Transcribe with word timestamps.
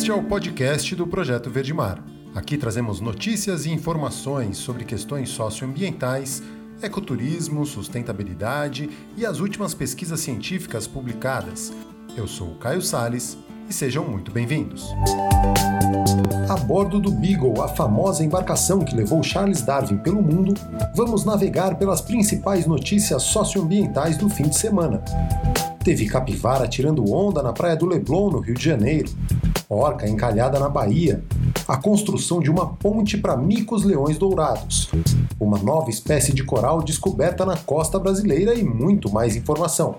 Este 0.00 0.10
é 0.10 0.14
o 0.14 0.22
podcast 0.22 0.96
do 0.96 1.06
Projeto 1.06 1.50
Verde 1.50 1.74
Mar. 1.74 2.02
Aqui 2.34 2.56
trazemos 2.56 3.02
notícias 3.02 3.66
e 3.66 3.70
informações 3.70 4.56
sobre 4.56 4.82
questões 4.82 5.28
socioambientais, 5.28 6.42
ecoturismo, 6.80 7.66
sustentabilidade 7.66 8.88
e 9.14 9.26
as 9.26 9.40
últimas 9.40 9.74
pesquisas 9.74 10.20
científicas 10.20 10.86
publicadas. 10.86 11.70
Eu 12.16 12.26
sou 12.26 12.52
o 12.52 12.54
Caio 12.54 12.80
Sales 12.80 13.36
e 13.68 13.74
sejam 13.74 14.02
muito 14.02 14.32
bem-vindos. 14.32 14.88
A 16.48 16.56
bordo 16.56 16.98
do 16.98 17.10
Beagle, 17.10 17.60
a 17.60 17.68
famosa 17.68 18.24
embarcação 18.24 18.82
que 18.82 18.96
levou 18.96 19.22
Charles 19.22 19.60
Darwin 19.60 19.98
pelo 19.98 20.22
mundo, 20.22 20.54
vamos 20.96 21.26
navegar 21.26 21.76
pelas 21.76 22.00
principais 22.00 22.66
notícias 22.66 23.22
socioambientais 23.24 24.16
do 24.16 24.30
fim 24.30 24.44
de 24.44 24.56
semana. 24.56 25.04
Teve 25.84 26.06
capivara 26.06 26.66
tirando 26.66 27.04
onda 27.12 27.42
na 27.42 27.52
praia 27.52 27.76
do 27.76 27.84
Leblon, 27.84 28.30
no 28.30 28.40
Rio 28.40 28.54
de 28.54 28.64
Janeiro. 28.64 29.10
Orca 29.72 30.08
encalhada 30.08 30.58
na 30.58 30.68
Bahia. 30.68 31.22
A 31.68 31.76
construção 31.76 32.40
de 32.40 32.50
uma 32.50 32.66
ponte 32.66 33.16
para 33.16 33.36
micos-leões 33.36 34.18
dourados. 34.18 34.90
Uma 35.38 35.58
nova 35.58 35.88
espécie 35.88 36.32
de 36.32 36.42
coral 36.42 36.82
descoberta 36.82 37.46
na 37.46 37.56
costa 37.56 37.96
brasileira 37.96 38.52
e 38.52 38.64
muito 38.64 39.12
mais 39.12 39.36
informação. 39.36 39.98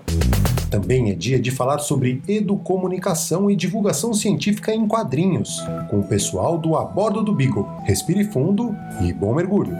Também 0.70 1.10
é 1.10 1.14
dia 1.14 1.40
de 1.40 1.50
falar 1.50 1.78
sobre 1.78 2.22
educomunicação 2.28 3.50
e 3.50 3.56
divulgação 3.56 4.12
científica 4.12 4.74
em 4.74 4.86
quadrinhos, 4.86 5.62
com 5.88 6.00
o 6.00 6.06
pessoal 6.06 6.58
do 6.58 6.76
A 6.76 6.84
Bordo 6.84 7.22
do 7.22 7.34
Beagle. 7.34 7.66
Respire 7.84 8.24
fundo 8.24 8.76
e 9.00 9.10
bom 9.10 9.34
mergulho! 9.34 9.74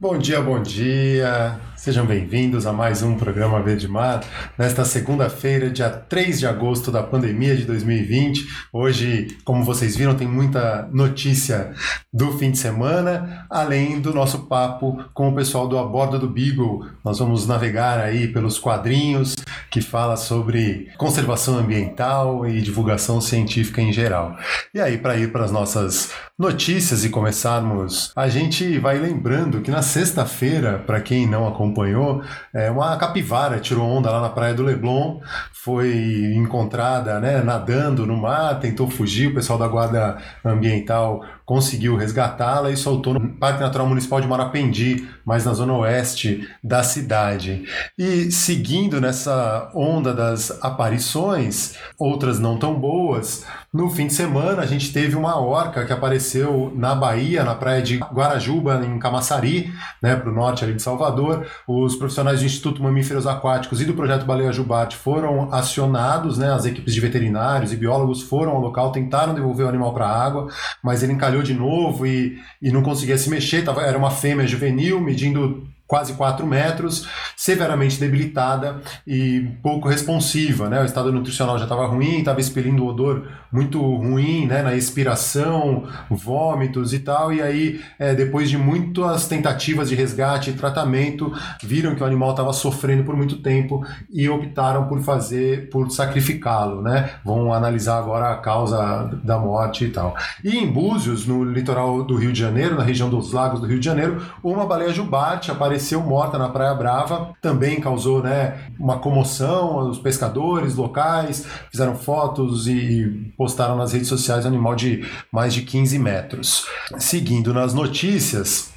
Bom 0.00 0.18
dia, 0.18 0.42
bom 0.42 0.60
dia! 0.60 1.71
Sejam 1.82 2.06
bem-vindos 2.06 2.64
a 2.64 2.72
mais 2.72 3.02
um 3.02 3.16
programa 3.16 3.60
Verde 3.60 3.88
Mar, 3.88 4.24
nesta 4.56 4.84
segunda-feira, 4.84 5.68
dia 5.68 5.90
3 5.90 6.38
de 6.38 6.46
agosto 6.46 6.92
da 6.92 7.02
pandemia 7.02 7.56
de 7.56 7.64
2020. 7.64 8.46
Hoje, 8.72 9.36
como 9.44 9.64
vocês 9.64 9.96
viram, 9.96 10.14
tem 10.14 10.28
muita 10.28 10.88
notícia 10.92 11.72
do 12.12 12.38
fim 12.38 12.52
de 12.52 12.58
semana, 12.58 13.44
além 13.50 14.00
do 14.00 14.14
nosso 14.14 14.46
papo 14.46 15.02
com 15.12 15.30
o 15.30 15.34
pessoal 15.34 15.66
do 15.66 15.76
A 15.76 15.82
Borda 15.82 16.20
do 16.20 16.28
Beagle. 16.28 16.86
Nós 17.04 17.18
vamos 17.18 17.48
navegar 17.48 17.98
aí 17.98 18.28
pelos 18.28 18.60
quadrinhos 18.60 19.34
que 19.68 19.80
fala 19.80 20.16
sobre 20.16 20.88
conservação 20.96 21.58
ambiental 21.58 22.46
e 22.46 22.60
divulgação 22.60 23.20
científica 23.20 23.82
em 23.82 23.92
geral. 23.92 24.36
E 24.72 24.80
aí, 24.80 24.98
para 24.98 25.16
ir 25.16 25.32
para 25.32 25.44
as 25.44 25.50
nossas 25.50 26.12
notícias 26.38 27.04
e 27.04 27.08
começarmos, 27.08 28.12
a 28.14 28.28
gente 28.28 28.78
vai 28.78 28.98
lembrando 28.98 29.60
que 29.62 29.70
na 29.70 29.82
sexta-feira, 29.82 30.78
para 30.86 31.00
quem 31.00 31.26
não 31.26 31.48
acompanha, 31.48 31.71
acompanhou, 31.72 32.22
é, 32.52 32.70
uma 32.70 32.96
capivara 32.96 33.58
tirou 33.58 33.88
onda 33.88 34.10
lá 34.10 34.20
na 34.20 34.28
praia 34.28 34.54
do 34.54 34.62
Leblon, 34.62 35.20
foi 35.52 36.34
encontrada 36.36 37.18
né, 37.18 37.42
nadando 37.42 38.06
no 38.06 38.16
mar, 38.16 38.60
tentou 38.60 38.88
fugir, 38.88 39.28
o 39.28 39.34
pessoal 39.34 39.58
da 39.58 39.66
Guarda 39.66 40.18
Ambiental 40.44 41.24
conseguiu 41.44 41.96
resgatá-la 41.96 42.70
e 42.70 42.76
soltou 42.76 43.14
no 43.14 43.28
Parque 43.28 43.60
Natural 43.60 43.86
Municipal 43.86 44.20
de 44.20 44.28
Marapendi, 44.28 45.08
mais 45.24 45.44
na 45.44 45.52
zona 45.52 45.72
oeste 45.74 46.48
da 46.62 46.82
cidade. 46.82 47.64
E 47.98 48.30
seguindo 48.30 49.00
nessa 49.00 49.70
onda 49.74 50.12
das 50.12 50.62
aparições, 50.62 51.74
outras 51.98 52.38
não 52.38 52.58
tão 52.58 52.74
boas, 52.78 53.44
no 53.72 53.88
fim 53.88 54.06
de 54.06 54.12
semana 54.12 54.62
a 54.62 54.66
gente 54.66 54.92
teve 54.92 55.16
uma 55.16 55.40
orca 55.40 55.86
que 55.86 55.92
apareceu 55.92 56.70
na 56.76 56.94
Bahia, 56.94 57.42
na 57.42 57.54
praia 57.54 57.80
de 57.80 57.98
Guarajuba, 57.98 58.82
em 58.84 58.98
Camaçari, 58.98 59.72
né, 60.02 60.14
para 60.14 60.28
o 60.28 60.34
norte 60.34 60.62
ali 60.62 60.74
de 60.74 60.82
Salvador. 60.82 61.46
Os 61.66 61.96
profissionais 61.96 62.40
do 62.40 62.46
Instituto 62.46 62.82
Mamíferos 62.82 63.26
Aquáticos 63.26 63.80
e 63.80 63.86
do 63.86 63.94
Projeto 63.94 64.26
Baleia 64.26 64.52
Jubarte 64.52 64.96
foram 64.96 65.52
acionados, 65.52 66.36
né, 66.36 66.52
as 66.52 66.66
equipes 66.66 66.92
de 66.92 67.00
veterinários 67.00 67.72
e 67.72 67.76
biólogos 67.76 68.20
foram 68.22 68.52
ao 68.52 68.60
local, 68.60 68.92
tentaram 68.92 69.32
devolver 69.32 69.64
o 69.64 69.68
animal 69.70 69.94
para 69.94 70.06
a 70.06 70.22
água, 70.22 70.48
mas 70.82 71.02
ele 71.02 71.14
encalhou 71.14 71.31
de 71.40 71.54
novo 71.54 72.04
e, 72.04 72.36
e 72.60 72.72
não 72.72 72.82
conseguia 72.82 73.16
se 73.16 73.30
mexer, 73.30 73.64
tava, 73.64 73.82
era 73.82 73.96
uma 73.96 74.10
fêmea 74.10 74.44
juvenil 74.44 75.00
medindo 75.00 75.71
quase 75.92 76.14
4 76.14 76.46
metros, 76.46 77.06
severamente 77.36 78.00
debilitada 78.00 78.80
e 79.06 79.46
pouco 79.62 79.90
responsiva. 79.90 80.70
Né? 80.70 80.80
O 80.80 80.86
estado 80.86 81.12
nutricional 81.12 81.58
já 81.58 81.64
estava 81.64 81.86
ruim, 81.86 82.20
estava 82.20 82.40
expelindo 82.40 82.86
odor 82.86 83.28
muito 83.52 83.78
ruim 83.78 84.46
né? 84.46 84.62
na 84.62 84.74
expiração, 84.74 85.86
vômitos 86.08 86.94
e 86.94 87.00
tal. 87.00 87.30
E 87.30 87.42
aí, 87.42 87.82
é, 87.98 88.14
depois 88.14 88.48
de 88.48 88.56
muitas 88.56 89.28
tentativas 89.28 89.90
de 89.90 89.94
resgate 89.94 90.48
e 90.48 90.52
tratamento, 90.54 91.30
viram 91.62 91.94
que 91.94 92.02
o 92.02 92.06
animal 92.06 92.30
estava 92.30 92.54
sofrendo 92.54 93.04
por 93.04 93.14
muito 93.14 93.42
tempo 93.42 93.84
e 94.10 94.26
optaram 94.30 94.88
por 94.88 95.02
fazer, 95.02 95.68
por 95.68 95.90
sacrificá-lo. 95.90 96.80
Né? 96.80 97.10
Vão 97.22 97.52
analisar 97.52 97.98
agora 97.98 98.30
a 98.30 98.38
causa 98.38 99.10
da 99.22 99.38
morte 99.38 99.84
e 99.84 99.90
tal. 99.90 100.16
E 100.42 100.56
em 100.56 100.66
Búzios, 100.72 101.26
no 101.26 101.44
litoral 101.44 102.02
do 102.02 102.16
Rio 102.16 102.32
de 102.32 102.40
Janeiro, 102.40 102.76
na 102.76 102.82
região 102.82 103.10
dos 103.10 103.30
lagos 103.34 103.60
do 103.60 103.66
Rio 103.66 103.78
de 103.78 103.84
Janeiro, 103.84 104.22
uma 104.42 104.64
baleia 104.64 104.90
jubarte 104.90 105.50
apareceu 105.50 105.81
apareceu 105.82 106.00
morta 106.00 106.38
na 106.38 106.48
Praia 106.48 106.74
Brava, 106.74 107.34
também 107.42 107.80
causou 107.80 108.22
né, 108.22 108.58
uma 108.78 108.98
comoção. 108.98 109.88
Os 109.88 109.98
pescadores 109.98 110.76
locais 110.76 111.44
fizeram 111.70 111.96
fotos 111.96 112.68
e 112.68 113.32
postaram 113.36 113.76
nas 113.76 113.92
redes 113.92 114.08
sociais 114.08 114.44
um 114.44 114.48
animal 114.48 114.76
de 114.76 115.04
mais 115.32 115.52
de 115.52 115.62
15 115.62 115.98
metros. 115.98 116.66
Seguindo 116.98 117.52
nas 117.52 117.74
notícias, 117.74 118.70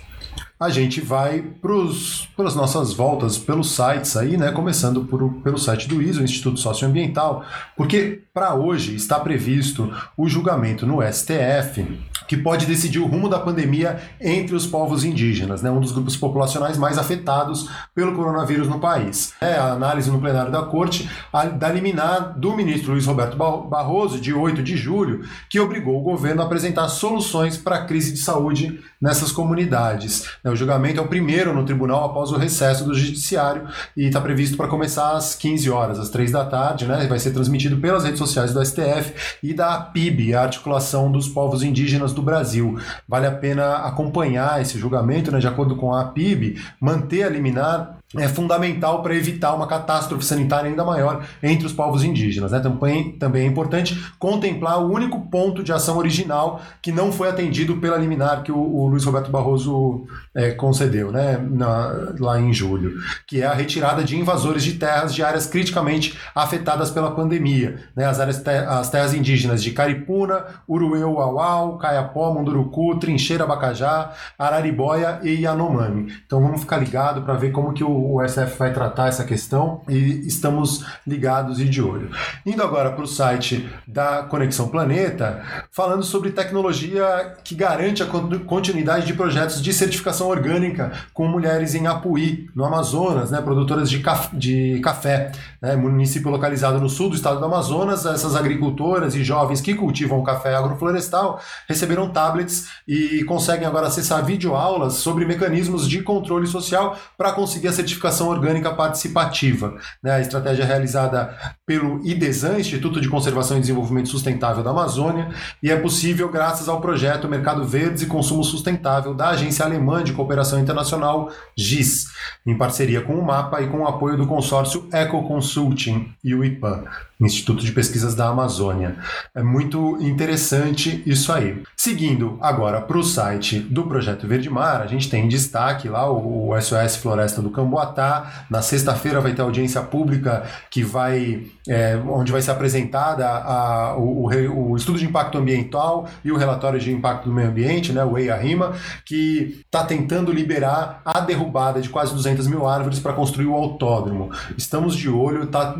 a 0.59 0.69
gente 0.69 0.99
vai 0.99 1.41
para 1.41 2.47
as 2.47 2.55
nossas 2.55 2.93
voltas 2.93 3.37
pelos 3.37 3.71
sites 3.71 4.17
aí, 4.17 4.37
né? 4.37 4.51
Começando 4.51 5.03
por, 5.03 5.33
pelo 5.43 5.57
site 5.57 5.87
do 5.87 6.01
ISO, 6.01 6.23
Instituto 6.23 6.59
Socioambiental, 6.59 7.45
porque 7.75 8.21
para 8.33 8.55
hoje 8.55 8.95
está 8.95 9.19
previsto 9.19 9.93
o 10.17 10.27
julgamento 10.27 10.85
no 10.85 11.01
STF 11.01 11.85
que 12.27 12.37
pode 12.37 12.65
decidir 12.65 12.99
o 12.99 13.05
rumo 13.05 13.29
da 13.29 13.39
pandemia 13.39 13.99
entre 14.19 14.55
os 14.55 14.65
povos 14.65 15.03
indígenas, 15.03 15.61
né? 15.61 15.69
Um 15.69 15.79
dos 15.79 15.91
grupos 15.91 16.17
populacionais 16.17 16.77
mais 16.77 16.97
afetados 16.97 17.69
pelo 17.93 18.15
coronavírus 18.15 18.67
no 18.67 18.79
país. 18.79 19.33
É 19.39 19.53
a 19.53 19.73
análise 19.73 20.09
no 20.09 20.19
plenário 20.19 20.51
da 20.51 20.63
Corte 20.63 21.09
da 21.57 21.69
liminar 21.69 22.37
do 22.37 22.55
ministro 22.55 22.91
Luiz 22.91 23.05
Roberto 23.05 23.37
Barroso, 23.37 24.19
de 24.19 24.33
8 24.33 24.63
de 24.63 24.75
julho, 24.75 25.25
que 25.49 25.59
obrigou 25.59 25.99
o 25.99 26.03
governo 26.03 26.41
a 26.41 26.45
apresentar 26.45 26.87
soluções 26.89 27.57
para 27.57 27.77
a 27.77 27.85
crise 27.85 28.13
de 28.13 28.19
saúde 28.19 28.79
nessas 28.99 29.31
comunidades. 29.31 30.25
Né, 30.43 30.51
o 30.51 30.55
julgamento 30.55 30.99
é 30.99 31.03
o 31.03 31.07
primeiro 31.07 31.53
no 31.53 31.65
tribunal 31.65 32.05
após 32.05 32.31
o 32.31 32.37
recesso 32.37 32.85
do 32.85 32.93
judiciário 32.93 33.67
e 33.95 34.05
está 34.05 34.19
previsto 34.19 34.57
para 34.57 34.67
começar 34.67 35.11
às 35.11 35.35
15 35.35 35.69
horas, 35.69 35.99
às 35.99 36.09
3 36.09 36.31
da 36.31 36.45
tarde, 36.45 36.85
né? 36.85 37.05
Vai 37.07 37.19
ser 37.19 37.31
transmitido 37.31 37.77
pelas 37.77 38.03
redes 38.03 38.19
sociais 38.19 38.53
do 38.53 38.65
STF 38.65 39.13
e 39.43 39.53
da 39.53 39.75
APIB, 39.75 40.33
a 40.33 40.43
Articulação 40.43 41.11
dos 41.11 41.27
Povos 41.27 41.61
Indígenas 41.61 42.13
do 42.15 42.21
Brasil. 42.21 42.79
Vale 43.07 43.27
a 43.27 43.31
pena 43.31 43.77
acompanhar 43.77 44.61
esse 44.61 44.77
julgamento, 44.79 45.31
né? 45.31 45.39
De 45.39 45.47
acordo 45.47 45.75
com 45.75 45.93
a 45.93 46.01
APIB, 46.01 46.61
manter 46.79 47.23
a 47.23 47.29
liminar 47.29 47.94
é 48.17 48.27
fundamental 48.27 49.01
para 49.01 49.15
evitar 49.15 49.53
uma 49.53 49.67
catástrofe 49.67 50.23
sanitária 50.23 50.69
ainda 50.69 50.85
maior 50.85 51.25
entre 51.41 51.65
os 51.65 51.73
povos 51.73 52.03
indígenas. 52.03 52.51
Né? 52.51 52.59
Também, 52.59 53.11
também 53.13 53.43
é 53.43 53.45
importante 53.45 53.99
contemplar 54.19 54.79
o 54.79 54.91
único 54.91 55.19
ponto 55.29 55.63
de 55.63 55.73
ação 55.73 55.97
original 55.97 56.61
que 56.81 56.91
não 56.91 57.11
foi 57.11 57.29
atendido 57.29 57.77
pela 57.77 57.97
liminar 57.97 58.43
que 58.43 58.51
o, 58.51 58.57
o 58.57 58.87
Luiz 58.87 59.03
Roberto 59.03 59.31
Barroso 59.31 60.05
é, 60.35 60.51
concedeu 60.51 61.11
né? 61.11 61.37
Na, 61.37 62.13
lá 62.19 62.39
em 62.39 62.53
julho, 62.53 62.93
que 63.27 63.41
é 63.41 63.45
a 63.45 63.53
retirada 63.53 64.03
de 64.03 64.17
invasores 64.17 64.63
de 64.63 64.73
terras 64.73 65.13
de 65.13 65.23
áreas 65.23 65.47
criticamente 65.47 66.17
afetadas 66.33 66.91
pela 66.91 67.11
pandemia. 67.11 67.79
Né? 67.95 68.05
As, 68.05 68.19
áreas 68.19 68.45
as 68.47 68.89
terras 68.89 69.13
indígenas 69.13 69.63
de 69.63 69.71
Caripuna, 69.71 70.45
Urueu, 70.69 71.19
Auau, 71.19 71.77
Caiapó, 71.77 72.33
Munduruku, 72.33 72.97
Trincheira, 72.99 73.45
Bacajá, 73.45 74.11
Araribóia 74.37 75.19
e 75.23 75.41
Yanomami. 75.41 76.13
Então 76.25 76.41
vamos 76.41 76.61
ficar 76.61 76.77
ligado 76.77 77.23
para 77.23 77.33
ver 77.33 77.51
como 77.51 77.73
que 77.73 77.83
o 77.83 77.94
o 77.95 78.27
SF 78.27 78.57
vai 78.57 78.73
tratar 78.73 79.07
essa 79.07 79.23
questão 79.23 79.81
e 79.87 80.27
estamos 80.27 80.85
ligados 81.05 81.59
e 81.59 81.65
de 81.65 81.81
olho. 81.81 82.11
Indo 82.45 82.61
agora 82.61 82.91
para 82.91 83.03
o 83.03 83.07
site 83.07 83.69
da 83.87 84.23
Conexão 84.23 84.67
Planeta, 84.67 85.43
falando 85.71 86.03
sobre 86.03 86.31
tecnologia 86.31 87.35
que 87.43 87.55
garante 87.55 88.03
a 88.03 88.05
continuidade 88.05 89.05
de 89.05 89.13
projetos 89.13 89.61
de 89.61 89.73
certificação 89.73 90.27
orgânica 90.27 90.91
com 91.13 91.27
mulheres 91.27 91.75
em 91.75 91.87
Apuí, 91.87 92.47
no 92.55 92.65
Amazonas, 92.65 93.31
né, 93.31 93.41
produtoras 93.41 93.89
de, 93.89 93.99
caf 93.99 94.35
de 94.35 94.79
café, 94.83 95.31
né, 95.65 95.75
município 95.75 96.29
localizado 96.29 96.79
no 96.79 96.87
sul 96.87 97.09
do 97.09 97.15
estado 97.15 97.39
do 97.39 97.45
Amazonas. 97.45 98.05
Essas 98.05 98.35
agricultoras 98.35 99.15
e 99.15 99.23
jovens 99.23 99.61
que 99.61 99.73
cultivam 99.73 100.21
café 100.21 100.55
agroflorestal 100.55 101.41
receberam 101.67 102.11
tablets 102.11 102.67
e 102.87 103.23
conseguem 103.23 103.67
agora 103.67 103.87
acessar 103.87 104.23
videoaulas 104.23 104.93
sobre 104.93 105.25
mecanismos 105.25 105.89
de 105.89 106.03
controle 106.03 106.45
social 106.45 106.95
para 107.17 107.31
conseguir 107.31 107.69
a 107.69 107.73
certificação 107.73 108.29
orgânica 108.29 108.71
participativa. 108.75 109.75
Né? 110.03 110.11
A 110.11 110.19
estratégia 110.19 110.61
é 110.61 110.67
realizada 110.67 111.35
pelo 111.65 111.99
IDESAN, 112.05 112.59
Instituto 112.59 113.01
de 113.01 113.09
Conservação 113.09 113.57
e 113.57 113.59
Desenvolvimento 113.59 114.09
Sustentável 114.09 114.63
da 114.63 114.69
Amazônia, 114.69 115.29
e 115.63 115.71
é 115.71 115.75
possível 115.75 116.29
graças 116.29 116.69
ao 116.69 116.79
projeto 116.79 117.27
Mercado 117.27 117.65
Verdes 117.65 118.03
e 118.03 118.05
Consumo 118.05 118.43
Sustentável 118.43 119.15
da 119.15 119.29
Agência 119.29 119.65
Alemã 119.65 120.03
de 120.03 120.13
Cooperação 120.13 120.59
Internacional, 120.59 121.31
GIS, 121.57 122.07
em 122.45 122.55
parceria 122.55 123.01
com 123.01 123.15
o 123.15 123.25
MAPA 123.25 123.61
e 123.61 123.67
com 123.67 123.79
o 123.79 123.87
apoio 123.87 124.15
do 124.15 124.27
consórcio 124.27 124.87
Eco 124.91 125.27
Consulting 125.27 126.13
e 126.23 126.35
o 126.35 126.45
IPAN, 126.45 126.83
Instituto 127.19 127.63
de 127.63 127.71
Pesquisas 127.71 128.13
da 128.13 128.27
Amazônia. 128.27 128.97
É 129.33 129.41
muito 129.41 129.97
interessante 130.01 131.01
isso 131.05 131.31
aí. 131.31 131.63
Seguindo 131.75 132.37
agora 132.41 132.81
para 132.81 132.97
o 132.97 133.03
site 133.03 133.59
do 133.59 133.83
Projeto 133.83 134.27
Verde 134.27 134.49
Mar, 134.49 134.81
a 134.81 134.87
gente 134.87 135.09
tem 135.09 135.25
em 135.25 135.27
destaque 135.29 135.87
lá 135.87 136.11
o, 136.11 136.53
SOS 136.59 136.97
Floresta 136.97 137.41
do 137.41 137.49
Camboatá. 137.49 138.45
Na 138.49 138.61
sexta-feira 138.61 139.21
vai 139.21 139.33
ter 139.33 139.41
audiência 139.41 139.81
pública 139.81 140.43
que 140.69 140.83
vai, 140.83 141.43
é, 141.67 141.95
onde 142.07 142.31
vai 142.31 142.41
ser 142.41 142.51
apresentada 142.51 143.27
a, 143.27 143.95
o, 143.97 144.27
o, 144.27 144.71
o, 144.71 144.75
estudo 144.75 144.99
de 144.99 145.05
impacto 145.05 145.37
ambiental 145.37 146.07
e 146.23 146.31
o 146.31 146.37
relatório 146.37 146.79
de 146.79 146.91
impacto 146.91 147.29
do 147.29 147.33
meio 147.33 147.49
ambiente, 147.49 147.93
né, 147.93 148.03
o 148.03 148.17
EIA-RIMA, 148.17 148.73
que 149.05 149.61
está 149.65 149.85
tentando 149.85 150.31
liberar 150.31 151.01
a 151.05 151.19
derrubada 151.21 151.81
de 151.81 151.89
quase 151.89 152.13
200 152.13 152.47
mil 152.47 152.67
árvores 152.67 152.99
para 152.99 153.13
construir 153.13 153.45
o 153.45 153.53
autódromo. 153.53 154.31
Estamos 154.57 154.95
de 154.95 155.09
olho, 155.09 155.43
está 155.43 155.75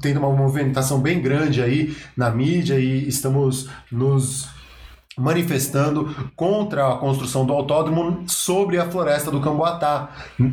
tendo 0.00 0.18
uma 0.18 0.30
movimentação 0.30 0.73
bem 1.00 1.20
grande 1.20 1.62
aí 1.62 1.96
na 2.16 2.30
mídia 2.30 2.78
e 2.78 3.08
estamos 3.08 3.68
nos 3.90 4.48
manifestando 5.16 6.14
contra 6.34 6.88
a 6.88 6.96
construção 6.96 7.46
do 7.46 7.52
autódromo 7.52 8.24
sobre 8.26 8.78
a 8.78 8.90
floresta 8.90 9.30
do 9.30 9.40
Camboatá. 9.40 10.10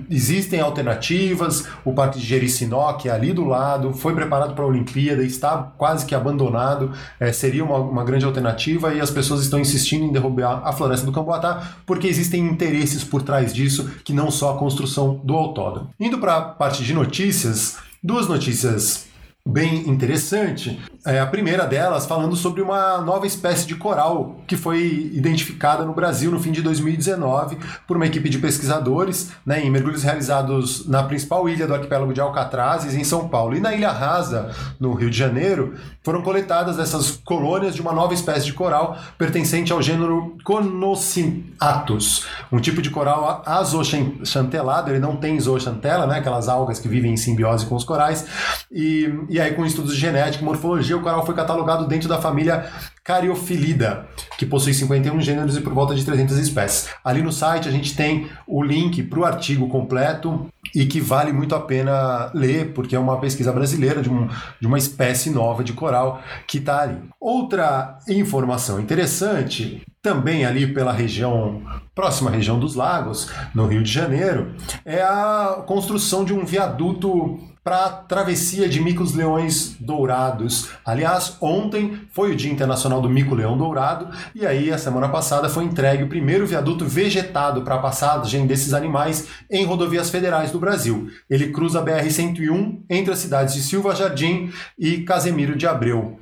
Existem 0.09 0.59
alternativas, 0.59 1.67
o 1.83 1.93
Parque 1.93 2.19
de 2.19 2.25
Jericinó, 2.25 2.93
que 2.93 3.09
é 3.09 3.11
ali 3.11 3.33
do 3.33 3.45
lado, 3.45 3.93
foi 3.93 4.13
preparado 4.13 4.53
para 4.53 4.63
a 4.63 4.67
Olimpíada, 4.67 5.23
está 5.23 5.57
quase 5.77 6.05
que 6.05 6.13
abandonado, 6.13 6.91
é, 7.19 7.31
seria 7.31 7.63
uma, 7.63 7.77
uma 7.77 8.03
grande 8.03 8.25
alternativa 8.25 8.93
e 8.93 9.01
as 9.01 9.09
pessoas 9.09 9.41
estão 9.41 9.59
insistindo 9.59 10.05
em 10.05 10.11
derrubar 10.11 10.61
a 10.63 10.71
floresta 10.71 11.05
do 11.05 11.11
Camboatá 11.11 11.75
porque 11.85 12.07
existem 12.07 12.45
interesses 12.45 13.03
por 13.03 13.21
trás 13.21 13.53
disso, 13.53 13.89
que 14.03 14.13
não 14.13 14.29
só 14.29 14.51
a 14.51 14.57
construção 14.57 15.19
do 15.23 15.35
autódromo. 15.35 15.89
Indo 15.99 16.19
para 16.19 16.37
a 16.37 16.41
parte 16.41 16.83
de 16.83 16.93
notícias, 16.93 17.77
duas 18.03 18.27
notícias 18.27 19.10
bem 19.47 19.87
interessante. 19.87 20.79
É 21.03 21.19
a 21.19 21.25
primeira 21.25 21.65
delas 21.65 22.05
falando 22.05 22.35
sobre 22.35 22.61
uma 22.61 22.99
nova 23.01 23.25
espécie 23.25 23.65
de 23.65 23.75
coral 23.75 24.37
que 24.45 24.55
foi 24.55 25.09
identificada 25.13 25.83
no 25.83 25.93
Brasil 25.93 26.29
no 26.29 26.39
fim 26.39 26.51
de 26.51 26.61
2019 26.61 27.57
por 27.87 27.97
uma 27.97 28.05
equipe 28.05 28.29
de 28.29 28.37
pesquisadores 28.37 29.31
né, 29.43 29.65
em 29.65 29.71
mergulhos 29.71 30.03
realizados 30.03 30.87
na 30.87 31.01
principal 31.03 31.49
ilha 31.49 31.65
do 31.65 31.73
arquipélago 31.73 32.13
de 32.13 32.21
Alcatrazes, 32.21 32.93
em 32.93 33.03
São 33.03 33.27
Paulo. 33.27 33.55
E 33.55 33.59
na 33.59 33.73
Ilha 33.73 33.91
Rasa, 33.91 34.51
no 34.79 34.93
Rio 34.93 35.09
de 35.09 35.17
Janeiro, 35.17 35.73
foram 36.03 36.21
coletadas 36.21 36.77
essas 36.77 37.11
colônias 37.11 37.73
de 37.73 37.81
uma 37.81 37.93
nova 37.93 38.13
espécie 38.13 38.45
de 38.45 38.53
coral 38.53 38.95
pertencente 39.17 39.73
ao 39.73 39.81
gênero 39.81 40.37
Conocinatus, 40.43 42.27
um 42.51 42.59
tipo 42.59 42.81
de 42.81 42.91
coral 42.91 43.41
azochantelado, 43.45 44.91
ele 44.91 44.99
não 44.99 45.15
tem 45.15 45.39
zooxantela, 45.39 46.05
né, 46.05 46.19
aquelas 46.19 46.47
algas 46.47 46.79
que 46.79 46.87
vivem 46.87 47.13
em 47.13 47.17
simbiose 47.17 47.65
com 47.65 47.75
os 47.75 47.83
corais, 47.83 48.25
e 48.71 49.11
e 49.29 49.39
aí, 49.39 49.53
com 49.53 49.65
estudos 49.65 49.93
de 49.93 49.99
genética 49.99 50.41
e 50.41 50.45
morfologia, 50.45 50.90
o 50.93 51.01
coral 51.01 51.25
foi 51.25 51.35
catalogado 51.35 51.87
dentro 51.87 52.07
da 52.07 52.21
família 52.21 52.65
Cariophyllida, 53.03 54.07
que 54.37 54.45
possui 54.45 54.73
51 54.73 55.19
gêneros 55.21 55.57
e 55.57 55.61
por 55.61 55.73
volta 55.73 55.95
de 55.95 56.05
300 56.05 56.37
espécies. 56.37 56.89
Ali 57.03 57.21
no 57.21 57.31
site 57.31 57.67
a 57.67 57.71
gente 57.71 57.95
tem 57.95 58.29
o 58.47 58.63
link 58.63 59.01
para 59.03 59.19
o 59.19 59.25
artigo 59.25 59.67
completo 59.67 60.47
e 60.73 60.85
que 60.85 61.01
vale 61.01 61.33
muito 61.33 61.55
a 61.55 61.59
pena 61.59 62.31
ler, 62.33 62.73
porque 62.73 62.95
é 62.95 62.99
uma 62.99 63.19
pesquisa 63.19 63.51
brasileira 63.51 64.01
de, 64.01 64.09
um, 64.09 64.27
de 64.59 64.67
uma 64.67 64.77
espécie 64.77 65.29
nova 65.29 65.63
de 65.63 65.73
coral 65.73 66.21
que 66.47 66.59
está 66.59 66.81
ali. 66.81 66.97
Outra 67.19 67.97
informação 68.07 68.79
interessante 68.79 69.81
também 70.01 70.45
ali 70.45 70.65
pela 70.73 70.91
região, 70.91 71.61
próxima 71.93 72.31
região 72.31 72.59
dos 72.59 72.75
lagos, 72.75 73.31
no 73.53 73.67
Rio 73.67 73.83
de 73.83 73.91
Janeiro, 73.91 74.55
é 74.83 75.01
a 75.01 75.63
construção 75.67 76.25
de 76.25 76.33
um 76.33 76.43
viaduto 76.43 77.39
para 77.63 77.85
a 77.85 77.89
travessia 77.89 78.67
de 78.67 78.81
micos-leões 78.81 79.75
dourados. 79.79 80.69
Aliás, 80.83 81.37
ontem 81.39 82.01
foi 82.11 82.31
o 82.31 82.35
Dia 82.35 82.51
Internacional 82.51 82.99
do 83.01 83.09
Mico-Leão 83.09 83.55
Dourado 83.55 84.09
e 84.33 84.45
aí 84.45 84.71
a 84.71 84.79
semana 84.79 85.07
passada 85.09 85.47
foi 85.47 85.63
entregue 85.63 86.03
o 86.03 86.09
primeiro 86.09 86.47
viaduto 86.47 86.85
vegetado 86.85 87.61
para 87.61 87.75
a 87.75 87.79
passagem 87.79 88.47
desses 88.47 88.73
animais 88.73 89.27
em 89.49 89.63
rodovias 89.63 90.09
federais 90.09 90.49
do 90.49 90.59
Brasil. 90.59 91.09
Ele 91.29 91.51
cruza 91.51 91.79
a 91.79 91.85
BR-101 91.85 92.79
entre 92.89 93.13
as 93.13 93.19
cidades 93.19 93.53
de 93.53 93.61
Silva 93.61 93.93
Jardim 93.93 94.51
e 94.77 95.01
Casemiro 95.01 95.55
de 95.55 95.67
Abreu. 95.67 96.19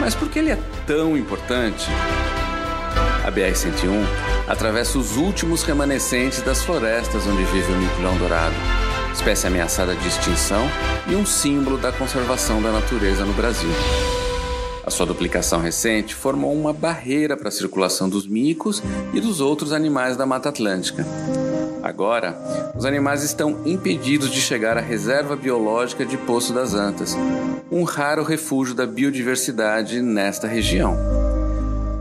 Mas 0.00 0.14
por 0.14 0.28
que 0.28 0.40
ele 0.40 0.50
é 0.50 0.58
tão 0.86 1.16
importante? 1.16 1.86
A 3.24 3.30
BR-101 3.30 4.04
atravessa 4.48 4.98
os 4.98 5.16
últimos 5.16 5.62
remanescentes 5.62 6.42
das 6.42 6.64
florestas 6.64 7.24
onde 7.28 7.44
vive 7.44 7.70
o 7.72 7.76
mico-leão 7.76 8.16
dourado 8.18 8.89
espécie 9.12 9.46
ameaçada 9.46 9.94
de 9.94 10.08
extinção 10.08 10.66
e 11.08 11.14
um 11.14 11.26
símbolo 11.26 11.76
da 11.78 11.92
conservação 11.92 12.62
da 12.62 12.72
natureza 12.72 13.24
no 13.24 13.32
Brasil. 13.32 13.70
A 14.84 14.90
sua 14.90 15.06
duplicação 15.06 15.60
recente 15.60 16.14
formou 16.14 16.52
uma 16.52 16.72
barreira 16.72 17.36
para 17.36 17.48
a 17.48 17.52
circulação 17.52 18.08
dos 18.08 18.26
micos 18.26 18.82
e 19.12 19.20
dos 19.20 19.40
outros 19.40 19.72
animais 19.72 20.16
da 20.16 20.26
Mata 20.26 20.48
Atlântica. 20.48 21.06
Agora, 21.82 22.36
os 22.76 22.84
animais 22.84 23.22
estão 23.22 23.60
impedidos 23.64 24.30
de 24.30 24.40
chegar 24.40 24.76
à 24.76 24.80
reserva 24.80 25.36
biológica 25.36 26.04
de 26.04 26.16
Poço 26.16 26.52
das 26.52 26.74
Antas, 26.74 27.16
um 27.70 27.84
raro 27.84 28.22
refúgio 28.22 28.74
da 28.74 28.86
biodiversidade 28.86 30.02
nesta 30.02 30.46
região. 30.46 30.96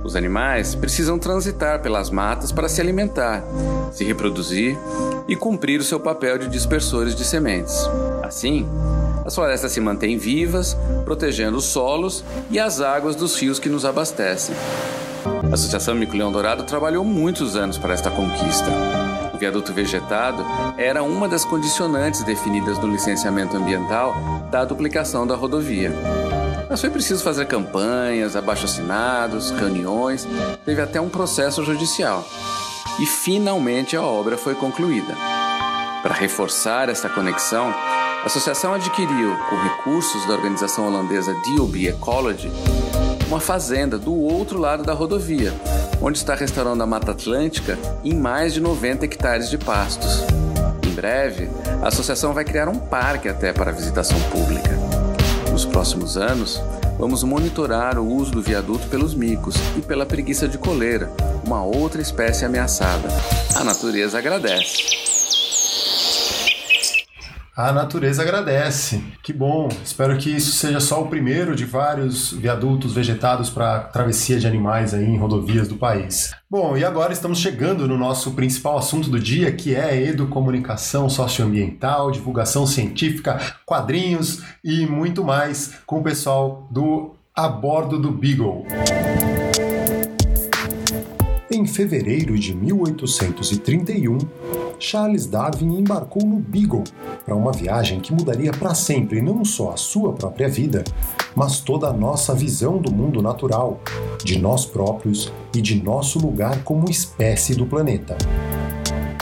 Os 0.03 0.15
animais 0.15 0.75
precisam 0.75 1.19
transitar 1.19 1.81
pelas 1.81 2.09
matas 2.09 2.51
para 2.51 2.69
se 2.69 2.79
alimentar, 2.79 3.43
se 3.91 4.03
reproduzir 4.03 4.77
e 5.27 5.35
cumprir 5.35 5.79
o 5.79 5.83
seu 5.83 5.99
papel 5.99 6.37
de 6.37 6.47
dispersores 6.47 7.15
de 7.15 7.23
sementes. 7.23 7.87
Assim, 8.23 8.67
as 9.25 9.35
florestas 9.35 9.71
se 9.71 9.81
mantêm 9.81 10.17
vivas, 10.17 10.75
protegendo 11.03 11.57
os 11.57 11.65
solos 11.65 12.23
e 12.49 12.59
as 12.59 12.81
águas 12.81 13.15
dos 13.15 13.39
rios 13.39 13.59
que 13.59 13.69
nos 13.69 13.85
abastecem. 13.85 14.55
A 15.51 15.53
Associação 15.53 15.95
Mico-Leão 15.95 16.31
Dourado 16.31 16.63
trabalhou 16.63 17.03
muitos 17.03 17.55
anos 17.55 17.77
para 17.77 17.93
esta 17.93 18.09
conquista. 18.09 18.71
O 19.33 19.37
viaduto 19.37 19.73
vegetado 19.73 20.45
era 20.77 21.03
uma 21.03 21.27
das 21.27 21.45
condicionantes 21.45 22.23
definidas 22.23 22.79
no 22.79 22.87
licenciamento 22.87 23.55
ambiental 23.55 24.15
da 24.49 24.65
duplicação 24.65 25.27
da 25.27 25.35
rodovia. 25.35 25.93
Mas 26.69 26.81
foi 26.81 26.89
preciso 26.91 27.23
fazer 27.23 27.47
campanhas, 27.47 28.35
abaixo-assinados, 28.35 29.49
reuniões, 29.49 30.27
teve 30.63 30.81
até 30.81 31.01
um 31.01 31.09
processo 31.09 31.63
judicial. 31.65 32.23
E 32.99 33.05
finalmente 33.05 33.97
a 33.97 34.03
obra 34.03 34.37
foi 34.37 34.53
concluída. 34.53 35.15
Para 36.03 36.13
reforçar 36.13 36.87
essa 36.87 37.09
conexão, 37.09 37.73
a 38.21 38.25
associação 38.25 38.73
adquiriu, 38.73 39.35
com 39.49 39.55
recursos 39.55 40.27
da 40.27 40.33
organização 40.33 40.87
holandesa 40.87 41.33
DOB 41.55 41.87
Ecology, 41.87 42.51
uma 43.27 43.39
fazenda 43.39 43.97
do 43.97 44.13
outro 44.13 44.59
lado 44.59 44.83
da 44.83 44.93
rodovia, 44.93 45.53
onde 46.01 46.17
está 46.17 46.35
restaurando 46.35 46.83
a 46.83 46.87
Mata 46.87 47.11
Atlântica 47.11 47.77
em 48.03 48.13
mais 48.13 48.53
de 48.53 48.61
90 48.61 49.05
hectares 49.05 49.49
de 49.49 49.57
pastos. 49.57 50.23
Em 50.85 50.91
breve, 50.91 51.49
a 51.81 51.87
associação 51.87 52.33
vai 52.33 52.43
criar 52.43 52.69
um 52.69 52.77
parque 52.77 53.27
até 53.27 53.51
para 53.51 53.71
visitação 53.71 54.19
pública. 54.29 54.78
Nos 55.59 55.65
próximos 55.65 56.15
anos, 56.15 56.57
vamos 56.97 57.21
monitorar 57.21 57.99
o 57.99 58.07
uso 58.07 58.31
do 58.31 58.41
viaduto 58.41 58.87
pelos 58.87 59.13
micos 59.13 59.57
e 59.77 59.81
pela 59.81 60.05
preguiça 60.05 60.47
de 60.47 60.57
coleira, 60.57 61.11
uma 61.45 61.61
outra 61.61 62.01
espécie 62.01 62.45
ameaçada. 62.45 63.09
A 63.57 63.61
natureza 63.65 64.17
agradece. 64.17 65.08
A 67.59 67.73
natureza 67.73 68.21
agradece. 68.21 69.03
Que 69.21 69.33
bom. 69.33 69.67
Espero 69.83 70.17
que 70.17 70.29
isso 70.29 70.53
seja 70.53 70.79
só 70.79 71.01
o 71.01 71.09
primeiro 71.09 71.53
de 71.53 71.65
vários 71.65 72.31
viadutos 72.31 72.93
vegetados 72.93 73.49
para 73.49 73.81
travessia 73.81 74.39
de 74.39 74.47
animais 74.47 74.93
aí 74.93 75.03
em 75.03 75.17
rodovias 75.17 75.67
do 75.67 75.75
país. 75.75 76.33
Bom, 76.49 76.77
e 76.77 76.85
agora 76.85 77.11
estamos 77.11 77.37
chegando 77.37 77.85
no 77.85 77.97
nosso 77.97 78.31
principal 78.31 78.77
assunto 78.77 79.09
do 79.09 79.19
dia, 79.19 79.51
que 79.51 79.75
é 79.75 80.01
educomunicação 80.01 81.09
socioambiental, 81.09 82.11
divulgação 82.11 82.65
científica, 82.65 83.37
quadrinhos 83.65 84.41
e 84.63 84.85
muito 84.85 85.21
mais 85.21 85.73
com 85.85 85.99
o 85.99 86.03
pessoal 86.03 86.65
do 86.71 87.13
A 87.35 87.49
Bordo 87.49 87.99
do 87.99 88.09
Beagle. 88.09 88.65
Em 91.51 91.65
fevereiro 91.65 92.37
de 92.37 92.55
1831, 92.55 94.19
Charles 94.77 95.25
Darwin 95.25 95.79
embarcou 95.79 96.23
no 96.23 96.35
Beagle 96.35 96.83
para 97.25 97.35
uma 97.35 97.51
viagem 97.51 97.99
que 97.99 98.13
mudaria 98.13 98.51
para 98.51 98.75
sempre 98.75 99.19
não 99.19 99.43
só 99.43 99.71
a 99.71 99.77
sua 99.77 100.13
própria 100.13 100.47
vida, 100.47 100.83
mas 101.35 101.59
toda 101.59 101.87
a 101.87 101.93
nossa 101.93 102.35
visão 102.35 102.77
do 102.77 102.93
mundo 102.93 103.19
natural, 103.19 103.81
de 104.23 104.37
nós 104.37 104.63
próprios 104.63 105.33
e 105.55 105.59
de 105.59 105.81
nosso 105.81 106.19
lugar 106.19 106.63
como 106.63 106.87
espécie 106.87 107.55
do 107.55 107.65
planeta. 107.65 108.15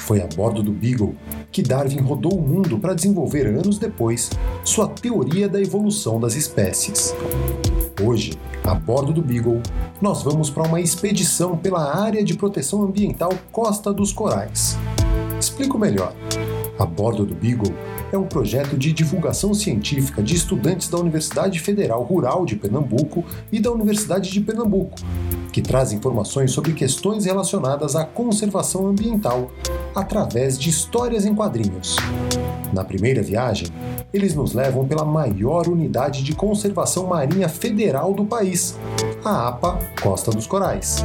Foi 0.01 0.21
a 0.21 0.27
bordo 0.27 0.61
do 0.61 0.73
Beagle 0.73 1.15
que 1.49 1.61
Darwin 1.63 2.01
rodou 2.01 2.37
o 2.37 2.41
mundo 2.41 2.77
para 2.77 2.93
desenvolver 2.93 3.47
anos 3.47 3.79
depois 3.79 4.29
sua 4.65 4.89
teoria 4.89 5.47
da 5.47 5.61
evolução 5.61 6.19
das 6.19 6.35
espécies. 6.35 7.15
Hoje, 7.99 8.37
a 8.63 8.75
bordo 8.75 9.11
do 9.11 9.23
Beagle, 9.23 9.59
nós 9.99 10.21
vamos 10.21 10.51
para 10.51 10.67
uma 10.67 10.79
expedição 10.79 11.57
pela 11.57 11.99
área 11.99 12.23
de 12.23 12.35
proteção 12.35 12.83
ambiental 12.83 13.33
Costa 13.51 13.91
dos 13.91 14.13
Corais. 14.13 14.77
Explico 15.39 15.79
melhor. 15.79 16.13
A 16.77 16.85
bordo 16.85 17.25
do 17.25 17.33
Beagle 17.33 17.73
é 18.11 18.17
um 18.17 18.27
projeto 18.27 18.77
de 18.77 18.93
divulgação 18.93 19.51
científica 19.51 20.21
de 20.21 20.35
estudantes 20.35 20.89
da 20.89 20.99
Universidade 20.99 21.59
Federal 21.59 22.03
Rural 22.03 22.45
de 22.45 22.55
Pernambuco 22.55 23.25
e 23.51 23.59
da 23.59 23.71
Universidade 23.71 24.29
de 24.29 24.41
Pernambuco, 24.41 24.95
que 25.57 25.61
traz 25.63 25.91
informações 25.91 26.51
sobre 26.51 26.71
questões 26.71 27.25
relacionadas 27.25 27.95
à 27.95 28.05
conservação 28.05 28.85
ambiental 28.85 29.49
através 29.95 30.55
de 30.55 30.69
histórias 30.69 31.25
em 31.25 31.33
quadrinhos. 31.33 31.95
Na 32.71 32.83
primeira 32.83 33.23
viagem, 33.23 33.67
eles 34.13 34.35
nos 34.35 34.53
levam 34.53 34.87
pela 34.87 35.03
maior 35.03 35.67
unidade 35.67 36.23
de 36.23 36.35
conservação 36.35 37.07
marinha 37.07 37.49
federal 37.49 38.13
do 38.13 38.23
país, 38.23 38.77
a 39.25 39.47
APA 39.47 39.79
Costa 39.99 40.29
dos 40.29 40.45
Corais. 40.45 41.03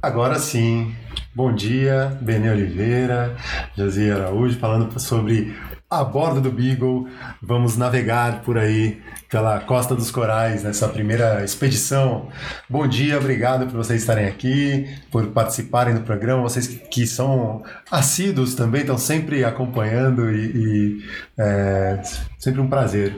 Agora 0.00 0.38
sim, 0.38 0.90
Bom 1.36 1.52
dia, 1.52 2.16
Benê 2.22 2.48
Oliveira, 2.48 3.36
Josi 3.76 4.08
Araújo, 4.08 4.56
falando 4.56 5.00
sobre 5.00 5.52
a 5.88 6.02
bordo 6.02 6.40
do 6.40 6.50
Beagle. 6.50 7.08
Vamos 7.42 7.76
navegar 7.76 8.42
por 8.42 8.58
aí 8.58 9.00
pela 9.30 9.60
Costa 9.60 9.94
dos 9.94 10.10
Corais 10.10 10.62
nessa 10.64 10.88
primeira 10.88 11.44
expedição. 11.44 12.28
Bom 12.68 12.86
dia, 12.86 13.18
obrigado 13.18 13.66
por 13.66 13.76
vocês 13.76 14.00
estarem 14.00 14.26
aqui, 14.26 14.88
por 15.10 15.26
participarem 15.28 15.94
do 15.94 16.02
programa. 16.02 16.42
Vocês 16.42 16.68
que 16.68 17.06
são 17.06 17.62
assíduos 17.90 18.54
também, 18.54 18.82
estão 18.82 18.98
sempre 18.98 19.44
acompanhando 19.44 20.30
e, 20.30 20.46
e 20.56 21.04
é 21.38 22.00
sempre 22.38 22.60
um 22.60 22.68
prazer. 22.68 23.16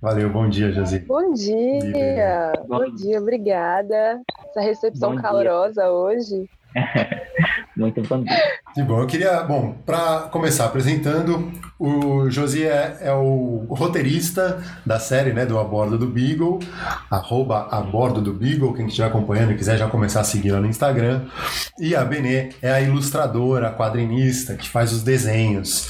Valeu, 0.00 0.30
bom 0.30 0.48
dia, 0.48 0.70
Josi. 0.70 1.00
Bom 1.00 1.32
dia, 1.32 2.52
bom 2.68 2.84
dia, 2.94 3.20
obrigada. 3.20 4.20
Essa 4.50 4.60
recepção 4.60 5.16
bom 5.16 5.22
calorosa 5.22 5.82
dia. 5.82 5.90
hoje. 5.90 6.50
Muito 7.78 8.02
dia. 8.02 8.24
Que 8.74 8.82
bom. 8.82 9.00
Eu 9.00 9.06
queria, 9.06 9.40
bom, 9.44 9.72
para 9.86 10.22
começar 10.32 10.66
apresentando, 10.66 11.52
o 11.78 12.28
Josi 12.28 12.64
é, 12.64 12.98
é, 13.00 13.12
o 13.12 13.66
roteirista 13.70 14.62
da 14.84 14.98
série, 14.98 15.32
né, 15.32 15.46
do 15.46 15.58
A 15.58 15.64
Bordo 15.64 15.96
do 15.96 16.06
Beagle, 16.08 16.58
arroba 17.08 17.68
A 17.70 17.80
Bordo 17.80 18.20
do 18.20 18.34
Beagle, 18.34 18.74
quem 18.74 18.86
estiver 18.86 19.06
acompanhando 19.06 19.52
e 19.52 19.56
quiser 19.56 19.78
já 19.78 19.88
começar 19.88 20.20
a 20.20 20.24
seguir 20.24 20.50
lá 20.50 20.60
no 20.60 20.66
Instagram. 20.66 21.26
E 21.78 21.94
a 21.94 22.04
Benê 22.04 22.50
é 22.60 22.72
a 22.72 22.80
ilustradora, 22.80 23.68
a 23.68 23.72
quadrinista, 23.72 24.56
que 24.56 24.68
faz 24.68 24.92
os 24.92 25.04
desenhos. 25.04 25.88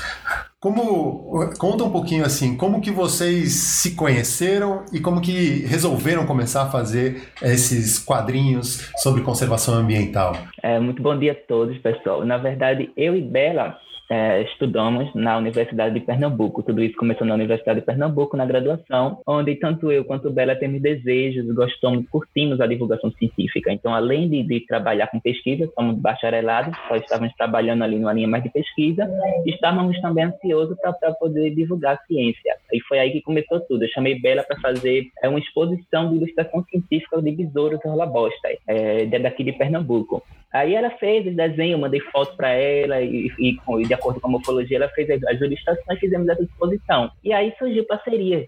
Como 0.60 1.52
conta 1.56 1.84
um 1.84 1.90
pouquinho 1.90 2.24
assim, 2.24 2.56
como 2.56 2.80
que 2.80 2.90
vocês 2.90 3.52
se 3.52 3.94
conheceram 3.94 4.84
e 4.92 4.98
como 4.98 5.20
que 5.20 5.64
resolveram 5.64 6.26
começar 6.26 6.62
a 6.62 6.70
fazer 6.70 7.32
esses 7.40 7.96
quadrinhos 8.00 8.90
sobre 8.96 9.22
conservação 9.22 9.74
ambiental? 9.74 10.32
É, 10.60 10.80
muito 10.80 11.00
bom 11.00 11.16
dia 11.16 11.30
a 11.30 11.46
todos, 11.46 11.78
pessoal. 11.78 12.24
Na 12.24 12.38
verdade, 12.38 12.90
eu 12.96 13.14
e 13.14 13.22
Bela 13.22 13.78
é, 14.10 14.42
estudamos 14.42 15.14
na 15.14 15.36
Universidade 15.36 15.94
de 15.94 16.00
Pernambuco. 16.00 16.62
Tudo 16.62 16.82
isso 16.82 16.96
começou 16.96 17.26
na 17.26 17.34
Universidade 17.34 17.80
de 17.80 17.86
Pernambuco, 17.86 18.36
na 18.36 18.46
graduação, 18.46 19.20
onde 19.26 19.54
tanto 19.56 19.92
eu 19.92 20.04
quanto 20.04 20.30
Bela 20.30 20.56
temos 20.56 20.80
desejos, 20.80 21.46
gostamos, 21.54 22.08
curtimos 22.08 22.60
a 22.60 22.66
divulgação 22.66 23.10
científica. 23.12 23.72
Então, 23.72 23.94
além 23.94 24.28
de, 24.28 24.42
de 24.42 24.60
trabalhar 24.60 25.08
com 25.08 25.20
pesquisa, 25.20 25.70
somos 25.74 25.98
bacharelados, 25.98 26.76
só 26.88 26.96
estávamos 26.96 27.34
trabalhando 27.34 27.84
ali 27.84 27.98
numa 27.98 28.12
linha 28.12 28.28
mais 28.28 28.42
de 28.42 28.50
pesquisa, 28.50 29.08
estávamos 29.46 30.00
também 30.00 30.24
ansiosos 30.24 30.76
para 30.80 31.12
poder 31.12 31.54
divulgar 31.54 31.96
a 31.96 32.06
ciência. 32.06 32.56
E 32.72 32.80
foi 32.82 32.98
aí 32.98 33.10
que 33.10 33.20
começou 33.20 33.60
tudo. 33.60 33.84
Eu 33.84 33.88
chamei 33.88 34.18
Bela 34.18 34.42
para 34.42 34.58
fazer 34.60 35.06
é, 35.22 35.28
uma 35.28 35.38
exposição 35.38 36.10
de 36.10 36.16
ilustração 36.16 36.64
científica 36.64 37.20
de 37.20 37.32
besouros 37.32 37.80
rola-bosta, 37.84 38.48
é, 38.66 39.06
daqui 39.18 39.44
de 39.44 39.52
Pernambuco. 39.52 40.22
Aí 40.52 40.74
ela 40.74 40.90
fez 40.90 41.26
os 41.26 41.36
desenhos, 41.36 41.78
mandei 41.78 42.00
fotos 42.00 42.34
para 42.34 42.50
ela 42.50 43.00
e, 43.02 43.30
e, 43.38 43.58
e, 43.80 43.82
de 43.84 43.94
acordo 43.94 44.20
com 44.20 44.28
a 44.28 44.30
morfologia, 44.30 44.78
ela 44.78 44.88
fez 44.88 45.08
as 45.10 45.40
ilustrações, 45.40 45.98
fizemos 45.98 46.28
essa 46.28 46.42
exposição. 46.42 47.10
E 47.22 47.32
aí 47.32 47.52
surgiu 47.58 47.84
parcerias, 47.84 48.46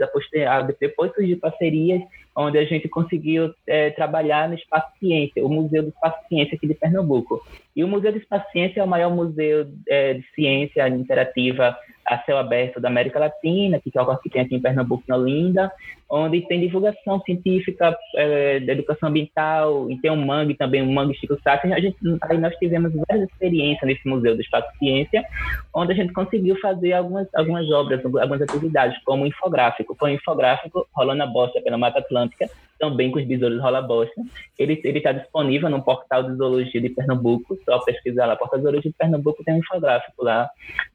depois 0.79 1.13
surgiu 1.13 1.39
parcerias 1.39 2.03
onde 2.35 2.59
a 2.59 2.65
gente 2.65 2.89
conseguiu 2.89 3.53
é, 3.67 3.91
trabalhar 3.91 4.49
no 4.49 4.55
Espaço 4.55 4.89
Ciência, 4.99 5.45
o 5.45 5.49
Museu 5.49 5.83
do 5.83 5.89
Espaço 5.91 6.27
Ciência 6.29 6.57
aqui 6.57 6.67
de 6.67 6.75
Pernambuco. 6.75 7.43
E 7.77 7.85
o 7.85 7.89
Museu 7.89 8.13
do 8.13 8.19
Espaço 8.19 8.51
Ciência 8.51 8.81
é 8.81 8.85
o 8.85 8.89
maior 8.89 9.15
museu 9.15 9.67
é, 9.89 10.15
de 10.15 10.25
ciência 10.35 10.89
interativa 10.89 11.77
a 12.11 12.19
céu 12.25 12.39
aberto 12.39 12.81
da 12.81 12.89
América 12.89 13.21
Latina, 13.21 13.79
que 13.79 13.97
é 13.97 14.03
o 14.03 14.17
que 14.17 14.29
tem 14.29 14.43
aqui 14.43 14.57
em 14.57 14.61
Pernambuco, 14.61 15.05
na 15.07 15.17
Olinda, 15.17 15.71
onde 16.11 16.41
tem 16.49 16.59
divulgação 16.59 17.21
científica 17.21 17.97
é, 18.17 18.59
da 18.59 18.73
educação 18.73 19.11
ambiental, 19.11 19.89
e 19.89 19.97
tem 20.01 20.11
um 20.11 20.27
mangue 20.27 20.55
também, 20.55 20.83
um 20.83 20.93
mangue 20.93 21.15
Chico 21.15 21.39
Sá. 21.41 21.61
A 21.63 21.81
gente, 21.81 21.97
aí 22.23 22.37
nós 22.37 22.53
tivemos 22.57 22.93
várias 23.09 23.31
experiências 23.31 23.87
nesse 23.87 24.09
Museu 24.09 24.35
do 24.35 24.43
Espaço 24.43 24.67
Ciência, 24.77 25.25
onde 25.73 25.93
a 25.93 25.95
gente 25.95 26.13
conseguiu 26.13 26.59
fazer 26.61 26.95
algumas, 26.95 27.29
algumas 27.33 27.71
obras, 27.71 28.05
algumas 28.05 28.43
atividades, 28.43 29.01
como 29.05 29.25
infográfico. 29.25 29.95
Foi 29.97 30.11
um 30.11 30.15
infográfico 30.15 30.89
rolando 30.93 31.23
a 31.23 31.27
bosta 31.27 31.63
pela 31.63 31.79
Mata 31.79 32.01
Atlântica, 32.01 32.51
também 32.81 33.11
com 33.11 33.21
os 33.21 33.27
besouros 33.27 33.61
rola 33.61 33.83
bosta. 33.83 34.21
Ele 34.59 34.73
está 34.73 35.13
disponível 35.13 35.69
no 35.69 35.85
portal 35.85 36.25
de 36.25 36.35
zoologia 36.35 36.81
de 36.81 36.89
Pernambuco, 36.89 37.57
só 37.65 37.79
pesquisar 37.81 38.27
lá, 38.27 38.35
portal 38.35 38.59
de 38.59 38.65
zoologia 38.65 38.91
de 38.91 38.97
Pernambuco 38.97 39.45
tem 39.45 39.55
um 39.55 39.59
infográfico 39.59 40.25
lá, 40.25 40.51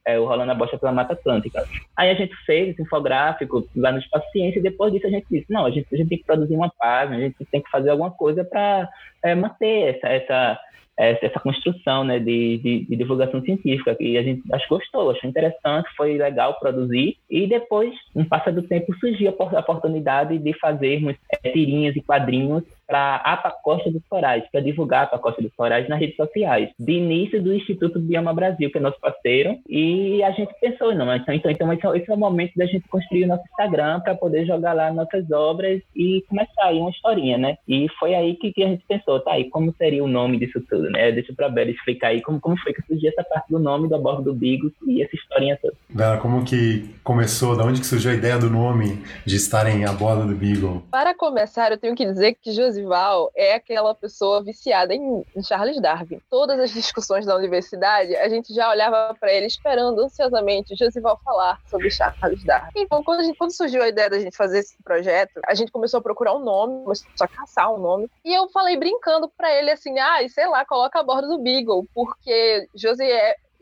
é, 0.05 0.19
o 0.19 0.25
Rolando 0.25 0.51
a 0.51 0.55
Bosta 0.55 0.77
pela 0.77 0.91
Mata 0.91 1.13
Atlântica. 1.13 1.63
Aí 1.95 2.09
a 2.09 2.15
gente 2.15 2.35
fez 2.45 2.69
esse 2.69 2.81
infográfico 2.81 3.65
lá 3.75 3.91
no 3.91 3.99
Espaço 3.99 4.29
Ciência 4.31 4.59
e 4.59 4.63
depois 4.63 4.91
disso 4.91 5.07
a 5.07 5.11
gente 5.11 5.27
disse, 5.29 5.45
não, 5.49 5.65
a 5.65 5.71
gente, 5.71 5.87
a 5.93 5.95
gente 5.95 6.09
tem 6.09 6.17
que 6.17 6.25
produzir 6.25 6.55
uma 6.55 6.71
página, 6.77 7.17
a 7.17 7.21
gente 7.21 7.45
tem 7.45 7.61
que 7.61 7.69
fazer 7.69 7.91
alguma 7.91 8.11
coisa 8.11 8.43
para 8.43 8.89
é, 9.25 9.35
manter 9.35 9.95
essa, 9.95 10.07
essa 10.07 10.59
essa 10.97 11.39
construção 11.41 12.05
né, 12.05 12.19
de, 12.19 12.57
de, 12.57 12.85
de, 12.85 12.95
divulgação 12.95 13.41
científica. 13.41 13.97
E 13.99 14.17
a 14.17 14.23
gente 14.23 14.41
acho 14.53 14.67
gostou, 14.69 15.11
achou 15.11 15.29
interessante, 15.29 15.89
foi 15.97 16.17
legal 16.17 16.57
produzir. 16.57 17.17
E 17.29 17.45
depois, 17.47 17.93
no 18.15 18.25
passar 18.25 18.53
do 18.53 18.61
tempo, 18.61 18.95
surgiu 18.95 19.29
a 19.37 19.59
oportunidade 19.59 20.37
de 20.37 20.53
fazermos 20.57 21.15
é, 21.43 21.51
tirinhas 21.51 21.95
e 21.97 22.01
quadrinhos 22.01 22.63
para 22.87 23.15
a 23.17 23.37
Pacosta 23.37 23.91
dos 23.91 24.01
Corais, 24.07 24.43
para 24.51 24.61
divulgar 24.61 25.03
a 25.03 25.07
Pacosta 25.07 25.41
dos 25.41 25.53
Corais 25.55 25.87
nas 25.89 25.99
redes 25.99 26.15
sociais, 26.15 26.69
de 26.79 26.93
início 26.93 27.41
do 27.41 27.53
Instituto 27.53 27.99
Bioma 27.99 28.33
Brasil, 28.33 28.71
que 28.71 28.77
é 28.77 28.81
nosso 28.81 28.99
parceiro, 28.99 29.57
e 29.67 30.23
a 30.23 30.31
gente 30.31 30.53
pensou, 30.59 30.93
não, 30.93 31.13
então, 31.15 31.33
então, 31.33 31.51
então 31.51 31.73
esse, 31.73 31.85
é, 31.85 31.97
esse 31.97 32.11
é 32.11 32.13
o 32.13 32.17
momento 32.17 32.53
da 32.55 32.65
gente 32.65 32.87
construir 32.87 33.23
o 33.23 33.27
nosso 33.27 33.43
Instagram 33.51 33.99
para 34.01 34.15
poder 34.15 34.45
jogar 34.45 34.73
lá 34.73 34.93
nossas 34.93 35.29
obras 35.31 35.81
e 35.95 36.23
começar 36.29 36.65
aí 36.65 36.77
uma 36.77 36.91
historinha, 36.91 37.37
né? 37.37 37.57
E 37.67 37.87
foi 37.99 38.13
aí 38.13 38.35
que, 38.35 38.53
que 38.53 38.63
a 38.63 38.67
gente 38.67 38.85
pensou, 38.87 39.19
tá 39.19 39.33
aí, 39.33 39.49
como 39.49 39.73
seria 39.77 40.03
o 40.03 40.07
nome 40.07 40.37
disso 40.37 40.61
tudo, 40.69 40.89
né? 40.89 41.11
Deixa 41.11 41.33
para 41.33 41.49
Bela 41.49 41.71
explicar 41.71 42.09
aí 42.09 42.21
como, 42.21 42.39
como 42.39 42.57
foi 42.59 42.73
que 42.73 42.81
surgiu 42.83 43.09
essa 43.09 43.23
parte 43.23 43.49
do 43.49 43.59
nome 43.59 43.89
do 43.89 43.97
Bordo 43.97 44.23
do 44.23 44.33
Bigo 44.33 44.71
e 44.87 45.01
essa 45.01 45.15
historinha 45.15 45.57
toda. 45.61 45.73
Bela, 45.89 46.17
como 46.17 46.43
que 46.45 46.89
começou, 47.03 47.55
da 47.55 47.63
onde 47.63 47.79
que 47.79 47.85
surgiu 47.85 48.11
a 48.11 48.13
ideia 48.13 48.37
do 48.37 48.49
nome 48.49 49.03
de 49.25 49.35
estarem 49.35 49.85
a 49.85 49.91
bordo 49.91 50.27
do 50.27 50.35
Beagle? 50.35 50.83
Para 50.91 51.13
começar, 51.15 51.71
eu 51.71 51.77
tenho 51.77 51.95
que 51.95 52.05
dizer 52.05 52.37
que 52.41 52.51
José 52.51 52.74
Rosival 52.75 53.31
é 53.35 53.55
aquela 53.55 53.95
pessoa 53.95 54.43
viciada 54.43 54.93
em, 54.93 55.23
Charles 55.43 55.79
Darwin. 55.81 56.19
Todas 56.29 56.59
as 56.59 56.73
discussões 56.73 57.25
da 57.25 57.35
universidade, 57.35 58.15
a 58.15 58.27
gente 58.27 58.53
já 58.53 58.69
olhava 58.69 59.15
para 59.19 59.31
ele 59.31 59.45
esperando 59.45 60.01
ansiosamente 60.01 60.75
Josival 60.75 61.19
falar 61.23 61.61
sobre 61.67 61.89
Charles 61.89 62.43
Darwin. 62.43 62.71
Então, 62.75 63.03
quando, 63.03 63.23
gente, 63.23 63.37
quando, 63.37 63.55
surgiu 63.55 63.81
a 63.81 63.87
ideia 63.87 64.09
da 64.09 64.19
gente 64.19 64.35
fazer 64.35 64.59
esse 64.59 64.75
projeto, 64.83 65.39
a 65.45 65.53
gente 65.53 65.71
começou 65.71 65.99
a 65.99 66.03
procurar 66.03 66.35
um 66.35 66.43
nome, 66.43 66.83
começou 66.83 67.07
a 67.21 67.27
caçar 67.27 67.73
um 67.73 67.77
nome, 67.77 68.09
e 68.23 68.33
eu 68.33 68.49
falei 68.49 68.77
brincando 68.77 69.29
para 69.29 69.53
ele 69.53 69.71
assim, 69.71 69.97
ah, 69.99 70.17
sei 70.27 70.47
lá, 70.47 70.65
coloca 70.65 70.99
a 70.99 71.03
bordo 71.03 71.27
do 71.27 71.39
Beagle, 71.39 71.87
porque 71.93 72.67
Josie 72.75 73.09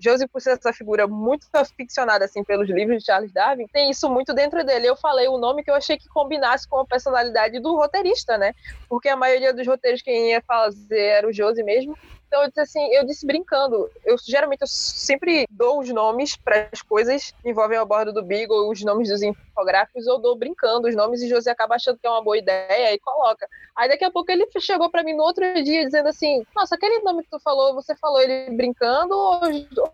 Josie, 0.04 0.28
por 0.28 0.42
ser 0.42 0.52
essa 0.52 0.74
figura 0.74 1.08
muito 1.08 1.48
ficcionada 1.78 2.26
assim 2.26 2.44
pelos 2.44 2.70
livros 2.70 3.00
de 3.00 3.06
Charles 3.06 3.32
Darwin, 3.32 3.68
tem 3.68 3.90
isso 3.90 4.10
muito 4.10 4.34
dentro 4.34 4.64
dele. 4.66 4.88
Eu 4.88 4.96
falei 4.98 5.28
o 5.28 5.38
nome 5.38 5.64
que 5.64 5.72
eu 5.72 5.76
achei 5.76 5.98
que 5.98 6.10
combinasse 6.10 6.68
com 6.68 6.80
a 6.80 6.86
personalidade 6.86 7.60
do 7.60 7.76
roteirista, 7.76 8.38
né? 8.38 8.54
Porque 8.90 9.08
a 9.08 9.16
maioria 9.16 9.54
dos 9.54 9.66
roteiros 9.66 10.02
quem 10.02 10.32
ia 10.32 10.42
fazer 10.42 11.00
era 11.00 11.28
o 11.28 11.32
Josie 11.32 11.64
mesmo. 11.64 11.98
Então 12.28 12.42
eu 12.42 12.48
disse 12.48 12.62
assim, 12.62 12.84
eu 12.96 13.06
disse 13.06 13.28
brincando, 13.28 13.90
eu 14.04 14.18
geralmente 14.26 14.62
eu 14.62 14.68
sempre 14.68 15.46
dou 15.52 15.80
os 15.80 15.90
nomes 15.90 16.36
para 16.36 16.68
as 16.72 16.82
coisas 16.82 17.32
que 17.32 17.50
envolvem 17.50 17.78
a 17.78 17.86
bordo 17.86 18.12
do 18.12 18.24
Beagle, 18.24 18.72
os 18.72 18.84
nomes 18.84 19.08
dos 19.08 19.22
infográficos, 19.54 20.08
eu 20.08 20.18
dou 20.18 20.36
brincando 20.36 20.88
os 20.88 20.96
nomes 20.96 21.22
e 21.22 21.30
José 21.30 21.52
acaba 21.52 21.76
achando 21.76 21.98
que 21.98 22.08
é 22.08 22.10
uma 22.10 22.24
boa 22.24 22.38
ideia 22.38 22.94
e 22.94 23.00
coloca. 23.00 23.48
Aí 23.76 23.88
daqui 23.88 24.04
a 24.04 24.12
pouco 24.12 24.32
ele 24.32 24.48
chegou 24.60 24.90
para 24.90 25.04
mim 25.04 25.14
no 25.14 25.24
outro 25.24 25.46
dia 25.64 25.86
dizendo 25.86 26.10
assim: 26.10 26.44
Nossa, 26.56 26.76
aquele 26.76 27.00
nome 27.00 27.24
que 27.24 27.30
tu 27.30 27.40
falou, 27.40 27.74
você 27.74 27.96
falou 27.96 28.20
ele 28.22 28.52
brincando 28.52 29.16
ou, 29.16 29.40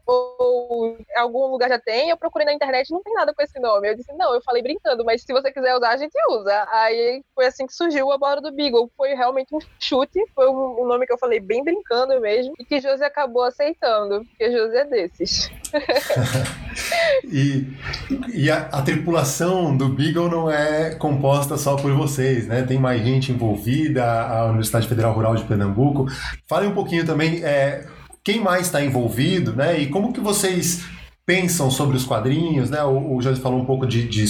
ou 0.08 0.98
algum 1.16 1.48
lugar 1.48 1.70
já 1.70 1.80
tem? 1.80 2.10
Eu 2.10 2.18
procurei 2.18 2.46
na 2.46 2.54
internet 2.54 2.92
não 2.92 3.04
tem 3.04 3.14
nada 3.14 3.34
com 3.34 3.42
esse 3.42 3.60
nome. 3.60 3.90
Eu 3.90 3.96
disse: 3.96 4.12
Não, 4.14 4.34
eu 4.34 4.42
falei 4.42 4.62
brincando, 4.64 5.04
mas 5.06 5.22
se 5.22 5.34
você 5.34 5.52
quiser 5.52 5.76
usar, 5.76 5.90
a 5.90 5.98
gente 5.98 6.18
usa. 6.30 6.68
Aí 6.72 7.24
foi 7.36 7.46
assim 7.46 7.68
que 7.68 7.74
surgiu 7.74 8.12
a 8.12 8.18
bordo 8.18 8.50
do 8.50 8.56
Beagle. 8.56 8.90
Foi 8.96 9.14
realmente 9.14 9.54
um 9.54 9.60
chute, 9.80 10.20
foi 10.34 10.50
um, 10.50 10.82
um 10.82 10.86
nome 10.86 11.06
que 11.06 11.14
eu 11.14 11.18
falei 11.18 11.40
bem 11.40 11.64
brincando 11.64 12.20
mesmo 12.20 12.54
e 12.60 12.66
que 12.66 12.80
José 12.80 13.06
acabou 13.06 13.44
aceitando, 13.44 14.26
porque 14.26 14.52
José 14.52 14.80
é 14.80 14.86
desses. 14.86 15.50
e 17.26 17.68
e 18.34 18.50
a, 18.50 18.70
a, 18.72 18.82
tripulação 18.82 19.76
do 19.76 19.90
Beagle 19.90 20.30
não 20.30 20.50
é 20.50 20.96
composta 20.96 21.58
só 21.58 21.76
por 21.76 21.92
vocês, 21.94 22.48
né? 22.48 22.64
Tem 22.64 22.80
mais 22.80 23.04
gente 23.04 23.32
envolvida, 23.32 24.04
a 24.06 24.46
Universidade 24.46 24.88
Federal 24.88 25.14
Rural 25.14 25.36
de 25.36 25.44
Pernambuco. 25.44 26.08
Fale 26.48 26.68
um 26.68 26.74
pouquinho 26.74 27.06
também 27.06 27.44
é, 27.44 27.86
quem 28.24 28.42
mais 28.42 28.68
está 28.68 28.84
envolvido, 28.84 29.54
né? 29.54 29.80
E 29.80 29.88
como 29.88 30.14
que 30.14 30.20
vocês 30.20 30.84
pensam 31.26 31.70
sobre 31.70 31.96
os 31.96 32.06
quadrinhos, 32.06 32.72
né? 32.72 32.84
O, 32.84 33.18
o 33.18 33.22
Jorge 33.22 33.40
falou 33.40 33.60
um 33.60 33.66
pouco 33.66 33.86
de, 33.86 34.08
de, 34.08 34.26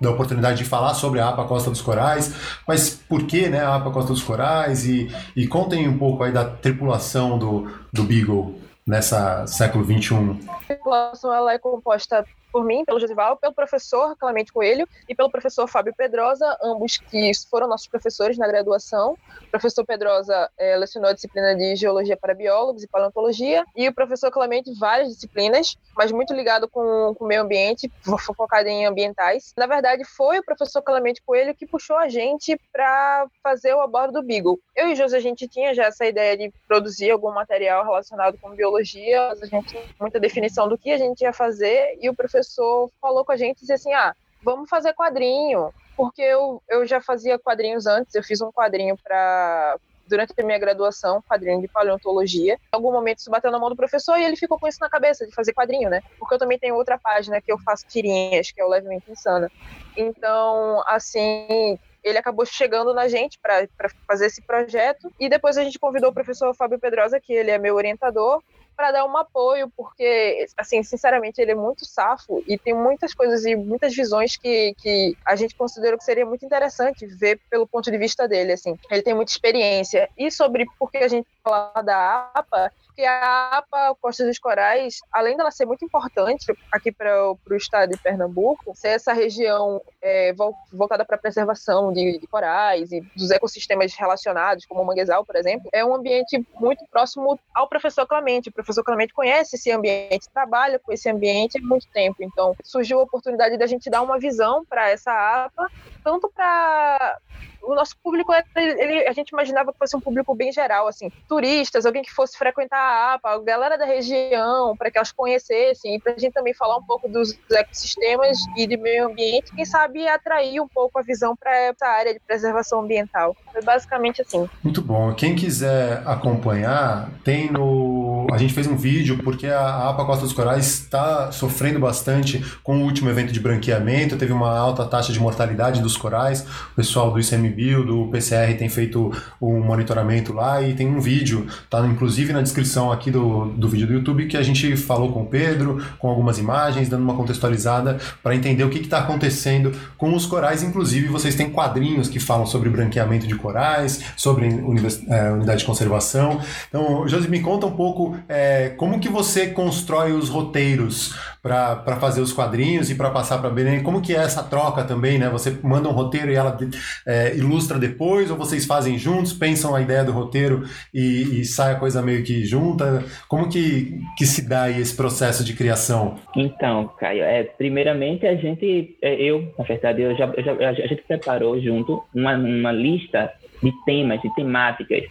da 0.00 0.10
oportunidade 0.10 0.58
de 0.58 0.64
falar 0.64 0.94
sobre 0.94 1.18
a 1.18 1.28
APA 1.28 1.44
Costa 1.46 1.70
dos 1.70 1.82
Corais, 1.82 2.32
mas 2.66 2.90
por 2.90 3.24
que, 3.26 3.48
né, 3.48 3.60
a 3.60 3.74
APA 3.74 3.90
Costa 3.90 4.12
dos 4.12 4.22
Corais? 4.22 4.86
E, 4.86 5.10
e 5.34 5.48
contem 5.48 5.88
um 5.88 5.98
pouco 5.98 6.22
aí 6.22 6.30
da 6.30 6.44
tripulação 6.44 7.38
do, 7.38 7.68
do 7.92 8.04
Beagle 8.04 8.56
nessa 8.86 9.46
século 9.46 9.84
XXI. 9.84 10.48
A 10.48 10.54
tripulação 10.66 11.32
ela 11.32 11.52
é 11.52 11.58
composta 11.58 12.24
por 12.54 12.64
mim, 12.64 12.84
pelo 12.84 13.00
Josival, 13.00 13.36
pelo 13.36 13.52
professor 13.52 14.14
Clemente 14.16 14.52
Coelho 14.52 14.88
e 15.08 15.14
pelo 15.14 15.28
professor 15.28 15.66
Fábio 15.66 15.92
Pedrosa, 15.92 16.56
ambos 16.62 16.98
que 16.98 17.32
foram 17.50 17.66
nossos 17.66 17.88
professores 17.88 18.38
na 18.38 18.46
graduação. 18.46 19.18
O 19.42 19.50
professor 19.50 19.84
Pedrosa 19.84 20.48
é, 20.56 20.76
lecionou 20.76 21.10
a 21.10 21.12
disciplina 21.12 21.56
de 21.56 21.74
Geologia 21.74 22.16
para 22.16 22.32
Biólogos 22.32 22.84
e 22.84 22.86
Paleontologia, 22.86 23.64
e 23.74 23.88
o 23.88 23.92
professor 23.92 24.30
Clemente 24.30 24.72
várias 24.78 25.08
disciplinas, 25.08 25.76
mas 25.96 26.12
muito 26.12 26.32
ligado 26.32 26.68
com, 26.68 27.12
com 27.18 27.24
o 27.24 27.26
meio 27.26 27.42
ambiente, 27.42 27.90
focado 28.36 28.68
em 28.68 28.86
ambientais. 28.86 29.52
Na 29.56 29.66
verdade, 29.66 30.04
foi 30.04 30.38
o 30.38 30.44
professor 30.44 30.80
Clemente 30.80 31.20
Coelho 31.26 31.56
que 31.56 31.66
puxou 31.66 31.96
a 31.96 32.08
gente 32.08 32.56
para 32.72 33.26
fazer 33.42 33.74
o 33.74 33.80
abordo 33.80 34.12
do 34.12 34.22
Beagle. 34.22 34.60
Eu 34.76 34.90
e 34.90 34.94
José, 34.94 35.16
a 35.16 35.20
gente 35.20 35.48
tinha 35.48 35.74
já 35.74 35.86
essa 35.86 36.06
ideia 36.06 36.36
de 36.36 36.52
produzir 36.68 37.10
algum 37.10 37.32
material 37.32 37.82
relacionado 37.82 38.38
com 38.38 38.50
biologia, 38.50 39.32
a 39.32 39.46
gente 39.46 39.70
tinha 39.70 39.82
muita 39.98 40.20
definição 40.20 40.68
do 40.68 40.78
que 40.78 40.92
a 40.92 40.98
gente 40.98 41.22
ia 41.22 41.32
fazer, 41.32 41.98
e 42.00 42.08
o 42.08 42.14
professor 42.14 42.43
professor 42.44 42.90
falou 43.00 43.24
com 43.24 43.32
a 43.32 43.36
gente 43.36 43.58
e 43.58 43.60
disse 43.60 43.72
assim: 43.72 43.92
ah, 43.94 44.14
vamos 44.42 44.68
fazer 44.68 44.92
quadrinho. 44.92 45.72
Porque 45.96 46.22
eu, 46.22 46.60
eu 46.68 46.84
já 46.84 47.00
fazia 47.00 47.38
quadrinhos 47.38 47.86
antes, 47.86 48.14
eu 48.14 48.22
fiz 48.22 48.40
um 48.40 48.50
quadrinho 48.50 48.96
para 49.02 49.76
durante 50.06 50.34
a 50.38 50.44
minha 50.44 50.58
graduação, 50.58 51.22
quadrinho 51.26 51.62
de 51.62 51.68
paleontologia. 51.68 52.54
Em 52.54 52.76
algum 52.76 52.92
momento 52.92 53.20
isso 53.20 53.30
bateu 53.30 53.50
na 53.50 53.58
mão 53.58 53.70
do 53.70 53.76
professor 53.76 54.18
e 54.18 54.24
ele 54.24 54.36
ficou 54.36 54.58
com 54.58 54.68
isso 54.68 54.76
na 54.80 54.90
cabeça, 54.90 55.26
de 55.26 55.32
fazer 55.32 55.54
quadrinho, 55.54 55.88
né? 55.88 56.02
Porque 56.18 56.34
eu 56.34 56.38
também 56.38 56.58
tenho 56.58 56.74
outra 56.74 56.98
página 56.98 57.40
que 57.40 57.50
eu 57.50 57.56
faço 57.64 57.86
tirinhas, 57.88 58.50
que 58.50 58.60
é 58.60 58.64
o 58.64 58.68
Levemente 58.68 59.10
Insana. 59.10 59.50
Então, 59.96 60.82
assim, 60.86 61.78
ele 62.02 62.18
acabou 62.18 62.44
chegando 62.44 62.92
na 62.92 63.08
gente 63.08 63.38
para 63.40 63.66
fazer 64.06 64.26
esse 64.26 64.42
projeto 64.42 65.10
e 65.18 65.28
depois 65.28 65.56
a 65.56 65.64
gente 65.64 65.78
convidou 65.78 66.10
o 66.10 66.14
professor 66.14 66.54
Fábio 66.54 66.78
Pedrosa, 66.78 67.18
que 67.18 67.32
ele 67.32 67.50
é 67.50 67.56
meu 67.56 67.74
orientador, 67.74 68.42
para 68.76 68.92
dar 68.92 69.06
um 69.06 69.16
apoio, 69.16 69.70
porque, 69.76 70.46
assim, 70.56 70.82
sinceramente, 70.82 71.40
ele 71.40 71.52
é 71.52 71.54
muito 71.54 71.84
safo 71.84 72.42
e 72.46 72.58
tem 72.58 72.74
muitas 72.74 73.14
coisas 73.14 73.44
e 73.44 73.54
muitas 73.56 73.94
visões 73.94 74.36
que, 74.36 74.74
que 74.78 75.16
a 75.24 75.36
gente 75.36 75.54
considerou 75.54 75.98
que 75.98 76.04
seria 76.04 76.26
muito 76.26 76.44
interessante 76.44 77.06
ver 77.06 77.40
pelo 77.50 77.66
ponto 77.66 77.90
de 77.90 77.98
vista 77.98 78.28
dele, 78.28 78.52
assim. 78.52 78.78
Ele 78.90 79.02
tem 79.02 79.14
muita 79.14 79.32
experiência. 79.32 80.08
E 80.18 80.30
sobre 80.30 80.66
por 80.78 80.90
que 80.90 80.98
a 80.98 81.08
gente 81.08 81.26
fala 81.42 81.82
da 81.82 82.30
APA, 82.34 82.72
porque 82.94 83.04
a 83.04 83.58
APA 83.58 83.96
Costa 84.00 84.24
dos 84.24 84.38
Corais, 84.38 85.00
além 85.12 85.36
dela 85.36 85.50
ser 85.50 85.66
muito 85.66 85.84
importante 85.84 86.46
aqui 86.70 86.92
para 86.92 87.32
o 87.32 87.54
estado 87.56 87.90
de 87.90 87.98
Pernambuco, 87.98 88.72
ser 88.76 88.88
essa 88.88 89.12
região 89.12 89.82
é, 90.00 90.32
voltada 90.72 91.04
para 91.04 91.16
a 91.16 91.18
preservação 91.18 91.92
de, 91.92 92.18
de, 92.20 92.26
corais 92.28 92.92
e 92.92 93.00
dos 93.16 93.32
ecossistemas 93.32 93.92
relacionados, 93.94 94.64
como 94.64 94.80
o 94.80 94.86
manguezal, 94.86 95.24
por 95.24 95.34
exemplo, 95.34 95.68
é 95.72 95.84
um 95.84 95.92
ambiente 95.92 96.40
muito 96.54 96.84
próximo 96.86 97.38
ao 97.52 97.68
professor 97.68 98.06
Clemente. 98.06 98.48
O 98.48 98.52
professor 98.52 98.84
Clemente 98.84 99.12
conhece 99.12 99.56
esse 99.56 99.72
ambiente, 99.72 100.30
trabalha 100.32 100.78
com 100.78 100.92
esse 100.92 101.10
ambiente 101.10 101.58
há 101.58 101.60
muito 101.60 101.88
tempo. 101.88 102.18
Então, 102.20 102.54
surgiu 102.62 103.00
a 103.00 103.02
oportunidade 103.02 103.58
da 103.58 103.66
gente 103.66 103.90
dar 103.90 104.02
uma 104.02 104.20
visão 104.20 104.64
para 104.64 104.88
essa 104.88 105.10
APA, 105.46 105.68
tanto 106.04 106.30
para 106.32 107.18
o 107.66 107.74
nosso 107.74 107.96
público, 108.02 108.32
ele, 108.56 109.06
a 109.06 109.12
gente 109.12 109.30
imaginava 109.30 109.72
que 109.72 109.78
fosse 109.78 109.96
um 109.96 110.00
público 110.00 110.34
bem 110.34 110.52
geral, 110.52 110.86
assim, 110.86 111.10
turistas, 111.28 111.86
alguém 111.86 112.02
que 112.02 112.12
fosse 112.12 112.36
frequentar 112.36 112.78
a 112.78 113.14
APA, 113.14 113.30
a 113.30 113.38
galera 113.38 113.78
da 113.78 113.84
região, 113.84 114.76
para 114.76 114.90
que 114.90 114.98
elas 114.98 115.12
conhecessem, 115.12 115.98
para 116.00 116.12
a 116.12 116.18
gente 116.18 116.32
também 116.32 116.54
falar 116.54 116.76
um 116.76 116.82
pouco 116.82 117.08
dos 117.08 117.38
ecossistemas 117.50 118.38
e 118.56 118.66
de 118.66 118.76
meio 118.76 119.06
ambiente, 119.06 119.54
quem 119.54 119.64
sabe 119.64 120.06
atrair 120.06 120.60
um 120.60 120.68
pouco 120.68 120.98
a 120.98 121.02
visão 121.02 121.34
para 121.36 121.56
essa 121.56 121.86
área 121.86 122.12
de 122.12 122.20
preservação 122.20 122.80
ambiental. 122.80 123.36
Foi 123.52 123.62
basicamente 123.62 124.22
assim. 124.22 124.48
Muito 124.62 124.82
bom. 124.82 125.14
Quem 125.14 125.34
quiser 125.34 126.02
acompanhar, 126.06 127.10
tem 127.22 127.50
no. 127.50 128.26
A 128.32 128.38
gente 128.38 128.52
fez 128.52 128.66
um 128.66 128.76
vídeo 128.76 129.18
porque 129.22 129.46
a 129.46 129.88
APA 129.90 130.04
Costa 130.04 130.24
dos 130.24 130.32
Corais 130.32 130.66
está 130.66 131.30
sofrendo 131.30 131.78
bastante 131.78 132.44
com 132.62 132.78
o 132.78 132.82
último 132.82 133.10
evento 133.10 133.32
de 133.32 133.40
branqueamento, 133.40 134.16
teve 134.16 134.32
uma 134.32 134.56
alta 134.58 134.84
taxa 134.86 135.12
de 135.12 135.20
mortalidade 135.20 135.80
dos 135.80 135.96
corais. 135.96 136.42
O 136.72 136.74
pessoal 136.76 137.10
do 137.10 137.18
ICMBio, 137.54 137.84
do 137.84 138.08
PCR, 138.08 138.54
tem 138.58 138.68
feito 138.68 139.12
um 139.40 139.60
monitoramento 139.60 140.32
lá 140.32 140.60
e 140.60 140.74
tem 140.74 140.86
um 140.86 141.00
vídeo, 141.00 141.46
tá 141.70 141.86
inclusive 141.86 142.32
na 142.32 142.42
descrição 142.42 142.90
aqui 142.90 143.10
do, 143.10 143.46
do 143.46 143.68
vídeo 143.68 143.86
do 143.86 143.94
YouTube, 143.94 144.26
que 144.26 144.36
a 144.36 144.42
gente 144.42 144.76
falou 144.76 145.12
com 145.12 145.22
o 145.22 145.26
Pedro, 145.26 145.84
com 145.98 146.08
algumas 146.08 146.38
imagens, 146.38 146.88
dando 146.88 147.02
uma 147.02 147.14
contextualizada 147.14 147.98
para 148.22 148.34
entender 148.34 148.64
o 148.64 148.70
que 148.70 148.78
está 148.78 148.98
acontecendo 148.98 149.72
com 149.96 150.14
os 150.14 150.26
corais. 150.26 150.62
Inclusive, 150.62 151.08
vocês 151.08 151.34
têm 151.34 151.50
quadrinhos 151.50 152.08
que 152.08 152.18
falam 152.18 152.46
sobre 152.46 152.68
branqueamento 152.68 153.26
de 153.26 153.34
corais, 153.34 154.02
sobre 154.16 154.46
é, 154.46 155.30
unidade 155.30 155.60
de 155.60 155.64
conservação. 155.64 156.40
Então, 156.68 157.06
Josi, 157.06 157.28
me 157.28 157.40
conta 157.40 157.66
um 157.66 157.72
pouco 157.72 158.16
é, 158.28 158.70
como 158.70 158.98
que 158.98 159.08
você 159.08 159.48
constrói 159.48 160.12
os 160.12 160.28
roteiros 160.28 161.14
para 161.44 161.98
fazer 162.00 162.22
os 162.22 162.32
quadrinhos 162.32 162.90
e 162.90 162.94
para 162.94 163.10
passar 163.10 163.36
para 163.36 163.50
Belém. 163.50 163.82
Como 163.82 164.00
que 164.00 164.14
é 164.14 164.18
essa 164.18 164.42
troca 164.42 164.82
também, 164.82 165.18
né? 165.18 165.28
Você 165.28 165.58
manda 165.62 165.90
um 165.90 165.92
roteiro 165.92 166.30
e 166.32 166.34
ela 166.34 166.56
é, 167.04 167.34
ilustra 167.44 167.78
depois, 167.78 168.30
ou 168.30 168.36
vocês 168.36 168.66
fazem 168.66 168.98
juntos, 168.98 169.32
pensam 169.32 169.74
a 169.74 169.80
ideia 169.80 170.04
do 170.04 170.12
roteiro 170.12 170.64
e, 170.92 171.40
e 171.40 171.44
sai 171.44 171.74
a 171.74 171.78
coisa 171.78 172.02
meio 172.02 172.24
que 172.24 172.44
junta? 172.44 173.04
Como 173.28 173.48
que, 173.48 174.00
que 174.16 174.26
se 174.26 174.48
dá 174.48 174.70
esse 174.70 174.96
processo 174.96 175.44
de 175.44 175.54
criação? 175.54 176.16
Então, 176.36 176.90
Caio, 176.98 177.22
é, 177.22 177.44
primeiramente 177.44 178.26
a 178.26 178.34
gente, 178.34 178.96
é, 179.00 179.14
eu, 179.14 179.52
na 179.58 179.64
verdade, 179.64 180.02
eu 180.02 180.16
já, 180.16 180.26
eu 180.26 180.42
já, 180.42 180.52
a 180.52 180.72
gente 180.72 181.02
preparou 181.06 181.60
junto 181.60 182.02
uma, 182.14 182.34
uma 182.34 182.72
lista 182.72 183.32
de 183.62 183.72
temas, 183.84 184.20
de 184.20 184.34
temáticas, 184.34 185.04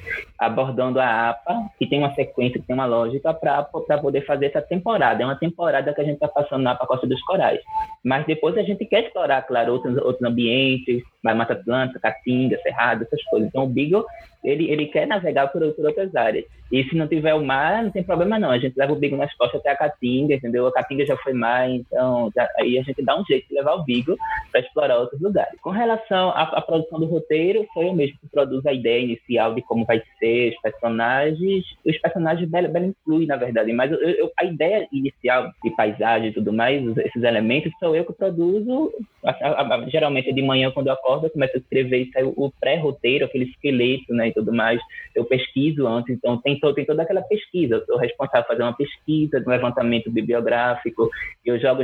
abordando 0.46 1.00
a 1.00 1.30
APA, 1.30 1.70
que 1.78 1.88
tem 1.88 2.00
uma 2.00 2.14
sequência, 2.14 2.60
que 2.60 2.68
tem 2.68 2.74
uma 2.74 2.86
lógica 2.86 3.34
para 3.34 3.64
poder 3.64 4.26
fazer 4.26 4.48
essa 4.48 4.62
temporada. 4.62 5.22
É 5.22 5.26
uma 5.26 5.38
temporada 5.38 5.94
que 5.94 6.02
a 6.02 6.04
gente 6.04 6.16
está 6.16 6.28
passando 6.28 6.64
na 6.64 6.72
APA 6.72 6.88
Costa 6.88 7.08
dos 7.08 7.22
Corais. 7.24 7.60
Mas 8.04 8.26
depois 8.26 8.58
a 8.58 8.64
gente 8.64 8.86
quer 8.86 9.06
explorar, 9.06 9.42
claro, 9.44 9.74
outros, 9.74 9.98
outros 9.98 10.24
ambientes, 10.24 11.04
Mata 11.24 11.54
Atlântica, 11.54 12.00
Caatinga, 12.00 12.60
Cerrado, 12.62 13.04
essas 13.04 13.24
coisas. 13.26 13.48
Então 13.48 13.64
o 13.64 13.70
Beagle, 13.70 14.06
ele, 14.44 14.70
ele 14.70 14.88
quer 14.88 15.08
navegar 15.08 15.48
por, 15.48 15.62
por 15.74 15.86
outras 15.86 16.14
áreas. 16.16 16.46
E 16.72 16.84
se 16.86 16.96
não 16.96 17.08
tiver 17.08 17.36
o 17.36 17.46
mar, 17.46 17.84
não 17.84 17.92
tem 17.92 18.04
problema 18.04 18.40
não. 18.40 18.50
A 18.50 18.58
gente 18.58 18.76
leva 18.76 18.94
o 18.94 18.96
Beagle 18.96 19.20
nas 19.20 19.34
costas 19.36 19.62
até 19.62 19.70
a 19.70 19.78
Caatinga, 19.78 20.34
entendeu? 20.34 20.66
A 20.66 20.74
Caatinga 20.74 21.06
já 21.06 21.16
foi 21.18 21.32
mar, 21.32 21.70
então 21.70 22.32
já, 22.36 22.50
aí 22.58 22.80
a 22.80 22.82
gente 22.82 23.00
dá 23.04 23.16
um 23.16 23.24
jeito 23.26 23.48
de 23.48 23.54
levar 23.54 23.76
o 23.76 23.84
Beagle 23.84 24.18
para 24.52 24.62
explorar 24.62 24.98
outros 24.98 25.22
lugares. 25.22 25.54
Com 25.62 25.70
relação 25.70 26.30
à, 26.30 26.42
à, 26.42 26.62
produção 26.62 27.00
do 27.00 27.06
roteiro, 27.06 27.66
foi 27.74 27.88
eu 27.88 27.94
mesmo 27.94 28.18
que 28.20 28.28
produz 28.28 28.66
a 28.66 28.74
ideia 28.74 29.04
inicial 29.04 29.54
de 29.54 29.62
como 29.62 29.86
vai 29.86 30.02
ser, 30.18 30.33
os 30.50 30.62
personagens. 30.62 31.66
Os 31.86 31.98
personagens 32.00 32.50
Bela, 32.50 32.68
Bela 32.68 32.88
inclui, 32.88 33.26
na 33.26 33.36
verdade, 33.36 33.72
mas 33.74 33.92
eu, 33.92 34.00
eu, 34.00 34.32
a 34.40 34.46
ideia 34.46 34.88
inicial 34.92 35.52
de 35.64 35.70
paisagem 35.72 36.30
e 36.30 36.34
tudo 36.34 36.52
mais, 36.52 36.82
esses 36.98 37.24
elementos, 37.24 37.72
sou 37.80 37.96
eu 37.96 38.06
que 38.06 38.14
produzo, 38.14 38.92
geralmente 39.88 40.34
de 40.34 40.42
manhã 40.42 40.72
quando 40.72 40.88
eu 40.88 40.94
acordo 40.94 41.28
eu 41.28 41.30
começo 41.30 41.56
a 41.56 41.60
escrever 41.60 42.02
e 42.02 42.12
sai 42.12 42.24
o 42.24 42.52
pré-roteiro, 42.60 43.26
aquele 43.26 43.46
esqueleto, 43.46 44.14
né, 44.14 44.30
e 44.30 44.34
tudo 44.34 44.54
mais. 44.54 44.80
Eu 45.16 45.26
pesquiso 45.26 45.88
antes, 45.88 46.16
então 46.16 46.38
tem, 46.42 46.60
tem 46.60 46.86
toda 46.86 47.04
aquela 47.04 47.22
pesquisa. 47.22 47.76
Eu 47.76 47.86
sou 47.86 47.98
responsável 47.98 48.44
por 48.44 48.54
fazer 48.54 48.64
uma 48.64 48.76
pesquisa, 48.76 49.44
um 49.46 49.50
levantamento 49.50 50.12
bibliográfico. 50.12 51.10
Eu 51.46 51.60
jogo, 51.60 51.84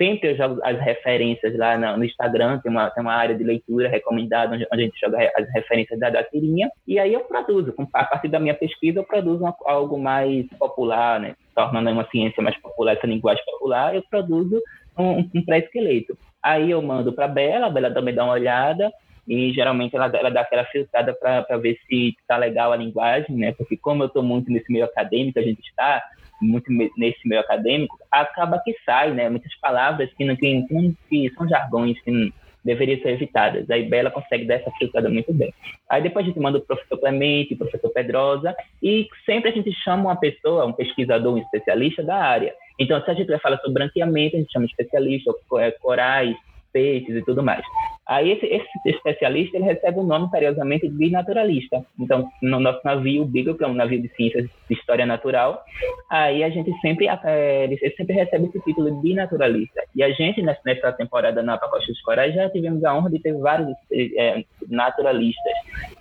sempre 0.00 0.30
eu 0.30 0.36
jogo 0.36 0.60
as 0.64 0.80
referências 0.80 1.54
lá 1.58 1.76
no, 1.76 2.02
Instagram, 2.02 2.58
tem 2.60 2.72
uma, 2.72 2.88
tem 2.88 3.02
uma 3.02 3.12
área 3.12 3.34
de 3.34 3.44
leitura 3.44 3.86
recomendada, 3.86 4.54
onde, 4.54 4.66
onde 4.72 4.82
a 4.82 4.86
gente 4.86 4.98
joga 4.98 5.30
as 5.36 5.52
referências 5.52 6.00
da, 6.00 6.08
da 6.08 6.24
tirinha, 6.24 6.70
e 6.88 6.98
aí 6.98 7.12
eu 7.12 7.20
produzo. 7.20 7.74
A 7.92 8.04
partir 8.04 8.28
da 8.28 8.40
minha 8.40 8.54
pesquisa, 8.54 9.00
eu 9.00 9.04
produzo 9.04 9.44
uma, 9.44 9.54
algo 9.66 9.98
mais 9.98 10.46
popular, 10.58 11.20
né? 11.20 11.34
tornando 11.54 11.90
uma 11.90 12.08
ciência 12.08 12.42
mais 12.42 12.56
popular, 12.62 12.94
essa 12.94 13.06
linguagem 13.06 13.44
popular, 13.44 13.94
eu 13.94 14.02
produzo 14.08 14.62
um, 14.98 15.28
um 15.34 15.44
pré-esqueleto. 15.44 16.16
Aí 16.42 16.70
eu 16.70 16.80
mando 16.80 17.12
para 17.12 17.26
a 17.26 17.28
Bela, 17.28 17.66
a 17.66 17.70
Bela 17.70 17.92
também 17.92 18.14
dá 18.14 18.24
uma 18.24 18.32
olhada, 18.32 18.90
e 19.28 19.52
geralmente 19.52 19.94
ela, 19.94 20.10
ela 20.14 20.30
dá 20.30 20.40
aquela 20.40 20.64
filtrada 20.64 21.12
para 21.12 21.58
ver 21.58 21.78
se 21.86 22.16
está 22.18 22.38
legal 22.38 22.72
a 22.72 22.76
linguagem, 22.76 23.36
né? 23.36 23.52
Porque 23.52 23.76
como 23.76 24.02
eu 24.02 24.06
estou 24.06 24.22
muito 24.22 24.50
nesse 24.50 24.72
meio 24.72 24.86
acadêmico, 24.86 25.38
a 25.38 25.42
gente 25.42 25.60
está 25.60 26.02
muito 26.40 26.70
nesse 26.96 27.26
meio 27.26 27.40
acadêmico, 27.40 27.98
acaba 28.10 28.60
que 28.64 28.74
sai, 28.84 29.12
né? 29.12 29.28
Muitas 29.28 29.54
palavras 29.60 30.10
que, 30.14 30.24
não, 30.24 30.36
que, 30.36 30.66
que 31.08 31.30
são 31.34 31.48
jargões 31.48 32.00
que 32.02 32.32
deveriam 32.64 33.00
ser 33.00 33.10
evitadas. 33.10 33.68
Aí 33.70 33.88
Bela 33.88 34.10
consegue 34.10 34.44
dar 34.44 34.54
essa 34.54 34.70
filtrada 34.72 35.08
muito 35.08 35.32
bem. 35.32 35.52
Aí 35.88 36.02
depois 36.02 36.24
a 36.24 36.28
gente 36.28 36.40
manda 36.40 36.58
o 36.58 36.60
professor 36.60 36.98
Clemente, 36.98 37.54
o 37.54 37.58
professor 37.58 37.90
Pedrosa, 37.90 38.54
e 38.82 39.08
sempre 39.24 39.50
a 39.50 39.52
gente 39.52 39.72
chama 39.72 40.04
uma 40.04 40.16
pessoa, 40.16 40.66
um 40.66 40.72
pesquisador, 40.72 41.34
um 41.34 41.38
especialista 41.38 42.02
da 42.02 42.16
área. 42.16 42.54
Então, 42.78 43.02
se 43.02 43.10
a 43.10 43.14
gente 43.14 43.28
vai 43.28 43.38
falar 43.38 43.56
sobre 43.58 43.74
branqueamento, 43.74 44.36
a 44.36 44.40
gente 44.40 44.52
chama 44.52 44.66
especialista, 44.66 45.32
é, 45.58 45.70
corais, 45.72 46.36
peixes 46.72 47.14
e 47.14 47.22
tudo 47.22 47.42
mais. 47.42 47.64
Aí 48.10 48.32
esse, 48.32 48.44
esse, 48.46 48.66
especialista 48.86 49.56
ele 49.56 49.66
recebe 49.66 50.00
o 50.00 50.02
nome 50.02 50.28
carinhosamente 50.32 50.88
de 50.88 51.10
naturalista. 51.10 51.86
Então, 51.96 52.28
no 52.42 52.58
nosso 52.58 52.80
navio, 52.84 53.22
o 53.22 53.24
Beagle, 53.24 53.56
que 53.56 53.62
é 53.62 53.68
um 53.68 53.74
navio 53.74 54.02
de 54.02 54.08
ciências 54.16 54.50
de 54.68 54.74
história 54.74 55.06
natural, 55.06 55.62
aí 56.10 56.42
a 56.42 56.50
gente 56.50 56.72
sempre, 56.80 57.06
é, 57.06 57.64
ele 57.64 57.78
sempre 57.96 58.16
recebe 58.16 58.46
esse 58.46 58.60
título 58.64 59.00
de 59.00 59.14
naturalista. 59.14 59.80
E 59.94 60.02
a 60.02 60.10
gente, 60.10 60.42
nessa 60.42 60.92
temporada 60.92 61.40
na 61.40 61.56
Pacosta 61.56 61.86
dos 61.86 62.02
Corais, 62.02 62.34
já 62.34 62.50
tivemos 62.50 62.82
a 62.82 62.96
honra 62.96 63.10
de 63.10 63.20
ter 63.20 63.32
vários 63.32 63.68
é, 63.92 64.44
naturalistas. 64.68 65.54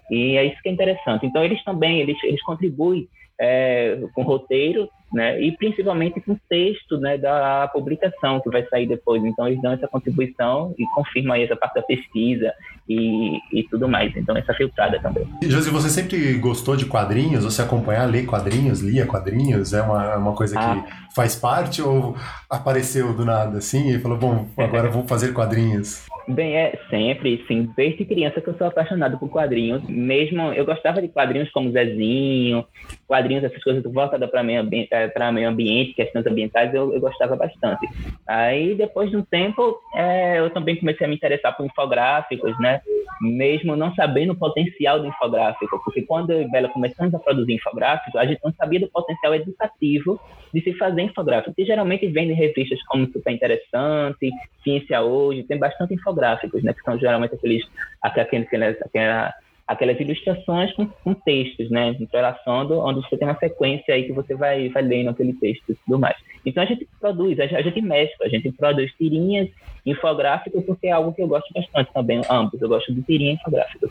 E 0.10 0.36
é 0.36 0.46
isso 0.46 0.60
que 0.64 0.70
é 0.70 0.72
interessante. 0.72 1.28
Então, 1.28 1.44
eles 1.44 1.64
também, 1.64 2.00
eles, 2.00 2.18
eles 2.24 2.42
contribuem 2.42 3.08
é, 3.40 3.98
com 4.14 4.24
roteiro, 4.24 4.90
né, 5.12 5.42
e 5.42 5.52
principalmente 5.54 6.22
com 6.22 6.38
texto, 6.48 6.98
né, 6.98 7.18
da 7.18 7.68
publicação 7.70 8.40
que 8.42 8.50
vai 8.50 8.64
sair 8.68 8.86
depois. 8.86 9.24
Então 9.24 9.48
eles 9.48 9.62
dão 9.62 9.72
essa 9.72 9.88
contribuição 9.88 10.76
e 10.78 10.86
confirmam 10.94 11.34
aí 11.34 11.44
essa 11.44 11.56
parte 11.56 11.76
da 11.76 11.82
pesquisa 11.82 12.54
e, 12.88 13.40
e 13.52 13.64
tudo 13.70 13.88
mais. 13.88 14.16
Então 14.16 14.38
essa 14.38 14.54
filtrada 14.54 15.00
também. 15.00 15.28
Josi, 15.44 15.72
você 15.72 15.90
sempre 15.90 16.38
gostou 16.38 16.76
de 16.76 16.86
quadrinhos? 16.86 17.44
Você 17.44 17.62
acompanhar, 17.62 18.06
ler 18.06 18.26
quadrinhos, 18.26 18.82
lia 18.82 19.06
quadrinhos? 19.08 19.74
É 19.74 19.82
uma, 19.82 20.18
uma 20.18 20.36
coisa 20.36 20.60
ah. 20.60 20.76
que 20.76 21.16
faz 21.16 21.36
parte 21.36 21.82
ou 21.82 22.16
apareceu 22.50 23.14
do 23.16 23.26
nada 23.26 23.58
assim 23.58 23.90
e 23.90 24.00
falou, 24.00 24.18
bom, 24.18 24.48
agora 24.58 24.90
vou 24.90 25.08
fazer 25.08 25.34
quadrinhos? 25.34 26.06
Bem, 26.30 26.56
é 26.56 26.78
sempre, 26.92 27.44
sim. 27.48 27.74
Desde 27.76 28.06
criança 28.06 28.40
que 28.40 28.48
eu 28.48 28.56
sou 28.56 28.68
apaixonado 28.68 29.18
por 29.18 29.30
quadrinhos. 29.30 29.82
Mesmo 29.90 30.54
eu 30.54 30.64
gostava 30.64 31.02
de 31.02 31.08
quadrinhos 31.08 31.50
como 31.50 31.72
Zezinho, 31.72 32.64
quadrinhos, 33.08 33.44
essas 33.44 33.64
coisas 33.64 33.82
voltadas 33.84 34.30
para 34.30 34.44
meio, 34.44 34.70
é, 34.92 35.32
meio 35.32 35.50
ambiente, 35.50 35.96
questões 35.96 36.28
ambientais, 36.28 36.72
eu, 36.72 36.94
eu, 36.94 37.02
gostava 37.02 37.36
bastante. 37.36 37.84
Aí, 38.28 38.76
depois 38.76 39.10
de 39.10 39.18
um 39.18 39.24
tempo, 39.24 39.80
é, 39.96 40.38
eu 40.38 40.52
também 40.52 40.76
comecei 40.76 41.08
a 41.08 41.10
me 41.10 41.16
interessar 41.16 41.58
por 41.58 41.66
infográficos, 41.66 42.58
né? 42.60 42.80
Mesmo 43.20 43.76
não 43.76 43.96
sabendo 43.96 44.34
o 44.34 44.38
potencial 44.38 45.00
do 45.00 45.08
infográfico, 45.08 45.82
porque 45.84 46.04
quando 46.04 46.30
eu 46.30 46.44
e 46.44 46.52
Bela 46.52 46.70
começamos 46.70 47.12
a 47.16 47.20
produzir 47.20 47.56
infográficos, 47.56 48.16
a 48.16 48.26
gente 48.28 48.40
não 48.44 48.54
sabia 48.54 48.80
do 48.80 48.88
potencial 48.88 49.34
educativo 49.34 50.20
de 50.54 50.62
se 50.62 50.74
fazer 50.74 51.02
infográfico, 51.02 51.54
que 51.56 51.66
geralmente 51.66 52.08
vem 52.08 52.30
em 52.30 52.34
revistas 52.34 52.82
como 52.84 53.08
Super 53.08 53.34
Interessante, 53.34 54.30
Ciência 54.64 55.02
Hoje, 55.02 55.44
tem 55.44 55.58
bastante 55.58 55.94
infográficos, 56.20 56.64
né? 56.64 56.74
Que 56.74 56.82
são 56.82 56.98
geralmente 57.00 57.36
aqueles, 57.36 57.64
aquelas 58.02 59.34
aquelas 59.68 60.00
ilustrações 60.00 60.74
com, 60.74 60.88
com, 60.88 61.14
textos, 61.14 61.70
né, 61.70 61.90
entrelaçando, 62.00 62.80
onde 62.80 63.02
você 63.02 63.16
tem 63.16 63.28
uma 63.28 63.38
sequência 63.38 63.94
aí 63.94 64.04
que 64.04 64.12
você 64.12 64.34
vai, 64.34 64.68
vai 64.70 64.82
lendo 64.82 65.12
aquele 65.12 65.32
texto 65.34 65.64
e 65.70 65.76
tudo 65.76 66.00
mais. 66.00 66.18
Então 66.44 66.64
a 66.64 66.66
gente 66.66 66.88
produz, 67.00 67.40
a 67.40 67.44
gente, 67.44 67.56
a 67.56 67.62
gente 67.62 67.80
mescla, 67.80 68.26
a 68.26 68.30
gente 68.30 68.52
produz 68.52 68.92
tirinhas, 68.94 69.48
infográficos, 69.86 70.66
porque 70.66 70.88
é 70.88 70.92
algo 70.92 71.14
que 71.14 71.22
eu 71.22 71.28
gosto 71.28 71.54
bastante 71.54 71.94
também, 71.94 72.20
ambos, 72.32 72.60
eu 72.60 72.68
gosto 72.68 72.92
de 72.92 73.04
tirinha 73.04 73.34
infográfico. 73.34 73.88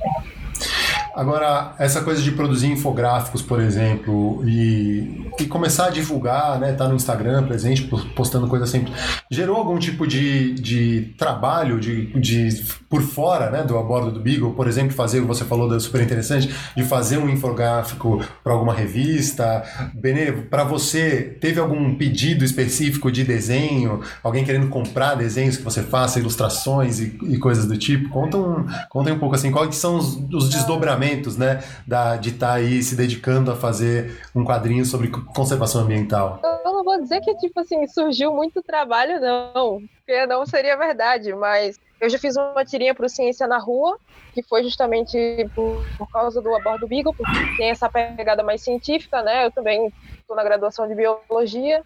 Agora, 1.14 1.75
essa 1.79 2.03
coisa 2.03 2.23
de 2.23 2.31
produzir 2.33 2.68
infográficos, 2.68 3.42
por 3.42 3.61
exemplo, 3.61 4.42
e, 4.47 5.31
e 5.40 5.47
começar 5.47 5.87
a 5.87 5.90
divulgar, 5.90 6.59
né, 6.59 6.73
tá 6.73 6.87
no 6.87 6.94
Instagram 6.94 7.47
presente, 7.47 7.83
postando 8.14 8.47
coisa 8.47 8.66
sempre, 8.66 8.92
gerou 9.31 9.57
algum 9.57 9.79
tipo 9.79 10.07
de, 10.07 10.55
de 10.55 11.14
trabalho 11.18 11.81
de, 11.81 12.12
de 12.21 12.64
por 12.88 13.03
fora, 13.03 13.51
né, 13.51 13.62
do 13.62 13.77
a 13.79 13.83
bordo 13.83 14.11
do 14.11 14.21
Beagle, 14.21 14.53
por 14.53 14.68
exemplo, 14.68 14.94
fazer, 14.94 15.21
você 15.21 15.44
falou 15.44 15.68
da 15.68 15.81
super 15.81 16.01
interessante, 16.01 16.53
de 16.77 16.85
fazer 16.85 17.18
um 17.18 17.29
infográfico 17.29 18.23
para 18.42 18.53
alguma 18.53 18.75
revista. 18.75 19.62
Benê, 19.94 20.33
para 20.33 20.64
você, 20.64 21.37
teve 21.40 21.61
algum 21.61 21.94
pedido 21.94 22.44
específico 22.44 23.11
de 23.11 23.25
desenho? 23.25 24.01
Alguém 24.23 24.44
querendo 24.44 24.68
comprar 24.68 25.14
desenhos 25.14 25.57
que 25.57 25.62
você 25.62 25.83
faça, 25.83 26.18
ilustrações 26.18 27.01
e, 27.01 27.18
e 27.23 27.38
coisas 27.38 27.66
do 27.66 27.77
tipo? 27.77 28.09
Conta 28.09 28.37
um, 28.37 28.66
conta 28.88 29.12
um 29.12 29.18
pouco 29.18 29.35
assim, 29.35 29.51
quais 29.51 29.77
são 29.77 29.97
os, 29.97 30.16
os 30.33 30.49
desdobramentos 30.49 30.97
né, 31.37 31.62
da, 31.87 32.16
de 32.16 32.30
estar 32.30 32.48
tá 32.48 32.54
aí 32.54 32.82
se 32.82 32.96
dedicando 32.96 33.50
a 33.50 33.56
fazer 33.56 34.20
um 34.34 34.44
quadrinho 34.44 34.84
sobre 34.84 35.08
conservação 35.08 35.82
ambiental? 35.82 36.40
Eu 36.42 36.72
não 36.72 36.84
vou 36.84 37.00
dizer 37.00 37.20
que, 37.20 37.34
tipo 37.37 37.61
assim, 37.61 37.87
surgiu 37.87 38.32
muito 38.32 38.62
trabalho, 38.62 39.20
não, 39.20 39.82
porque 39.98 40.26
não 40.26 40.44
seria 40.46 40.76
verdade, 40.76 41.34
mas 41.34 41.78
eu 42.00 42.08
já 42.08 42.18
fiz 42.18 42.37
uma 42.37 42.64
tirinha 42.64 42.94
para 42.94 43.06
o 43.06 43.08
Ciência 43.08 43.46
na 43.46 43.58
Rua, 43.58 43.98
que 44.32 44.42
foi 44.42 44.62
justamente 44.62 45.18
por, 45.54 45.84
por 45.96 46.11
causa 46.11 46.40
do 46.40 46.54
Abordo 46.54 46.87
Beagle, 46.87 47.14
porque 47.14 47.56
tem 47.56 47.70
essa 47.70 47.88
pegada 47.88 48.42
mais 48.42 48.62
científica, 48.62 49.22
né? 49.22 49.46
Eu 49.46 49.50
também 49.50 49.92
estou 50.18 50.37
na 50.37 50.44
graduação 50.44 50.87
de 50.87 50.94
Biologia, 50.94 51.82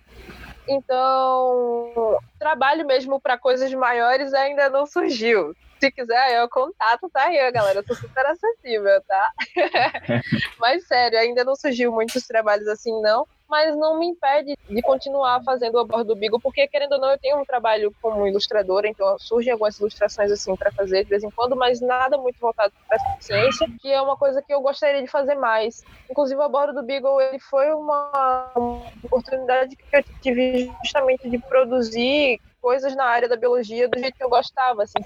então, 0.68 2.18
trabalho 2.38 2.86
mesmo 2.86 3.20
para 3.20 3.38
coisas 3.38 3.72
maiores 3.74 4.32
ainda 4.32 4.68
não 4.70 4.86
surgiu 4.86 5.54
se 5.82 5.90
quiser, 5.90 6.40
eu 6.40 6.48
contato, 6.48 7.10
tá 7.10 7.24
aí, 7.24 7.50
galera. 7.50 7.80
Eu 7.80 7.84
tô 7.84 7.92
super 7.96 8.24
acessível, 8.26 9.02
tá? 9.02 9.30
mas 10.60 10.86
sério, 10.86 11.18
ainda 11.18 11.42
não 11.42 11.56
surgiu 11.56 11.90
muitos 11.90 12.24
trabalhos 12.24 12.68
assim, 12.68 12.92
não. 13.00 13.26
Mas 13.52 13.76
não 13.76 13.98
me 13.98 14.06
impede 14.06 14.56
de 14.66 14.80
continuar 14.80 15.42
fazendo 15.44 15.76
o 15.78 15.86
bordo 15.86 16.14
do 16.14 16.16
Bigo, 16.16 16.40
porque 16.40 16.66
querendo 16.68 16.92
ou 16.92 16.98
não, 16.98 17.10
eu 17.10 17.18
tenho 17.18 17.38
um 17.38 17.44
trabalho 17.44 17.94
como 18.00 18.26
ilustradora, 18.26 18.88
então 18.88 19.14
surgem 19.18 19.52
algumas 19.52 19.78
ilustrações 19.78 20.32
assim 20.32 20.56
para 20.56 20.72
fazer 20.72 21.02
de 21.02 21.10
vez 21.10 21.22
em 21.22 21.30
quando, 21.30 21.54
mas 21.54 21.78
nada 21.78 22.16
muito 22.16 22.38
voltado 22.40 22.72
para 22.88 22.96
ciência, 23.20 23.66
que 23.78 23.92
é 23.92 24.00
uma 24.00 24.16
coisa 24.16 24.40
que 24.40 24.54
eu 24.54 24.62
gostaria 24.62 25.02
de 25.02 25.06
fazer 25.06 25.34
mais. 25.34 25.84
Inclusive, 26.10 26.40
o 26.40 26.48
bordo 26.48 26.72
do 26.72 26.82
Beagle 26.82 27.20
ele 27.20 27.38
foi 27.40 27.70
uma, 27.74 28.50
uma 28.56 28.90
oportunidade 29.02 29.76
que 29.76 29.96
eu 29.98 30.02
tive 30.22 30.74
justamente 30.82 31.28
de 31.28 31.38
produzir 31.46 32.40
coisas 32.62 32.94
na 32.94 33.04
área 33.04 33.28
da 33.28 33.36
biologia 33.36 33.88
do 33.88 33.98
jeito 33.98 34.16
que 34.16 34.24
eu 34.24 34.30
gostava, 34.30 34.84
assim? 34.84 35.00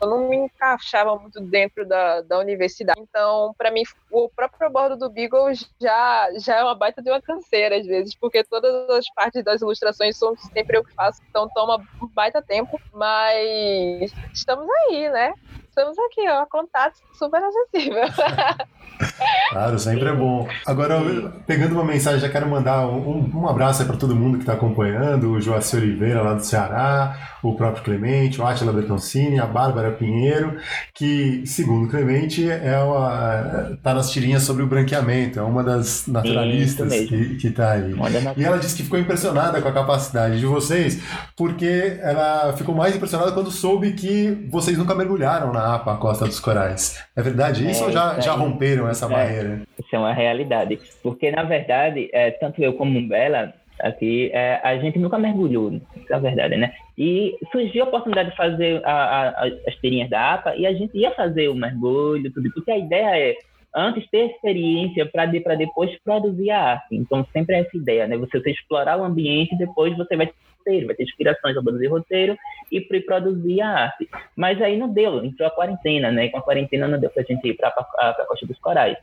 Eu 0.00 0.08
não 0.08 0.28
me 0.28 0.36
encaixava 0.36 1.16
muito 1.16 1.40
dentro 1.40 1.84
da, 1.84 2.22
da 2.22 2.38
universidade. 2.38 3.00
Então, 3.00 3.54
para 3.58 3.70
mim, 3.70 3.82
o 4.10 4.30
próprio 4.30 4.70
bordo 4.70 4.96
do 4.96 5.10
Beagle 5.10 5.52
já, 5.78 6.28
já 6.38 6.56
é 6.56 6.62
uma 6.62 6.74
baita 6.74 7.02
de 7.02 7.10
uma 7.10 7.20
canseira, 7.20 7.76
às 7.76 7.86
vezes, 7.86 8.14
porque 8.14 8.44
todas 8.44 8.88
as 8.88 9.04
partes 9.14 9.44
das 9.44 9.60
ilustrações 9.60 10.16
são 10.16 10.34
sempre 10.36 10.78
eu 10.78 10.84
que 10.84 10.94
faço, 10.94 11.20
então 11.28 11.48
toma 11.52 11.84
um 12.00 12.06
baita 12.06 12.40
tempo, 12.40 12.80
mas 12.92 14.12
estamos 14.32 14.66
aí, 14.88 15.10
né? 15.10 15.34
Estamos 15.76 15.98
aqui, 15.98 16.28
ó, 16.28 16.46
contato 16.46 17.00
super 17.18 17.42
acessível. 17.42 18.04
Claro, 19.50 19.78
sempre 19.78 20.08
é 20.08 20.12
bom. 20.14 20.48
Agora, 20.64 21.00
pegando 21.46 21.74
uma 21.74 21.84
mensagem, 21.84 22.20
já 22.20 22.28
quero 22.28 22.48
mandar 22.48 22.86
um, 22.86 23.28
um 23.34 23.48
abraço 23.48 23.84
para 23.84 23.96
todo 23.96 24.14
mundo 24.14 24.36
que 24.36 24.44
está 24.44 24.52
acompanhando, 24.52 25.32
o 25.32 25.40
Joaci 25.40 25.76
Oliveira 25.76 26.22
lá 26.22 26.34
do 26.34 26.44
Ceará, 26.44 27.33
o 27.48 27.56
próprio 27.56 27.82
Clemente, 27.84 28.40
o 28.40 28.46
Átila 28.46 28.72
Bertoncini, 28.72 29.38
a 29.38 29.46
Bárbara 29.46 29.90
Pinheiro, 29.90 30.58
que, 30.94 31.46
segundo 31.46 31.88
Clemente, 31.88 32.48
é 32.50 32.78
uma, 32.78 33.78
tá 33.82 33.94
nas 33.94 34.10
tirinhas 34.10 34.42
sobre 34.42 34.62
o 34.62 34.66
branqueamento, 34.66 35.38
é 35.38 35.42
uma 35.42 35.62
das 35.62 36.06
naturalistas 36.06 36.92
que 37.08 37.46
está 37.46 37.72
aí. 37.72 37.94
E 38.36 38.44
ela 38.44 38.58
disse 38.58 38.76
que 38.76 38.82
ficou 38.82 38.98
impressionada 38.98 39.60
com 39.60 39.68
a 39.68 39.72
capacidade 39.72 40.38
de 40.38 40.46
vocês, 40.46 41.02
porque 41.36 41.98
ela 42.00 42.52
ficou 42.56 42.74
mais 42.74 42.94
impressionada 42.94 43.32
quando 43.32 43.50
soube 43.50 43.92
que 43.92 44.46
vocês 44.50 44.76
nunca 44.78 44.94
mergulharam 44.94 45.52
na 45.52 45.74
APA, 45.74 45.94
a 45.94 45.96
Costa 45.96 46.24
dos 46.24 46.40
Corais. 46.40 47.04
É 47.16 47.22
verdade 47.22 47.68
isso 47.68 47.84
é, 47.84 47.86
ou 47.86 47.92
já, 47.92 48.20
já 48.20 48.32
romperam 48.32 48.88
essa 48.88 49.06
é, 49.06 49.08
barreira? 49.08 49.62
Isso 49.78 49.94
é 49.94 49.98
uma 49.98 50.12
realidade. 50.12 50.78
Porque, 51.02 51.30
na 51.30 51.42
verdade, 51.42 52.08
é, 52.12 52.30
tanto 52.30 52.62
eu 52.62 52.74
como 52.74 53.06
Bela, 53.08 53.52
aqui, 53.80 54.30
é, 54.32 54.60
a 54.62 54.76
gente 54.78 54.98
nunca 54.98 55.18
mergulhou, 55.18 55.80
é 56.10 56.14
a 56.14 56.18
verdade, 56.18 56.56
né? 56.56 56.72
E 56.96 57.36
surgiu 57.50 57.84
a 57.84 57.88
oportunidade 57.88 58.30
de 58.30 58.36
fazer 58.36 58.80
a, 58.84 59.30
a, 59.30 59.46
as 59.66 59.74
tirinhas 59.76 60.08
da 60.08 60.34
APA 60.34 60.54
e 60.56 60.66
a 60.66 60.72
gente 60.72 60.96
ia 60.96 61.10
fazer 61.10 61.48
o 61.48 61.54
mergulho, 61.54 62.32
tudo, 62.32 62.52
porque 62.52 62.70
a 62.70 62.78
ideia 62.78 63.30
é 63.30 63.36
antes 63.74 64.08
ter 64.08 64.30
experiência 64.30 65.04
para 65.06 65.26
de, 65.26 65.40
depois 65.56 65.90
produzir 66.04 66.50
a 66.50 66.62
arte. 66.62 66.94
Então, 66.94 67.26
sempre 67.32 67.56
é 67.56 67.60
essa 67.60 67.76
ideia, 67.76 68.06
né? 68.06 68.16
Você, 68.16 68.40
você 68.40 68.52
explorar 68.52 68.96
o 68.98 69.04
ambiente 69.04 69.54
e 69.54 69.58
depois 69.58 69.96
você 69.96 70.16
vai 70.16 70.26
ter 70.26 70.34
vai 70.86 70.94
ter 70.94 71.02
inspirações 71.02 71.52
para 71.52 71.62
produzir 71.62 71.88
roteiro 71.88 72.38
e 72.72 72.80
para 72.80 73.00
produzir 73.02 73.60
a 73.60 73.68
arte. 73.68 74.08
Mas 74.34 74.60
aí 74.62 74.78
não 74.78 74.88
deu, 74.88 75.22
entrou 75.22 75.46
a 75.46 75.50
quarentena, 75.50 76.10
né? 76.10 76.26
E 76.26 76.30
com 76.30 76.38
a 76.38 76.42
quarentena 76.42 76.88
não 76.88 76.98
deu 76.98 77.10
para 77.10 77.22
a 77.22 77.24
gente 77.26 77.46
ir 77.46 77.54
para 77.54 77.68
a 77.68 78.26
Costa 78.26 78.46
dos 78.46 78.58
Corais. 78.58 78.96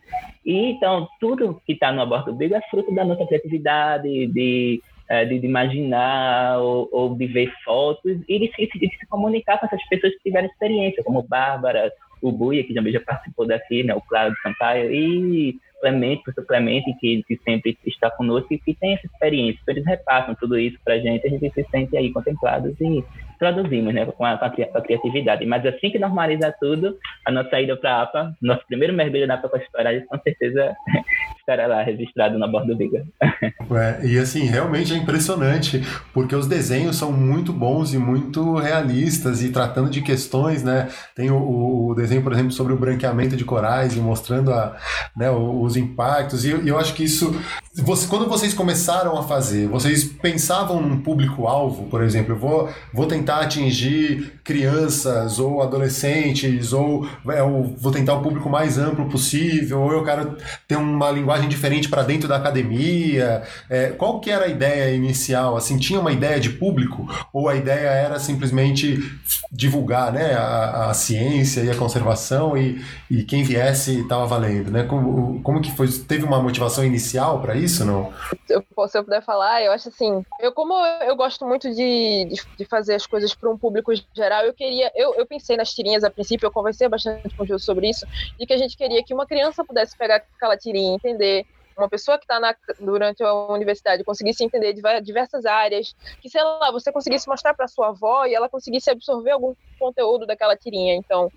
E 0.45 0.71
então, 0.71 1.07
tudo 1.19 1.61
que 1.65 1.73
está 1.73 1.91
no 1.91 2.01
Aborto 2.01 2.33
Bigo 2.33 2.55
é 2.55 2.61
fruto 2.69 2.93
da 2.95 3.05
nossa 3.05 3.25
criatividade, 3.27 4.27
de 4.27 4.81
é, 5.11 5.25
de, 5.25 5.39
de, 5.39 5.45
imaginar 5.45 6.57
ou, 6.59 6.87
ou, 6.89 7.13
de 7.13 7.27
ver 7.27 7.51
fotos 7.65 8.17
e 8.29 8.39
de 8.39 8.49
se, 8.55 8.79
de 8.79 8.87
se 8.97 9.05
comunicar 9.07 9.59
com 9.59 9.65
essas 9.65 9.85
pessoas 9.89 10.13
que 10.13 10.23
tiveram 10.23 10.47
experiência, 10.47 11.03
como 11.03 11.21
Bárbara, 11.21 11.91
o 12.21 12.31
Buia, 12.31 12.63
que 12.63 12.73
também 12.73 12.93
já 12.93 13.01
participou 13.01 13.45
daqui, 13.45 13.83
né, 13.83 13.93
o 13.93 13.99
Claudio 13.99 14.37
Sampaio, 14.41 14.89
e 14.89 15.59
Clemente, 15.81 16.23
professor 16.23 16.47
Clemente, 16.47 16.95
que, 16.99 17.23
que 17.27 17.39
sempre 17.43 17.77
está 17.85 18.09
conosco 18.09 18.53
e 18.53 18.59
que 18.59 18.73
tem 18.73 18.93
essa 18.93 19.07
experiência. 19.07 19.59
Eles 19.67 19.85
repassam 19.85 20.35
tudo 20.35 20.57
isso 20.57 20.77
para 20.85 20.93
a 20.93 20.99
gente, 20.99 21.27
a 21.27 21.29
gente 21.29 21.51
se 21.53 21.65
sente 21.69 21.97
aí 21.97 22.11
contemplados 22.11 22.79
e 22.79 23.03
produzimos 23.41 23.91
né, 23.91 24.05
com, 24.05 24.23
a, 24.23 24.37
com 24.37 24.45
a 24.77 24.81
criatividade. 24.81 25.43
Mas 25.47 25.65
assim 25.65 25.89
que 25.89 25.97
normalizar 25.97 26.53
tudo, 26.59 26.95
a 27.25 27.31
nossa 27.31 27.59
ida 27.59 27.75
para 27.75 27.95
a 27.95 28.01
APA, 28.03 28.35
nosso 28.39 28.65
primeiro 28.67 28.93
mergulho 28.93 29.25
na 29.25 29.33
APA 29.33 29.49
com 29.49 29.57
a 29.57 30.07
com 30.07 30.23
certeza 30.23 30.75
estará 31.39 31.65
lá 31.65 31.81
registrado 31.81 32.37
na 32.37 32.47
borda 32.47 32.67
do 32.67 32.77
Biga. 32.77 33.03
É, 33.71 34.05
e 34.05 34.19
assim, 34.19 34.43
realmente 34.43 34.93
é 34.93 34.97
impressionante, 34.97 35.81
porque 36.13 36.35
os 36.35 36.45
desenhos 36.45 36.97
são 36.97 37.09
muito 37.09 37.53
bons 37.53 37.93
e 37.93 37.97
muito 37.97 38.55
realistas 38.55 39.41
e 39.41 39.49
tratando 39.49 39.89
de 39.89 40.01
questões, 40.01 40.61
né? 40.61 40.89
Tem 41.15 41.31
o, 41.31 41.87
o 41.87 41.95
desenho, 41.95 42.21
por 42.21 42.33
exemplo, 42.33 42.51
sobre 42.51 42.73
o 42.73 42.77
branqueamento 42.77 43.37
de 43.37 43.45
corais 43.45 43.95
e 43.95 44.01
mostrando 44.01 44.51
a, 44.51 44.75
né, 45.15 45.31
os 45.71 45.77
impactos. 45.77 46.45
E 46.45 46.49
eu, 46.49 46.65
eu 46.65 46.77
acho 46.77 46.93
que 46.93 47.03
isso, 47.03 47.35
você, 47.73 48.05
quando 48.05 48.27
vocês 48.27 48.53
começaram 48.53 49.17
a 49.17 49.23
fazer, 49.23 49.65
vocês 49.67 50.03
pensavam 50.03 50.81
num 50.81 50.99
público-alvo, 50.99 51.85
por 51.85 52.03
exemplo, 52.03 52.33
eu 52.33 52.37
vou, 52.37 52.69
vou 52.93 53.05
tentar 53.05 53.37
atingir 53.37 54.33
crianças 54.43 55.39
ou 55.39 55.61
adolescentes, 55.61 56.73
ou 56.73 57.07
é, 57.29 57.39
eu 57.39 57.73
vou 57.77 57.91
tentar 57.91 58.15
o 58.15 58.21
público 58.21 58.49
mais 58.49 58.77
amplo 58.77 59.07
possível, 59.07 59.79
ou 59.79 59.93
eu 59.93 60.03
quero 60.03 60.35
ter 60.67 60.75
uma 60.75 61.09
linguagem 61.11 61.47
diferente 61.47 61.87
para 61.87 62.03
dentro 62.03 62.27
da 62.27 62.35
academia. 62.35 63.43
É, 63.69 63.87
qual 63.91 64.19
que 64.19 64.29
era 64.29 64.45
a 64.45 64.49
ideia 64.49 64.93
inicial? 64.93 65.55
Assim, 65.55 65.77
tinha 65.77 65.99
uma 65.99 66.11
ideia 66.11 66.41
de 66.41 66.49
público 66.49 67.07
ou 67.31 67.47
a 67.47 67.55
ideia 67.55 67.87
era 67.87 68.19
simplesmente 68.19 69.01
divulgar, 69.49 70.11
né, 70.11 70.33
a, 70.33 70.89
a 70.89 70.93
ciência 70.93 71.61
e 71.61 71.69
a 71.69 71.75
conservação 71.75 72.57
e, 72.57 72.81
e 73.09 73.23
quem 73.23 73.43
viesse 73.43 74.01
estava 74.01 74.25
valendo, 74.25 74.71
né? 74.71 74.83
Como, 74.83 75.41
como 75.41 75.61
que 75.61 75.71
foi? 75.71 75.87
Teve 75.87 76.25
uma 76.25 76.41
motivação 76.41 76.83
inicial 76.83 77.41
para 77.41 77.60
isso, 77.63 77.85
não? 77.85 78.13
Se 78.45 78.53
eu, 78.53 78.87
se 78.87 78.97
eu 78.97 79.03
puder 79.03 79.23
falar, 79.23 79.63
eu 79.63 79.71
acho 79.71 79.89
assim, 79.89 80.23
eu 80.39 80.51
como 80.51 80.73
eu 81.03 81.15
gosto 81.15 81.45
muito 81.45 81.73
de, 81.73 82.27
de, 82.57 82.65
fazer 82.65 82.95
as 82.95 83.05
coisas 83.05 83.33
para 83.33 83.49
um 83.49 83.57
público 83.57 83.91
geral, 84.13 84.43
eu 84.43 84.53
queria, 84.53 84.91
eu, 84.95 85.15
eu 85.15 85.25
pensei 85.25 85.55
nas 85.57 85.73
tirinhas 85.73 86.03
a 86.03 86.09
princípio, 86.09 86.47
eu 86.47 86.51
conversei 86.51 86.87
bastante 86.87 87.35
com 87.35 87.43
o 87.43 87.45
Júlio 87.45 87.59
sobre 87.59 87.89
isso, 87.89 88.05
de 88.39 88.45
que 88.45 88.53
a 88.53 88.57
gente 88.57 88.75
queria 88.75 89.03
que 89.03 89.13
uma 89.13 89.25
criança 89.25 89.63
pudesse 89.63 89.97
pegar 89.97 90.23
aquela 90.37 90.57
tirinha, 90.57 90.95
entender 90.95 91.45
uma 91.77 91.89
pessoa 91.89 92.17
que 92.17 92.25
está 92.25 92.55
durante 92.79 93.23
a 93.23 93.33
universidade 93.47 94.03
conseguisse 94.03 94.43
entender 94.43 94.73
de 94.73 95.01
diversas 95.01 95.45
áreas, 95.45 95.93
que, 96.21 96.29
sei 96.29 96.43
lá, 96.43 96.71
você 96.71 96.91
conseguisse 96.91 97.27
mostrar 97.27 97.53
para 97.53 97.67
sua 97.67 97.89
avó 97.89 98.25
e 98.25 98.33
ela 98.33 98.49
conseguisse 98.49 98.89
absorver 98.89 99.31
algum 99.31 99.53
conteúdo 99.79 100.25
daquela 100.27 100.55
tirinha. 100.55 100.95
Então, 100.95 101.31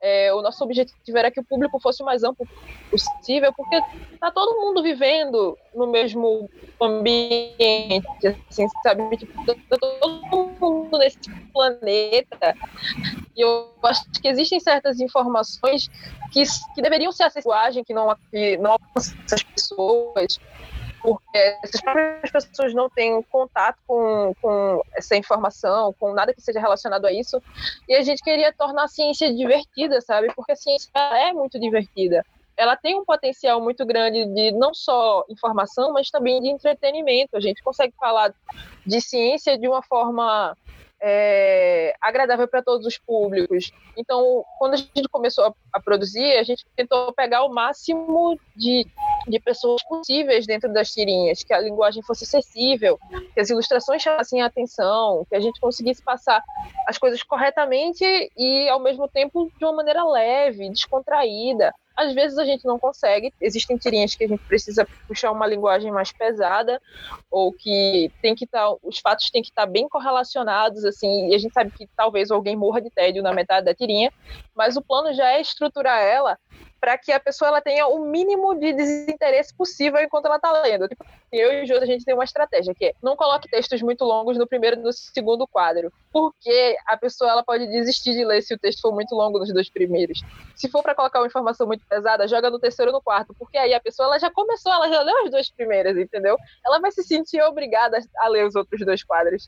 é, 0.00 0.32
o 0.32 0.40
nosso 0.40 0.64
objetivo 0.64 1.18
era 1.18 1.30
que 1.30 1.40
o 1.40 1.44
público 1.44 1.78
fosse 1.80 2.02
o 2.02 2.06
mais 2.06 2.24
amplo 2.24 2.46
possível, 2.90 3.52
porque 3.54 3.80
tá 4.18 4.30
todo 4.30 4.58
mundo 4.58 4.82
vivendo 4.82 5.56
no 5.74 5.86
mesmo 5.86 6.48
ambiente, 6.80 8.06
assim, 8.48 8.66
sabe? 8.82 9.16
Tipo, 9.16 9.46
tá 9.46 9.76
todo 9.78 10.22
mundo 10.32 10.49
nesse 10.92 11.18
planeta. 11.52 12.54
E 13.36 13.40
eu 13.40 13.72
acho 13.82 14.04
que 14.20 14.28
existem 14.28 14.60
certas 14.60 15.00
informações 15.00 15.88
que, 16.32 16.42
que 16.74 16.82
deveriam 16.82 17.12
ser 17.12 17.24
acessíveis, 17.24 17.76
que 17.86 17.94
não, 17.94 18.16
que 18.30 18.56
não 18.58 18.72
alcançam 18.72 19.16
as 19.32 19.42
pessoas, 19.42 20.38
porque 21.00 21.56
essas 22.24 22.46
pessoas 22.46 22.74
não 22.74 22.88
têm 22.90 23.22
contato 23.22 23.78
com, 23.86 24.34
com 24.40 24.82
essa 24.94 25.16
informação, 25.16 25.94
com 25.98 26.12
nada 26.12 26.34
que 26.34 26.40
seja 26.40 26.60
relacionado 26.60 27.06
a 27.06 27.12
isso, 27.12 27.42
e 27.88 27.94
a 27.94 28.02
gente 28.02 28.22
queria 28.22 28.52
tornar 28.52 28.84
a 28.84 28.88
ciência 28.88 29.32
divertida, 29.34 30.00
sabe? 30.00 30.32
Porque 30.34 30.52
a 30.52 30.56
ciência 30.56 30.90
é 30.94 31.32
muito 31.32 31.58
divertida. 31.58 32.24
Ela 32.60 32.76
tem 32.76 32.94
um 32.94 33.06
potencial 33.06 33.58
muito 33.58 33.86
grande 33.86 34.26
de 34.26 34.52
não 34.52 34.74
só 34.74 35.24
informação, 35.30 35.94
mas 35.94 36.10
também 36.10 36.42
de 36.42 36.48
entretenimento. 36.48 37.34
A 37.34 37.40
gente 37.40 37.62
consegue 37.62 37.94
falar 37.98 38.34
de 38.86 39.00
ciência 39.00 39.56
de 39.56 39.66
uma 39.66 39.82
forma 39.82 40.54
é, 41.02 41.94
agradável 41.98 42.46
para 42.46 42.62
todos 42.62 42.86
os 42.86 42.98
públicos. 42.98 43.72
Então, 43.96 44.44
quando 44.58 44.74
a 44.74 44.76
gente 44.76 45.08
começou 45.10 45.46
a, 45.46 45.54
a, 45.72 45.80
produzir, 45.80 46.36
a 46.36 46.42
gente 46.42 46.66
tentou 46.76 47.12
pegar 47.14 47.44
o 47.44 47.48
máximo 47.48 48.38
de, 48.54 48.86
de 49.26 49.40
pessoas 49.40 49.82
possíveis 49.84 50.46
dentro 50.46 50.70
das 50.70 50.90
tirinhas, 50.90 51.42
que 51.42 51.54
a 51.54 51.60
linguagem 51.60 52.02
fosse 52.02 52.24
acessível, 52.24 52.98
que 53.32 53.40
as 53.40 53.48
ilustrações 53.48 54.02
chamassem 54.02 54.42
a 54.42 54.46
atenção, 54.46 55.24
que 55.30 55.34
a 55.34 55.40
gente 55.40 55.58
conseguisse 55.60 56.02
passar 56.02 56.44
as 56.86 56.98
coisas 56.98 57.22
corretamente 57.22 58.04
e, 58.36 58.68
ao 58.68 58.80
mesmo 58.80 59.08
tempo, 59.08 59.50
de 59.58 59.64
uma 59.64 59.72
maneira 59.72 60.04
leve, 60.04 60.68
descontraída. 60.68 61.72
Às 61.96 62.14
vezes 62.14 62.38
a 62.38 62.44
gente 62.44 62.64
não 62.64 62.78
consegue, 62.78 63.32
existem 63.40 63.76
tirinhas 63.76 64.14
que 64.14 64.24
a 64.24 64.28
gente 64.28 64.42
precisa 64.46 64.88
puxar 65.06 65.32
uma 65.32 65.46
linguagem 65.46 65.92
mais 65.92 66.12
pesada, 66.12 66.80
ou 67.30 67.52
que 67.52 68.10
tem 68.20 68.34
que 68.34 68.44
estar, 68.44 68.68
tá, 68.68 68.76
os 68.82 68.98
fatos 68.98 69.30
têm 69.30 69.42
que 69.42 69.48
estar 69.48 69.66
tá 69.66 69.70
bem 69.70 69.88
correlacionados, 69.88 70.84
assim, 70.84 71.28
e 71.30 71.34
a 71.34 71.38
gente 71.38 71.52
sabe 71.52 71.70
que 71.74 71.86
talvez 71.96 72.30
alguém 72.30 72.56
morra 72.56 72.80
de 72.80 72.90
tédio 72.90 73.22
na 73.22 73.32
metade 73.32 73.66
da 73.66 73.74
tirinha, 73.74 74.10
mas 74.54 74.76
o 74.76 74.82
plano 74.82 75.12
já 75.14 75.30
é 75.30 75.40
estruturar 75.40 76.00
ela 76.00 76.38
para 76.80 76.96
que 76.96 77.12
a 77.12 77.20
pessoa 77.20 77.48
ela 77.48 77.60
tenha 77.60 77.86
o 77.86 78.04
mínimo 78.04 78.54
de 78.54 78.72
desinteresse 78.72 79.54
possível 79.54 80.00
enquanto 80.00 80.26
ela 80.26 80.36
está 80.36 80.50
lendo. 80.62 80.88
Tipo, 80.88 81.04
eu 81.30 81.52
e 81.52 81.62
o 81.62 81.66
Júlio, 81.66 81.82
a 81.82 81.86
gente 81.86 82.04
tem 82.04 82.14
uma 82.14 82.24
estratégia, 82.24 82.74
que 82.74 82.86
é 82.86 82.94
não 83.02 83.14
coloque 83.14 83.48
textos 83.48 83.82
muito 83.82 84.04
longos 84.04 84.38
no 84.38 84.46
primeiro 84.46 84.76
e 84.76 84.82
no 84.82 84.92
segundo 84.92 85.46
quadro, 85.46 85.92
porque 86.10 86.76
a 86.86 86.96
pessoa 86.96 87.30
ela 87.30 87.44
pode 87.44 87.66
desistir 87.66 88.12
de 88.12 88.24
ler 88.24 88.42
se 88.42 88.54
o 88.54 88.58
texto 88.58 88.80
for 88.80 88.92
muito 88.92 89.14
longo 89.14 89.38
nos 89.38 89.52
dois 89.52 89.68
primeiros. 89.68 90.22
Se 90.56 90.68
for 90.68 90.82
para 90.82 90.94
colocar 90.94 91.20
uma 91.20 91.26
informação 91.26 91.66
muito 91.66 91.84
pesada, 91.86 92.26
joga 92.26 92.50
no 92.50 92.58
terceiro 92.58 92.90
e 92.90 92.94
no 92.94 93.02
quarto, 93.02 93.34
porque 93.38 93.58
aí 93.58 93.74
a 93.74 93.80
pessoa 93.80 94.06
ela 94.06 94.18
já 94.18 94.30
começou, 94.30 94.72
ela 94.72 94.88
já 94.88 95.02
leu 95.02 95.24
as 95.24 95.30
duas 95.30 95.50
primeiras, 95.50 95.96
entendeu? 95.96 96.36
Ela 96.64 96.80
vai 96.80 96.90
se 96.90 97.02
sentir 97.02 97.42
obrigada 97.42 97.98
a 98.18 98.28
ler 98.28 98.46
os 98.46 98.54
outros 98.54 98.84
dois 98.84 99.04
quadros. 99.04 99.46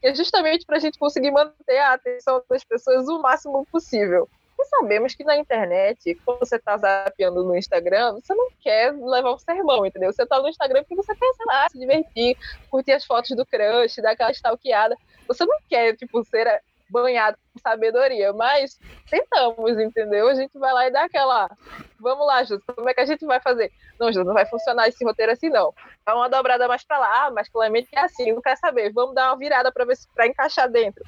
Que 0.00 0.08
é 0.08 0.14
justamente 0.14 0.66
para 0.66 0.76
a 0.76 0.80
gente 0.80 0.98
conseguir 0.98 1.30
manter 1.30 1.78
a 1.78 1.94
atenção 1.94 2.42
das 2.48 2.62
pessoas 2.62 3.08
o 3.08 3.20
máximo 3.20 3.66
possível. 3.72 4.28
Sabemos 4.64 5.14
que 5.14 5.24
na 5.24 5.36
internet, 5.36 6.14
quando 6.24 6.40
você 6.40 6.58
tá 6.58 6.76
zapeando 6.76 7.44
no 7.44 7.56
Instagram, 7.56 8.14
você 8.14 8.34
não 8.34 8.48
quer 8.60 8.92
levar 8.92 9.34
um 9.34 9.38
sermão, 9.38 9.86
entendeu? 9.86 10.12
Você 10.12 10.26
tá 10.26 10.40
no 10.40 10.48
Instagram 10.48 10.82
porque 10.82 10.96
você 10.96 11.14
quer, 11.14 11.32
sei 11.34 11.46
lá, 11.46 11.68
se 11.68 11.78
divertir, 11.78 12.36
curtir 12.70 12.92
as 12.92 13.04
fotos 13.04 13.36
do 13.36 13.46
crush, 13.46 14.02
dar 14.02 14.12
aquela 14.12 14.30
stalkeada. 14.32 14.96
Você 15.26 15.44
não 15.44 15.58
quer, 15.68 15.96
tipo, 15.96 16.22
ser 16.24 16.62
banhado 16.88 17.36
com 17.52 17.58
sabedoria, 17.60 18.32
mas 18.32 18.78
tentamos, 19.10 19.78
entendeu? 19.78 20.28
A 20.28 20.34
gente 20.34 20.56
vai 20.58 20.72
lá 20.72 20.86
e 20.86 20.90
dá 20.90 21.04
aquela. 21.04 21.50
Vamos 21.98 22.26
lá, 22.26 22.44
Júlio, 22.44 22.62
como 22.66 22.88
é 22.88 22.94
que 22.94 23.00
a 23.00 23.06
gente 23.06 23.24
vai 23.24 23.40
fazer? 23.40 23.72
Não, 23.98 24.12
Júlio, 24.12 24.26
não 24.26 24.34
vai 24.34 24.46
funcionar 24.46 24.88
esse 24.88 25.04
roteiro 25.04 25.32
assim, 25.32 25.48
não. 25.48 25.72
Dá 26.04 26.14
uma 26.14 26.28
dobrada 26.28 26.68
mais 26.68 26.84
pra 26.84 26.98
lá, 26.98 27.26
ah, 27.26 27.30
mas 27.30 27.48
claramente 27.48 27.88
é 27.92 28.00
assim, 28.00 28.32
não 28.32 28.42
quer 28.42 28.56
saber. 28.56 28.92
Vamos 28.92 29.14
dar 29.14 29.30
uma 29.30 29.38
virada 29.38 29.72
para 29.72 29.84
ver 29.84 29.96
se 29.96 30.06
para 30.14 30.26
encaixar 30.26 30.70
dentro. 30.70 31.04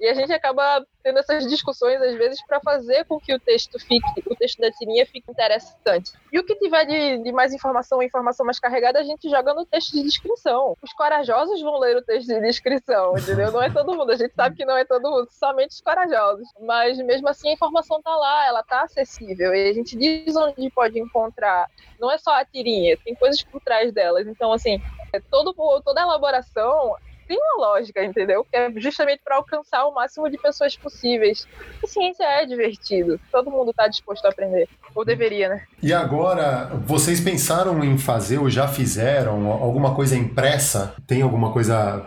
E 0.00 0.06
a 0.06 0.14
gente 0.14 0.32
acaba 0.32 0.86
tendo 1.02 1.18
essas 1.18 1.44
discussões, 1.48 2.00
às 2.00 2.14
vezes, 2.14 2.40
para 2.46 2.60
fazer 2.60 3.04
com 3.06 3.18
que 3.18 3.34
o 3.34 3.40
texto 3.40 3.78
fique, 3.80 4.22
o 4.26 4.36
texto 4.36 4.60
da 4.60 4.70
tirinha 4.70 5.04
fique 5.04 5.28
interessante. 5.28 6.12
E 6.32 6.38
o 6.38 6.44
que 6.44 6.54
tiver 6.54 6.84
de, 6.84 7.18
de 7.24 7.32
mais 7.32 7.52
informação, 7.52 8.00
informação 8.00 8.46
mais 8.46 8.60
carregada, 8.60 9.00
a 9.00 9.02
gente 9.02 9.28
joga 9.28 9.52
no 9.54 9.66
texto 9.66 9.92
de 9.92 10.04
descrição. 10.04 10.76
Os 10.80 10.92
corajosos 10.92 11.60
vão 11.60 11.78
ler 11.80 11.96
o 11.96 12.02
texto 12.02 12.28
de 12.28 12.40
descrição, 12.40 13.18
entendeu? 13.18 13.50
Não 13.50 13.60
é 13.60 13.70
todo 13.70 13.96
mundo. 13.96 14.12
A 14.12 14.16
gente 14.16 14.34
sabe 14.34 14.54
que 14.54 14.64
não 14.64 14.76
é 14.76 14.84
todo 14.84 15.10
mundo, 15.10 15.28
somente 15.32 15.70
os 15.70 15.80
corajosos. 15.80 16.46
Mas 16.60 16.96
mesmo 16.98 17.28
assim 17.28 17.48
a 17.48 17.54
informação 17.54 18.00
tá 18.00 18.14
lá, 18.14 18.46
ela 18.46 18.62
tá 18.62 18.82
acessível. 18.82 19.52
E 19.52 19.70
a 19.70 19.72
gente 19.72 19.96
diz 19.96 20.36
onde 20.36 20.70
pode 20.70 20.98
encontrar. 21.00 21.66
Não 21.98 22.08
é 22.08 22.18
só 22.18 22.38
a 22.38 22.44
tirinha, 22.44 22.96
tem 23.04 23.16
coisas 23.16 23.42
por 23.42 23.60
trás 23.60 23.92
delas. 23.92 24.28
Então, 24.28 24.52
assim, 24.52 24.80
é 25.12 25.18
todo, 25.18 25.52
toda 25.82 26.00
a 26.00 26.04
elaboração 26.04 26.94
tem 27.28 27.36
uma 27.36 27.66
lógica, 27.66 28.02
entendeu? 28.02 28.44
Que 28.50 28.56
é 28.56 28.72
justamente 28.76 29.20
para 29.22 29.36
alcançar 29.36 29.86
o 29.86 29.94
máximo 29.94 30.28
de 30.30 30.38
pessoas 30.38 30.74
possíveis. 30.74 31.46
A 31.84 31.86
ciência 31.86 32.24
é 32.24 32.46
divertido, 32.46 33.20
todo 33.30 33.50
mundo 33.50 33.70
está 33.70 33.86
disposto 33.86 34.24
a 34.24 34.30
aprender. 34.30 34.66
Ou 34.94 35.04
deveria, 35.04 35.50
né? 35.50 35.62
E 35.82 35.92
agora, 35.92 36.70
vocês 36.86 37.20
pensaram 37.20 37.84
em 37.84 37.98
fazer 37.98 38.38
ou 38.38 38.48
já 38.48 38.66
fizeram 38.66 39.46
alguma 39.52 39.94
coisa 39.94 40.16
impressa? 40.16 40.94
Tem 41.06 41.20
alguma 41.20 41.52
coisa, 41.52 42.04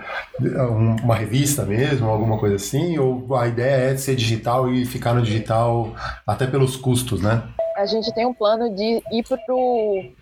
uma 1.03 1.15
revista 1.15 1.63
mesmo, 1.63 2.09
alguma 2.09 2.39
coisa 2.39 2.55
assim? 2.55 2.97
Ou 2.97 3.35
a 3.35 3.47
ideia 3.47 3.91
é 3.91 3.97
ser 3.97 4.15
digital 4.15 4.69
e 4.73 4.85
ficar 4.85 5.13
no 5.13 5.21
digital 5.21 5.93
até 6.25 6.47
pelos 6.47 6.75
custos, 6.75 7.21
né? 7.21 7.43
A 7.75 7.85
gente 7.85 8.13
tem 8.13 8.25
um 8.25 8.33
plano 8.33 8.73
de 8.73 9.01
ir 9.11 9.23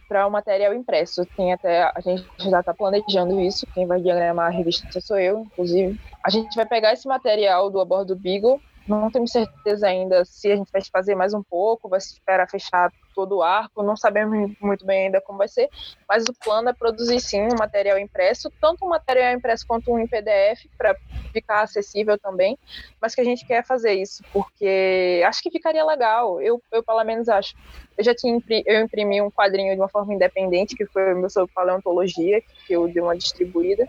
para 0.08 0.28
o 0.28 0.30
material 0.30 0.74
impresso. 0.74 1.26
Tem 1.36 1.54
até 1.54 1.84
a 1.84 2.00
gente 2.02 2.26
já 2.38 2.60
está 2.60 2.74
planejando 2.74 3.40
isso. 3.42 3.68
Quem 3.74 3.86
vai 3.86 4.00
diagramar 4.02 4.48
a 4.48 4.50
revista 4.50 5.02
sou 5.02 5.20
eu, 5.20 5.42
inclusive. 5.42 6.00
A 6.24 6.30
gente 6.30 6.56
vai 6.56 6.66
pegar 6.66 6.94
esse 6.94 7.08
material 7.08 7.70
do 7.70 7.80
abordo 7.80 8.16
Beagle 8.16 8.62
Não 8.90 9.12
temos 9.12 9.32
certeza 9.32 9.88
ainda 9.88 10.26
se 10.26 10.52
a 10.52 10.56
gente 10.56 10.72
vai 10.72 10.82
fazer 10.92 11.14
mais 11.14 11.32
um 11.36 11.44
pouco, 11.44 11.88
vai 11.88 12.00
esperar 12.00 12.50
fechar 12.50 12.92
todo 13.14 13.38
o 13.38 13.44
arco, 13.44 13.84
não 13.84 13.96
sabemos 13.96 14.52
muito 14.60 14.84
bem 14.84 15.06
ainda 15.06 15.22
como 15.22 15.38
vai 15.38 15.48
ser, 15.48 15.70
mas 16.08 16.24
o 16.28 16.34
plano 16.44 16.70
é 16.70 16.74
produzir 16.74 17.20
sim 17.20 17.42
um 17.44 17.56
material 17.58 18.00
impresso, 18.00 18.52
tanto 18.60 18.84
um 18.84 18.90
material 18.90 19.32
impresso 19.34 19.64
quanto 19.68 19.94
um 19.94 20.00
em 20.00 20.08
PDF, 20.08 20.68
para 20.76 20.98
ficar 21.32 21.62
acessível 21.62 22.18
também, 22.18 22.58
mas 23.00 23.14
que 23.14 23.22
a 23.22 23.24
gente 23.24 23.46
quer 23.46 23.64
fazer 23.64 23.94
isso, 23.94 24.24
porque 24.34 25.22
acho 25.24 25.42
que 25.44 25.52
ficaria 25.52 25.86
legal, 25.86 26.42
eu, 26.42 26.60
eu 26.72 26.84
pelo 26.84 27.04
menos 27.04 27.30
acho. 27.30 27.54
Eu 27.96 28.04
já 28.04 28.16
tinha 28.16 28.40
eu 28.66 28.82
imprimi 28.82 29.22
um 29.22 29.30
quadrinho 29.30 29.76
de 29.76 29.82
uma 29.82 29.90
forma 29.90 30.14
independente, 30.16 30.76
que 30.76 30.88
foi 30.88 31.14
o 31.14 31.18
meu 31.18 31.30
sobre 31.30 31.52
paleontologia, 31.54 32.42
que 32.42 32.74
eu 32.74 32.88
dei 32.88 33.04
uma 33.04 33.16
distribuída, 33.16 33.88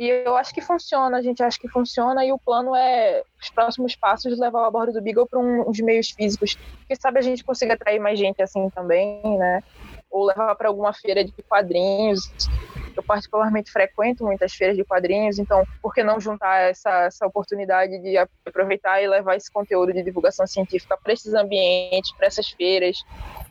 e 0.00 0.08
eu 0.08 0.34
acho 0.34 0.54
que 0.54 0.62
funciona, 0.62 1.18
a 1.18 1.20
gente 1.20 1.42
acha 1.42 1.58
que 1.58 1.68
funciona, 1.68 2.24
e 2.24 2.32
o 2.32 2.38
plano 2.38 2.74
é 2.74 3.22
os 3.38 3.50
próximos 3.50 3.94
passos 3.94 4.38
levar 4.38 4.66
a 4.66 4.70
bordo 4.70 4.94
do 4.94 5.02
Beagle 5.02 5.28
para 5.28 5.38
um, 5.38 5.68
uns 5.68 5.78
meios 5.78 6.08
físicos. 6.08 6.56
Quem 6.88 6.96
sabe 6.96 7.18
a 7.18 7.22
gente 7.22 7.44
consiga 7.44 7.74
atrair 7.74 8.00
mais 8.00 8.18
gente 8.18 8.42
assim 8.42 8.70
também, 8.70 9.20
né? 9.36 9.62
Ou 10.10 10.24
levar 10.24 10.54
para 10.54 10.68
alguma 10.68 10.94
feira 10.94 11.22
de 11.22 11.30
quadrinhos. 11.46 12.32
Eu 12.96 13.02
particularmente 13.02 13.70
frequento 13.70 14.24
muitas 14.24 14.54
feiras 14.54 14.74
de 14.74 14.84
quadrinhos, 14.84 15.38
então 15.38 15.66
por 15.82 15.92
que 15.92 16.02
não 16.02 16.18
juntar 16.18 16.70
essa, 16.70 17.02
essa 17.02 17.26
oportunidade 17.26 17.98
de 17.98 18.16
aproveitar 18.16 19.02
e 19.02 19.06
levar 19.06 19.36
esse 19.36 19.52
conteúdo 19.52 19.92
de 19.92 20.02
divulgação 20.02 20.46
científica 20.46 20.96
para 20.96 21.12
esses 21.12 21.34
ambientes, 21.34 22.10
para 22.16 22.26
essas 22.26 22.48
feiras, 22.48 22.96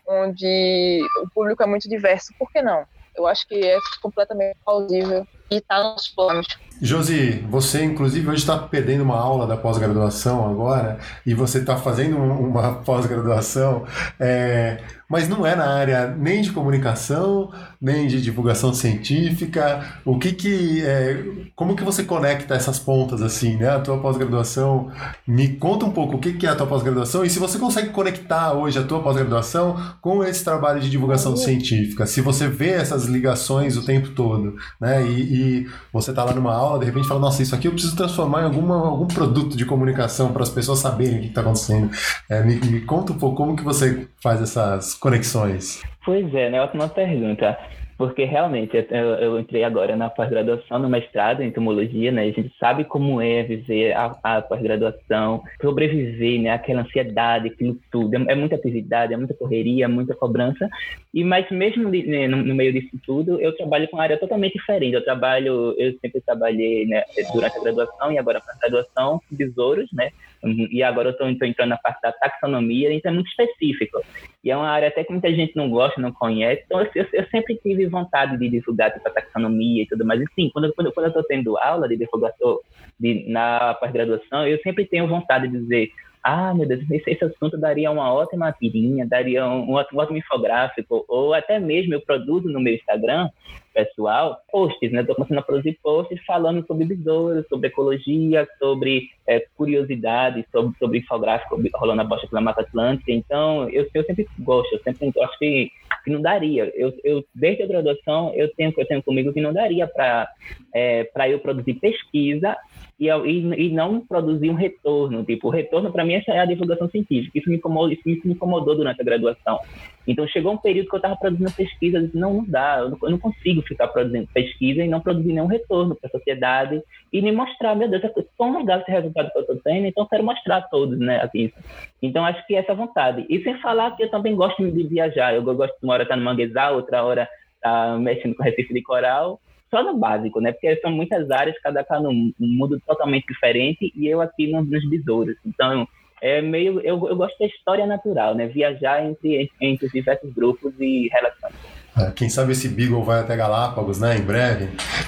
onde 0.08 1.00
o 1.22 1.30
público 1.30 1.62
é 1.62 1.68
muito 1.68 1.88
diverso? 1.88 2.34
Por 2.40 2.52
que 2.52 2.60
não? 2.60 2.88
Eu 3.20 3.28
acho 3.28 3.46
que 3.46 3.56
é 3.56 3.78
completamente 4.02 4.56
plausível 4.64 5.28
e 5.52 5.58
está 5.58 5.84
nos 5.84 6.08
planos. 6.08 6.48
Josi, 6.82 7.44
você 7.50 7.84
inclusive 7.84 8.28
hoje 8.30 8.40
está 8.40 8.58
perdendo 8.58 9.04
uma 9.04 9.18
aula 9.18 9.46
da 9.46 9.58
pós-graduação 9.58 10.50
agora 10.50 10.98
e 11.26 11.34
você 11.34 11.60
está 11.60 11.76
fazendo 11.76 12.18
uma 12.18 12.76
pós-graduação, 12.86 13.84
é, 14.18 14.78
mas 15.10 15.28
não 15.28 15.46
é 15.46 15.56
na 15.56 15.66
área 15.66 16.08
nem 16.08 16.42
de 16.42 16.52
comunicação, 16.52 17.52
nem 17.82 18.08
de 18.08 18.22
divulgação 18.22 18.72
científica. 18.74 20.00
O 20.06 20.20
que 20.20 20.32
que, 20.32 20.86
é, 20.86 21.24
como 21.56 21.76
que 21.76 21.84
você 21.84 22.04
conecta 22.04 22.54
essas 22.54 22.78
pontas 22.78 23.24
assim, 23.24 23.58
né? 23.58 23.70
A 23.70 23.80
tua 23.80 23.98
pós-graduação, 23.98 24.92
me 25.28 25.48
conta 25.56 25.86
um 25.86 25.92
pouco 25.92 26.18
o 26.18 26.20
que 26.20 26.34
que 26.34 26.46
é 26.46 26.50
a 26.50 26.56
tua 26.56 26.68
pós-graduação 26.68 27.26
e 27.26 27.30
se 27.30 27.40
você 27.40 27.58
consegue 27.58 27.90
conectar 27.90 28.54
hoje 28.54 28.78
a 28.78 28.84
tua 28.84 29.02
pós-graduação 29.02 29.82
com 30.00 30.24
esse 30.24 30.44
trabalho 30.44 30.80
de 30.80 30.90
divulgação 30.92 31.36
científica. 31.36 32.06
Se 32.06 32.22
você 32.22 32.48
vê 32.48 32.70
essas 32.70 33.06
ligações 33.06 33.76
o 33.76 33.84
tempo 33.84 34.10
todo, 34.10 34.56
né? 34.80 35.04
E, 35.04 35.64
e 35.64 35.68
você 35.92 36.12
está 36.12 36.24
lá 36.24 36.34
numa 36.34 36.54
aula 36.54 36.69
de 36.78 36.86
repente 36.86 37.08
fala, 37.08 37.20
nossa, 37.20 37.42
isso 37.42 37.56
aqui 37.56 37.68
eu 37.68 37.72
preciso 37.72 37.96
transformar 37.96 38.42
em 38.42 38.46
alguma, 38.46 38.76
algum 38.76 39.08
produto 39.08 39.58
de 39.58 39.66
comunicação 39.66 40.32
para 40.32 40.44
as 40.44 40.50
pessoas 40.50 40.80
saberem 40.80 41.18
o 41.18 41.22
que 41.22 41.28
está 41.28 41.42
acontecendo. 41.42 41.90
É, 42.30 42.44
me, 42.44 42.56
me 42.56 42.82
conta 42.82 43.14
um 43.14 43.18
pouco 43.18 43.38
como 43.38 43.56
que 43.56 43.64
você 43.64 44.08
faz 44.22 44.42
essas 44.42 44.94
conexões. 44.94 45.82
Pois 46.06 46.34
é, 46.34 46.50
né? 46.50 46.62
Ótima 46.62 46.88
pergunta 46.88 47.58
porque 48.00 48.24
realmente 48.24 48.78
eu, 48.78 48.98
eu 49.16 49.40
entrei 49.42 49.62
agora 49.62 49.94
na 49.94 50.10
pós-graduação, 50.10 50.80
no 50.80 50.88
mestrado 50.88 51.44
em 51.44 51.50
entomologia, 51.50 52.14
né? 52.14 52.22
A 52.22 52.32
gente 52.32 52.50
sabe 52.58 52.86
como 52.86 53.20
é 53.20 53.44
viver 53.44 53.92
a, 53.92 54.18
a 54.24 54.42
pós-graduação, 54.42 55.44
sobreviver, 55.62 56.42
né? 56.42 56.52
Aquela 56.52 56.84
ansiedade, 56.84 57.50
aquilo 57.50 57.78
tudo. 57.92 58.16
É, 58.16 58.32
é, 58.32 58.36
muita 58.36 58.56
atividade, 58.56 59.14
é 59.14 59.18
muita 59.18 59.34
correria, 59.34 59.84
é 59.84 59.88
muita 59.90 60.16
cobrança. 60.16 60.70
E 61.14 61.26
mas 61.26 61.52
mesmo 61.52 61.90
né, 61.90 62.26
no, 62.26 62.38
no, 62.38 62.56
meio 62.56 62.72
disso 62.72 62.98
tudo, 63.06 63.38
eu 63.42 63.54
trabalho 63.58 63.86
com 63.90 63.98
uma 63.98 64.04
área 64.04 64.18
totalmente 64.18 64.54
diferente. 64.54 64.94
Eu 64.94 65.04
trabalho, 65.04 65.76
eu 65.78 65.92
sempre 66.00 66.22
trabalhei 66.22 66.86
né, 66.86 67.04
durante 67.34 67.58
a 67.58 67.62
graduação 67.62 68.14
e 68.14 68.18
agora 68.18 68.42
a 68.48 68.60
graduação 68.60 69.20
com 69.30 69.36
besouros, 69.36 69.92
né? 69.92 70.10
E 70.44 70.82
agora 70.82 71.10
eu 71.10 71.12
estou 71.12 71.28
entrando 71.28 71.70
na 71.70 71.78
parte 71.78 72.02
da 72.02 72.12
taxonomia, 72.14 72.94
então 72.94 73.12
é 73.12 73.16
muito 73.16 73.28
específico. 73.28 74.02
E 74.44 74.50
é 74.50 74.56
uma 74.56 74.70
área 74.70 74.88
até 74.88 75.04
que 75.04 75.12
muita 75.12 75.34
gente 75.34 75.56
não 75.56 75.70
gosta, 75.70 76.00
não 76.00 76.14
conhece. 76.14 76.64
Então, 76.66 76.82
eu, 76.96 77.06
eu 77.12 77.26
sempre 77.30 77.58
tive 77.58 77.88
vontade 77.88 78.38
de 78.38 78.50
divulgar 78.50 78.92
tipo, 78.92 79.08
a 79.08 79.12
taxonomia 79.12 79.84
e 79.84 79.88
tudo 79.88 80.06
mais. 80.06 80.22
E 80.22 80.26
sim, 80.36 80.50
quando, 80.54 80.74
quando, 80.74 80.92
quando 80.94 81.06
eu 81.08 81.10
estou 81.10 81.24
tendo 81.24 81.58
aula 81.58 81.90
de 81.90 81.98
divulgação 81.98 82.60
de, 83.00 83.26
na 83.28 83.74
pós-graduação, 83.76 84.48
eu 84.48 84.58
sempre 84.60 84.86
tenho 84.86 85.08
vontade 85.08 85.48
de 85.48 85.58
dizer 85.58 85.92
ah, 86.24 86.54
meu 86.54 86.68
Deus, 86.68 86.82
esse, 86.92 87.10
esse 87.10 87.24
assunto 87.24 87.58
daria 87.58 87.90
uma 87.90 88.14
ótima 88.14 88.52
tirinha, 88.52 89.08
daria 89.08 89.48
um, 89.48 89.72
um, 89.72 89.74
ótimo 89.74 90.18
infográfico, 90.18 91.06
ou 91.08 91.34
até 91.34 91.60
mesmo 91.60 91.94
eu 91.94 92.02
produzo 92.02 92.50
no 92.50 92.60
meu 92.60 92.74
Instagram 92.74 93.30
pessoal 93.74 94.38
posts, 94.52 94.92
né? 94.92 95.02
Estou 95.02 95.16
começando 95.16 95.38
a 95.38 95.44
produzir 95.44 95.80
posts 95.82 96.20
falando 96.26 96.66
sobre 96.66 96.86
besouros, 96.86 97.48
sobre 97.48 97.68
ecologia, 97.68 98.48
sobre 98.58 99.10
é, 99.26 99.46
curiosidades, 99.56 100.46
sobre, 100.52 100.78
sobre 100.78 101.00
infográfico 101.00 101.62
rolando 101.76 102.02
a 102.02 102.06
bosta 102.06 102.28
pela 102.28 102.42
Mata 102.42 102.62
Atlântica. 102.62 103.12
Então, 103.12 103.70
eu, 103.70 103.88
eu 103.94 104.04
sempre 104.04 104.28
gosto, 104.40 104.74
eu 104.74 104.80
sempre 104.84 105.14
acho 105.22 105.40
que, 105.40 105.72
que 106.04 106.12
não 106.12 106.22
daria. 106.22 106.70
Eu, 106.76 106.94
eu, 107.04 107.24
desde 107.34 107.64
a 107.64 107.68
graduação, 107.68 108.34
eu 108.36 108.54
tenho, 108.56 108.74
eu 108.76 108.86
tenho 108.86 109.04
comigo 109.04 109.32
que 109.32 109.42
não 109.42 109.54
daria 109.54 109.88
para 109.88 110.30
é, 110.74 111.10
eu 111.30 111.40
produzir 111.40 111.76
pesquisa 111.76 112.58
e, 113.00 113.08
e, 113.08 113.68
e, 113.68 113.70
não 113.72 114.02
produzir 114.02 114.50
um 114.50 114.56
retorno. 114.56 115.24
Tipo, 115.24 115.48
o 115.48 115.52
retorno 115.52 115.92
para 115.92 116.04
mim 116.04 116.14
é 116.28 116.40
a 116.40 116.46
divulgação 116.46 116.90
científica. 116.90 117.38
Isso 117.38 117.50
me 117.50 117.56
incomodou, 117.56 117.92
isso 117.92 118.04
me 118.06 118.34
incomodou 118.34 118.76
durante 118.76 119.02
a 119.02 119.06
graduação. 119.06 119.60
Então 120.06 120.28
chegou 120.28 120.54
um 120.54 120.58
período 120.58 120.90
que 120.90 120.96
eu 120.96 120.98
estava 120.98 121.16
produzindo 121.16 121.52
pesquisa, 121.52 121.98
eu 121.98 122.06
disse, 122.08 122.18
não, 122.18 122.34
não 122.34 122.46
dá, 122.46 122.80
eu 122.80 122.90
não, 122.90 122.98
eu 123.04 123.10
não, 123.12 123.20
consigo 123.20 123.62
ficar 123.62 123.88
produzindo 123.90 124.28
pesquisa 124.34 124.84
e 124.84 124.88
não 124.88 125.00
produzir 125.00 125.34
nenhum 125.34 125.46
retorno 125.46 125.96
para 125.96 126.08
a 126.08 126.12
sociedade 126.12 126.82
e 127.14 127.22
me 127.22 127.32
mostrar, 127.32 127.76
meu 127.76 127.88
Deus, 127.88 128.04
é 128.04 128.12
tão 128.38 128.58
legal 128.58 128.80
esse 128.80 128.92
resultado 128.92 129.32
que 129.32 129.38
eu 129.38 129.42
estou 129.42 129.58
tendo, 129.64 129.86
então 129.86 130.04
eu 130.04 130.10
quero 130.10 130.24
mostrar 130.24 130.58
a 130.58 130.62
todos, 130.62 130.98
né, 130.98 131.30
isso. 131.34 131.56
Então 132.02 132.26
acho 132.26 132.46
que 132.48 132.56
essa 132.56 132.74
vontade. 132.74 133.26
E 133.30 133.42
sem 133.44 133.60
falar 133.60 133.96
que 133.96 134.04
eu 134.04 134.10
também 134.10 134.36
gosto 134.36 134.70
de 134.70 134.84
viajar, 134.84 135.34
eu 135.34 135.44
gosto 135.44 135.80
de 135.80 135.86
uma 135.86 135.94
hora 135.94 136.04
estar 136.04 136.16
tá 136.16 136.20
no 136.20 136.26
Manguezal, 136.26 136.76
outra 136.76 137.04
hora 137.04 137.30
estar 137.56 137.92
tá 137.92 137.98
mexendo 138.00 138.36
com 138.36 138.44
Recife 138.44 138.74
de 138.74 138.82
Coral, 138.82 139.40
só 139.70 139.84
no 139.84 139.98
básico, 139.98 140.42
né? 140.42 140.52
Porque 140.52 140.76
são 140.78 140.92
muitas 140.92 141.30
áreas, 141.32 141.60
cada 141.62 141.84
cá 141.84 142.00
num 142.00 142.34
mundo 142.40 142.82
totalmente 142.86 143.26
diferente 143.28 143.92
e 143.96 144.08
eu 144.08 144.22
aqui 144.22 144.52
nos, 144.52 144.70
nos 144.70 144.90
besouros. 144.90 145.36
Então, 145.46 145.88
é 146.22 146.42
meio. 146.42 146.80
Eu, 146.82 147.08
eu 147.08 147.16
gosto 147.16 147.38
da 147.40 147.46
história 147.46 147.86
natural, 147.86 148.36
né? 148.36 148.48
Viajar 148.48 149.06
entre, 149.06 149.50
entre 149.62 149.86
os 149.86 149.92
diversos 149.92 150.34
grupos 150.34 150.74
e 150.80 151.10
relações. 151.12 151.56
É, 151.98 152.12
quem 152.12 152.30
sabe 152.30 152.52
esse 152.52 152.70
Beagle 152.70 153.04
vai 153.04 153.20
até 153.20 153.36
Galápagos, 153.36 154.00
né? 154.00 154.18
Em 154.18 154.22
breve, 154.22 154.68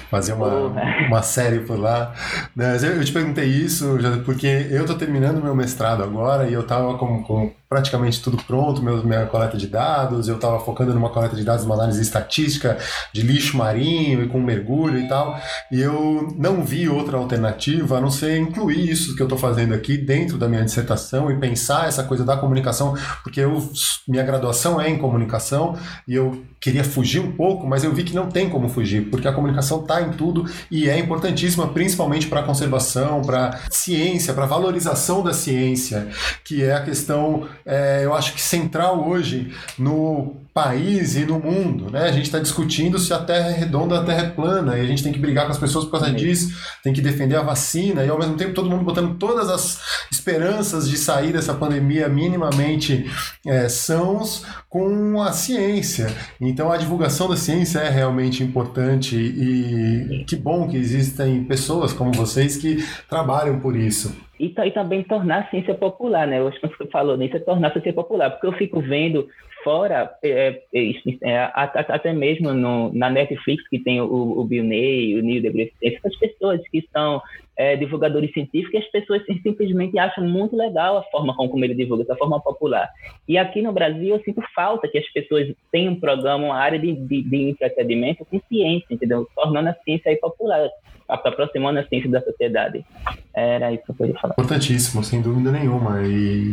fazer 0.10 0.34
uma, 0.34 0.68
uma 1.08 1.22
série 1.22 1.60
por 1.60 1.80
lá. 1.80 2.14
Eu 2.58 3.04
te 3.04 3.14
perguntei 3.14 3.46
isso 3.46 3.98
porque 4.26 4.48
eu 4.70 4.82
estou 4.82 4.98
terminando 4.98 5.44
meu 5.44 5.56
mestrado 5.56 6.04
agora 6.04 6.50
e 6.50 6.54
eu 6.54 6.62
estava 6.62 6.98
com, 6.98 7.24
com 7.24 7.54
praticamente 7.72 8.22
tudo 8.22 8.36
pronto, 8.36 8.84
meu, 8.84 9.02
minha 9.02 9.26
coleta 9.28 9.58
de 9.58 9.66
dados, 9.66 10.28
eu 10.28 10.36
estava 10.36 10.60
focando 10.60 10.94
numa 10.94 11.10
coleta 11.10 11.38
de 11.38 11.44
dados, 11.46 11.64
uma 11.64 11.76
análise 11.76 12.02
estatística 12.02 12.78
de 13.14 13.22
lixo 13.22 13.56
marinho 13.56 14.22
e 14.22 14.28
com 14.28 14.42
mergulho 14.42 15.00
e 15.00 15.08
tal, 15.08 15.40
e 15.72 15.80
eu 15.80 16.36
não 16.38 16.66
vi 16.66 16.90
outra 16.90 17.16
alternativa 17.16 17.98
a 17.98 18.02
não 18.02 18.12
ser 18.12 18.38
incluir 18.38 18.92
isso 18.92 19.16
que 19.16 19.22
eu 19.22 19.26
estou 19.26 19.40
fazendo 19.40 19.74
aqui 19.74 19.98
dentro 19.98 20.38
da 20.38 20.50
minha 20.50 20.66
dissertação 20.66 21.32
e 21.32 21.40
pensar 21.40 21.88
essa 21.88 22.04
coisa 22.04 22.26
da 22.26 22.36
comunicação, 22.36 22.94
porque 23.24 23.40
eu, 23.40 23.66
minha 24.06 24.24
graduação 24.24 24.82
é 24.82 24.90
em 24.90 24.98
comunicação 24.98 25.78
e 26.06 26.14
eu 26.14 26.44
queria 26.60 26.84
fugir 26.84 27.22
um 27.22 27.32
pouco, 27.32 27.66
mas 27.66 27.86
eu 27.86 27.94
vi 27.94 28.04
que 28.04 28.14
não 28.14 28.28
tem 28.28 28.50
como 28.50 28.68
fugir, 28.68 29.10
porque 29.10 29.30
a 29.30 29.34
comunicação 29.34 29.80
está 29.80 30.02
em 30.02 30.12
tudo 30.12 30.46
e 30.70 30.90
é 30.90 31.00
importantíssima, 31.00 31.70
principalmente 31.70 32.28
para 32.28 32.42
a 32.42 32.44
conservação, 32.44 33.22
para 33.22 33.62
ciência, 33.70 34.34
para 34.34 34.46
valorização 34.46 35.24
da 35.24 35.32
ciência, 35.32 36.10
que 36.44 36.62
é 36.62 36.74
a 36.74 36.84
questão 36.84 37.48
é, 37.66 38.02
eu 38.04 38.14
acho 38.14 38.34
que 38.34 38.42
central 38.42 39.08
hoje 39.08 39.54
no 39.78 40.36
país 40.54 41.16
e 41.16 41.26
no 41.26 41.40
mundo. 41.40 41.90
Né? 41.90 42.04
A 42.04 42.12
gente 42.12 42.26
está 42.26 42.40
discutindo 42.40 43.00
se 43.00 43.14
a 43.14 43.20
Terra 43.20 43.50
é 43.50 43.54
redonda 43.54 43.96
ou 43.96 44.02
a 44.02 44.04
Terra 44.04 44.24
é 44.24 44.30
plana, 44.30 44.78
e 44.78 44.82
a 44.82 44.86
gente 44.86 45.04
tem 45.04 45.12
que 45.12 45.20
brigar 45.20 45.46
com 45.46 45.52
as 45.52 45.58
pessoas 45.58 45.86
por 45.86 45.92
causa 45.92 46.12
disso, 46.12 46.54
tem 46.84 46.94
que 46.94 47.02
defender 47.02 47.36
a 47.36 47.42
vacina, 47.42 48.04
e 48.04 48.10
ao 48.10 48.20
mesmo 48.20 48.36
tempo 48.36 48.54
todo 48.54 48.70
mundo 48.70 48.84
botando 48.84 49.16
todas 49.18 49.50
as 49.50 49.80
esperanças 50.12 50.90
de 50.90 50.98
sair 50.98 51.32
dessa 51.32 51.54
pandemia 51.54 52.08
minimamente 52.10 53.10
é, 53.46 53.70
sãos 53.70 54.46
com 54.70 55.22
a 55.22 55.32
ciência. 55.32 56.14
Então 56.40 56.72
a 56.72 56.78
divulgação 56.78 57.30
da 57.30 57.38
ciência 57.38 57.80
é 57.80 57.90
realmente 57.90 58.44
importante 58.44 59.16
e 59.16 60.26
que 60.28 60.36
bom 60.36 60.68
que 60.68 60.78
existem 60.78 61.44
pessoas 61.44 61.94
como 61.94 62.12
vocês 62.12 62.58
que 62.58 62.86
trabalham 63.10 63.60
por 63.60 63.76
isso 63.76 64.14
e, 64.42 64.54
e, 64.66 64.72
também 64.72 65.04
tornar 65.04 65.42
a 65.42 65.50
ciência 65.52 65.76
popular, 65.76 66.26
né? 66.26 66.40
Eu 66.40 66.48
acho 66.48 66.60
que 66.60 66.68
você 66.68 66.88
falou 66.88 67.16
nisso, 67.16 67.38
é 67.38 67.40
tornar 67.40 67.68
a 67.68 67.72
ciência 67.72 67.94
popular, 67.94 68.32
porque 68.32 68.48
eu 68.48 68.54
fico 68.54 68.82
vendo 68.82 69.28
fora, 69.64 70.12
é, 70.24 70.64
é, 70.74 70.92
é, 71.22 71.52
até 71.54 72.12
mesmo 72.12 72.52
no, 72.52 72.92
na 72.92 73.12
Netflix, 73.12 73.68
que 73.70 73.78
tem 73.78 74.02
o, 74.02 74.06
o 74.08 74.44
Bill 74.44 74.64
Ney, 74.64 75.20
o 75.20 75.22
Neil 75.22 75.44
deGrasse 75.44 75.74
essas 75.84 76.18
pessoas 76.18 76.60
que 76.70 76.80
estão 76.80 77.22
é, 77.62 77.76
divulgadores 77.76 78.34
científicos, 78.34 78.74
e 78.74 78.78
as 78.78 78.90
pessoas 78.90 79.22
simplesmente 79.44 80.00
acham 80.00 80.28
muito 80.28 80.56
legal 80.56 80.98
a 80.98 81.04
forma 81.04 81.36
como 81.36 81.64
ele 81.64 81.76
divulga, 81.76 82.02
essa 82.02 82.16
forma 82.16 82.42
popular. 82.42 82.90
E 83.28 83.38
aqui 83.38 83.62
no 83.62 83.72
Brasil 83.72 84.16
eu 84.16 84.24
sinto 84.24 84.42
falta 84.56 84.88
que 84.88 84.98
as 84.98 85.08
pessoas 85.14 85.48
tenham 85.72 85.94
um 85.94 86.00
programa, 86.00 86.46
uma 86.46 86.58
área 86.58 86.80
de, 86.80 86.92
de, 86.92 87.22
de 87.22 87.50
entretenimento 87.50 88.26
com 88.26 88.42
ciência, 88.50 88.88
entendeu? 88.90 89.28
Tornando 89.36 89.70
a 89.70 89.76
ciência 89.86 90.18
popular 90.20 90.72
aproximando 91.12 91.80
a 91.80 91.88
ciência 91.88 92.10
da 92.10 92.22
sociedade. 92.22 92.86
Era 93.34 93.72
isso 93.72 93.84
que 93.84 93.92
eu 93.92 93.96
queria 93.96 94.16
falar. 94.16 94.34
Importantíssimo, 94.34 95.04
sem 95.04 95.22
dúvida 95.22 95.52
nenhuma. 95.52 96.02
E 96.04 96.52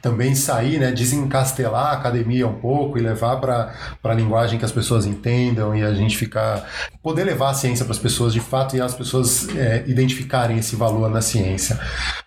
também 0.00 0.34
sair, 0.34 0.78
né, 0.78 0.92
desencastelar 0.92 1.86
a 1.86 1.92
academia 1.92 2.46
um 2.46 2.54
pouco 2.54 2.98
e 2.98 3.02
levar 3.02 3.36
para 3.36 3.74
a 4.02 4.14
linguagem 4.14 4.58
que 4.58 4.64
as 4.64 4.72
pessoas 4.72 5.06
entendam 5.06 5.74
e 5.74 5.82
a 5.82 5.92
gente 5.92 6.16
ficar. 6.16 6.68
poder 7.02 7.24
levar 7.24 7.50
a 7.50 7.54
ciência 7.54 7.84
para 7.84 7.92
as 7.92 7.98
pessoas 7.98 8.32
de 8.32 8.40
fato 8.40 8.76
e 8.76 8.80
as 8.80 8.94
pessoas 8.94 9.48
é, 9.56 9.84
identificarem 9.94 10.58
esse 10.58 10.76
valor 10.76 11.08
na 11.08 11.22
ciência. 11.22 11.78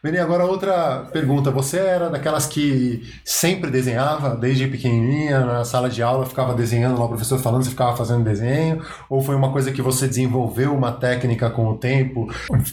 Beni, 0.01 0.17
agora 0.17 0.45
outra 0.45 1.07
pergunta. 1.11 1.51
Você 1.51 1.77
era 1.77 2.09
daquelas 2.09 2.47
que 2.47 3.03
sempre 3.25 3.69
desenhava, 3.69 4.35
desde 4.35 4.67
pequenininha, 4.67 5.41
na 5.41 5.65
sala 5.65 5.89
de 5.89 6.01
aula, 6.01 6.25
ficava 6.25 6.53
desenhando 6.53 6.97
lá, 6.97 7.05
o 7.05 7.09
professor 7.09 7.37
falando, 7.39 7.63
você 7.63 7.71
ficava 7.71 7.95
fazendo 7.95 8.23
desenho? 8.23 8.85
Ou 9.09 9.21
foi 9.21 9.35
uma 9.35 9.51
coisa 9.51 9.71
que 9.71 9.81
você 9.81 10.07
desenvolveu 10.07 10.73
uma 10.73 10.91
técnica 10.93 11.49
com 11.49 11.67
o 11.67 11.77
tempo, 11.77 12.27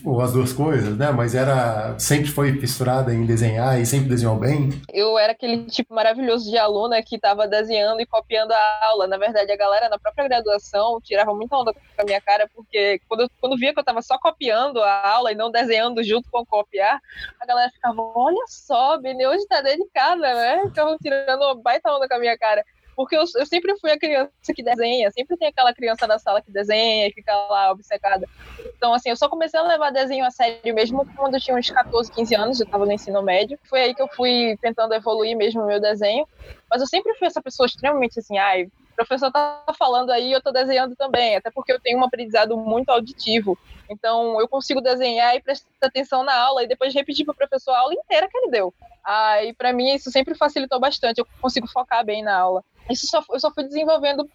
ou 0.05 0.20
as 0.20 0.32
duas 0.32 0.53
coisas, 0.53 0.97
né? 0.97 1.11
Mas 1.11 1.34
era 1.34 1.99
sempre 1.99 2.30
foi 2.30 2.53
fissurada 2.59 3.12
em 3.12 3.26
desenhar 3.26 3.80
e 3.80 3.86
sempre 3.86 4.09
desenhou 4.09 4.36
bem. 4.36 4.70
Eu 4.92 5.18
era 5.18 5.32
aquele 5.32 5.64
tipo 5.64 5.95
maravilhoso 5.95 6.51
de 6.51 6.57
aluna 6.57 7.03
que 7.03 7.16
estava 7.16 7.49
desenhando 7.49 8.01
e 8.01 8.07
copiando 8.07 8.53
a 8.53 8.86
aula. 8.90 9.07
Na 9.07 9.16
verdade, 9.16 9.51
a 9.51 9.57
galera 9.57 9.88
na 9.88 9.99
própria 9.99 10.28
graduação 10.28 11.01
tirava 11.03 11.34
muita 11.34 11.57
onda 11.57 11.72
com 11.72 12.03
a 12.03 12.05
minha 12.05 12.20
cara, 12.20 12.49
porque 12.55 13.01
quando, 13.09 13.28
quando 13.40 13.57
via 13.57 13.72
que 13.72 13.78
eu 13.78 13.82
estava 13.82 14.03
só 14.03 14.18
copiando 14.18 14.73
a 14.80 15.08
aula 15.08 15.32
e 15.32 15.34
não 15.34 15.50
desenhando 15.50 16.02
junto 16.02 16.30
com 16.30 16.44
copiar, 16.44 17.00
a 17.40 17.46
galera 17.46 17.70
ficava, 17.70 18.00
olha 18.14 18.44
só, 18.46 18.98
Bene 18.98 19.26
hoje 19.26 19.46
tá 19.46 19.60
dedicada, 19.60 20.34
né? 20.34 20.62
Estavam 20.66 20.96
tirando 20.98 21.42
uma 21.42 21.54
baita 21.54 21.92
onda 21.92 22.08
com 22.08 22.14
a 22.14 22.18
minha 22.18 22.36
cara. 22.38 22.64
Porque 22.96 23.16
eu, 23.16 23.24
eu, 23.36 23.46
sempre 23.46 23.76
fui 23.80 23.90
a 23.90 23.98
criança 23.98 24.30
que 24.54 24.62
desenha, 24.62 25.10
sempre 25.10 25.36
tem 25.36 25.48
aquela 25.48 25.74
criança 25.74 26.06
na 26.06 26.18
sala 26.18 26.40
que 26.40 26.50
desenha 26.50 27.08
e 27.08 27.12
fica 27.12 27.34
lá 27.34 27.72
obcecada. 27.72 28.26
Então, 28.76 28.94
assim, 28.94 29.10
eu 29.10 29.16
só 29.16 29.28
comecei 29.28 29.58
a 29.58 29.64
levar 29.64 29.90
desenho 29.90 30.24
a 30.24 30.30
sério 30.30 30.74
mesmo 30.74 31.04
quando 31.16 31.34
eu 31.34 31.40
tinha 31.40 31.56
uns 31.56 31.68
14, 31.68 32.12
15 32.12 32.34
anos, 32.36 32.60
eu 32.60 32.64
estava 32.64 32.86
no 32.86 32.92
ensino 32.92 33.20
médio. 33.22 33.58
Foi 33.64 33.80
aí 33.80 33.94
que 33.94 34.02
eu 34.02 34.08
fui 34.08 34.56
tentando 34.60 34.94
evoluir 34.94 35.36
mesmo 35.36 35.62
o 35.62 35.66
meu 35.66 35.80
desenho. 35.80 36.26
Mas 36.70 36.80
eu 36.80 36.86
sempre 36.86 37.14
fui 37.14 37.26
essa 37.26 37.42
pessoa 37.42 37.66
extremamente 37.66 38.20
assim, 38.20 38.38
ai, 38.38 38.68
o 38.95 38.97
professor 38.97 39.30
tá 39.30 39.64
falando 39.76 40.11
aí, 40.11 40.32
eu 40.32 40.40
tô 40.40 40.53
desenhando 40.53 40.95
também, 40.95 41.36
até 41.36 41.51
porque 41.51 41.72
eu 41.72 41.80
tenho 41.80 41.99
um 41.99 42.05
aprendizado 42.05 42.57
muito 42.57 42.90
auditivo. 42.90 43.59
Então, 43.90 44.40
eu 44.40 44.49
consigo 44.49 44.80
desenhar 44.80 45.34
e 45.34 45.42
prestar 45.42 45.68
atenção 45.82 46.22
na 46.22 46.34
aula 46.34 46.62
e 46.62 46.68
depois 46.68 46.95
repetir 46.95 47.24
para 47.24 47.32
o 47.32 47.36
professor 47.36 47.72
a 47.72 47.80
aula 47.80 47.95
inteira 47.95 48.28
que 48.28 48.38
ele 48.38 48.51
deu. 48.51 48.72
Aí, 49.05 49.53
para 49.53 49.72
mim, 49.72 49.92
isso 49.95 50.11
sempre 50.11 50.34
facilitou 50.34 50.78
bastante, 50.78 51.18
eu 51.18 51.26
consigo 51.40 51.66
focar 51.66 52.05
bem 52.05 52.22
na 52.22 52.38
aula. 52.38 52.62
Isso 52.88 53.07
só, 53.07 53.22
eu 53.30 53.40
só 53.40 53.51
fui 53.51 53.64
desenvolvendo 53.64 54.28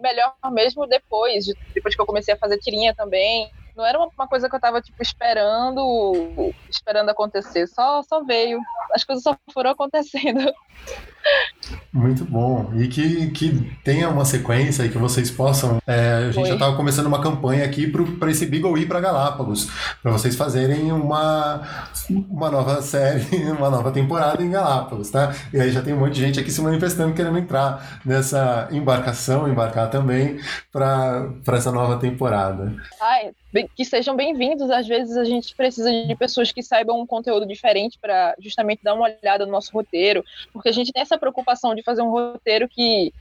melhor 0.00 0.34
mesmo 0.50 0.86
depois, 0.86 1.44
depois 1.74 1.94
que 1.94 2.00
eu 2.00 2.06
comecei 2.06 2.34
a 2.34 2.38
fazer 2.38 2.58
tirinha 2.58 2.94
também. 2.94 3.50
Não 3.76 3.84
era 3.84 3.98
uma, 3.98 4.08
uma 4.16 4.26
coisa 4.26 4.48
que 4.48 4.56
eu 4.56 4.60
tava, 4.60 4.80
tipo, 4.80 5.02
esperando, 5.02 6.54
esperando 6.70 7.10
acontecer. 7.10 7.66
Só, 7.66 8.02
só 8.02 8.24
veio. 8.24 8.58
As 8.92 9.04
coisas 9.04 9.22
só 9.22 9.36
foram 9.52 9.70
acontecendo. 9.72 10.50
Muito 11.92 12.24
bom. 12.24 12.72
E 12.76 12.88
que, 12.88 13.30
que 13.30 13.72
tenha 13.82 14.08
uma 14.08 14.24
sequência 14.24 14.84
e 14.84 14.88
que 14.88 14.98
vocês 14.98 15.30
possam. 15.30 15.78
É, 15.86 16.26
a 16.28 16.30
gente 16.30 16.42
Oi. 16.42 16.48
já 16.48 16.54
estava 16.54 16.76
começando 16.76 17.06
uma 17.06 17.22
campanha 17.22 17.64
aqui 17.64 17.86
para 17.86 18.30
esse 18.30 18.46
Beagle 18.46 18.76
ir 18.78 18.86
para 18.86 19.00
Galápagos, 19.00 19.68
para 20.02 20.12
vocês 20.12 20.36
fazerem 20.36 20.92
uma, 20.92 21.62
uma 22.10 22.50
nova 22.50 22.82
série, 22.82 23.24
uma 23.50 23.70
nova 23.70 23.90
temporada 23.90 24.42
em 24.42 24.50
Galápagos, 24.50 25.10
tá? 25.10 25.34
E 25.52 25.60
aí 25.60 25.70
já 25.70 25.80
tem 25.80 25.94
um 25.94 26.00
monte 26.00 26.14
de 26.14 26.20
gente 26.20 26.40
aqui 26.40 26.50
se 26.50 26.60
manifestando 26.60 27.14
querendo 27.14 27.38
entrar 27.38 28.00
nessa 28.04 28.68
embarcação, 28.70 29.48
embarcar 29.48 29.90
também 29.90 30.38
para 30.70 31.32
essa 31.48 31.72
nova 31.72 31.98
temporada. 31.98 32.74
Ai, 33.00 33.32
que 33.64 33.84
sejam 33.84 34.14
bem-vindos. 34.14 34.70
Às 34.70 34.86
vezes 34.86 35.16
a 35.16 35.24
gente 35.24 35.54
precisa 35.54 35.90
de 35.90 36.14
pessoas 36.16 36.52
que 36.52 36.62
saibam 36.62 37.00
um 37.00 37.06
conteúdo 37.06 37.46
diferente 37.46 37.98
para 37.98 38.34
justamente 38.38 38.82
dar 38.82 38.94
uma 38.94 39.04
olhada 39.04 39.46
no 39.46 39.52
nosso 39.52 39.72
roteiro, 39.72 40.24
porque 40.52 40.68
a 40.68 40.72
gente 40.72 40.92
tem 40.92 41.00
essa 41.00 41.15
preocupação 41.18 41.74
de 41.74 41.82
fazer 41.82 42.02
um 42.02 42.10
roteiro 42.10 42.68
que 42.68 43.12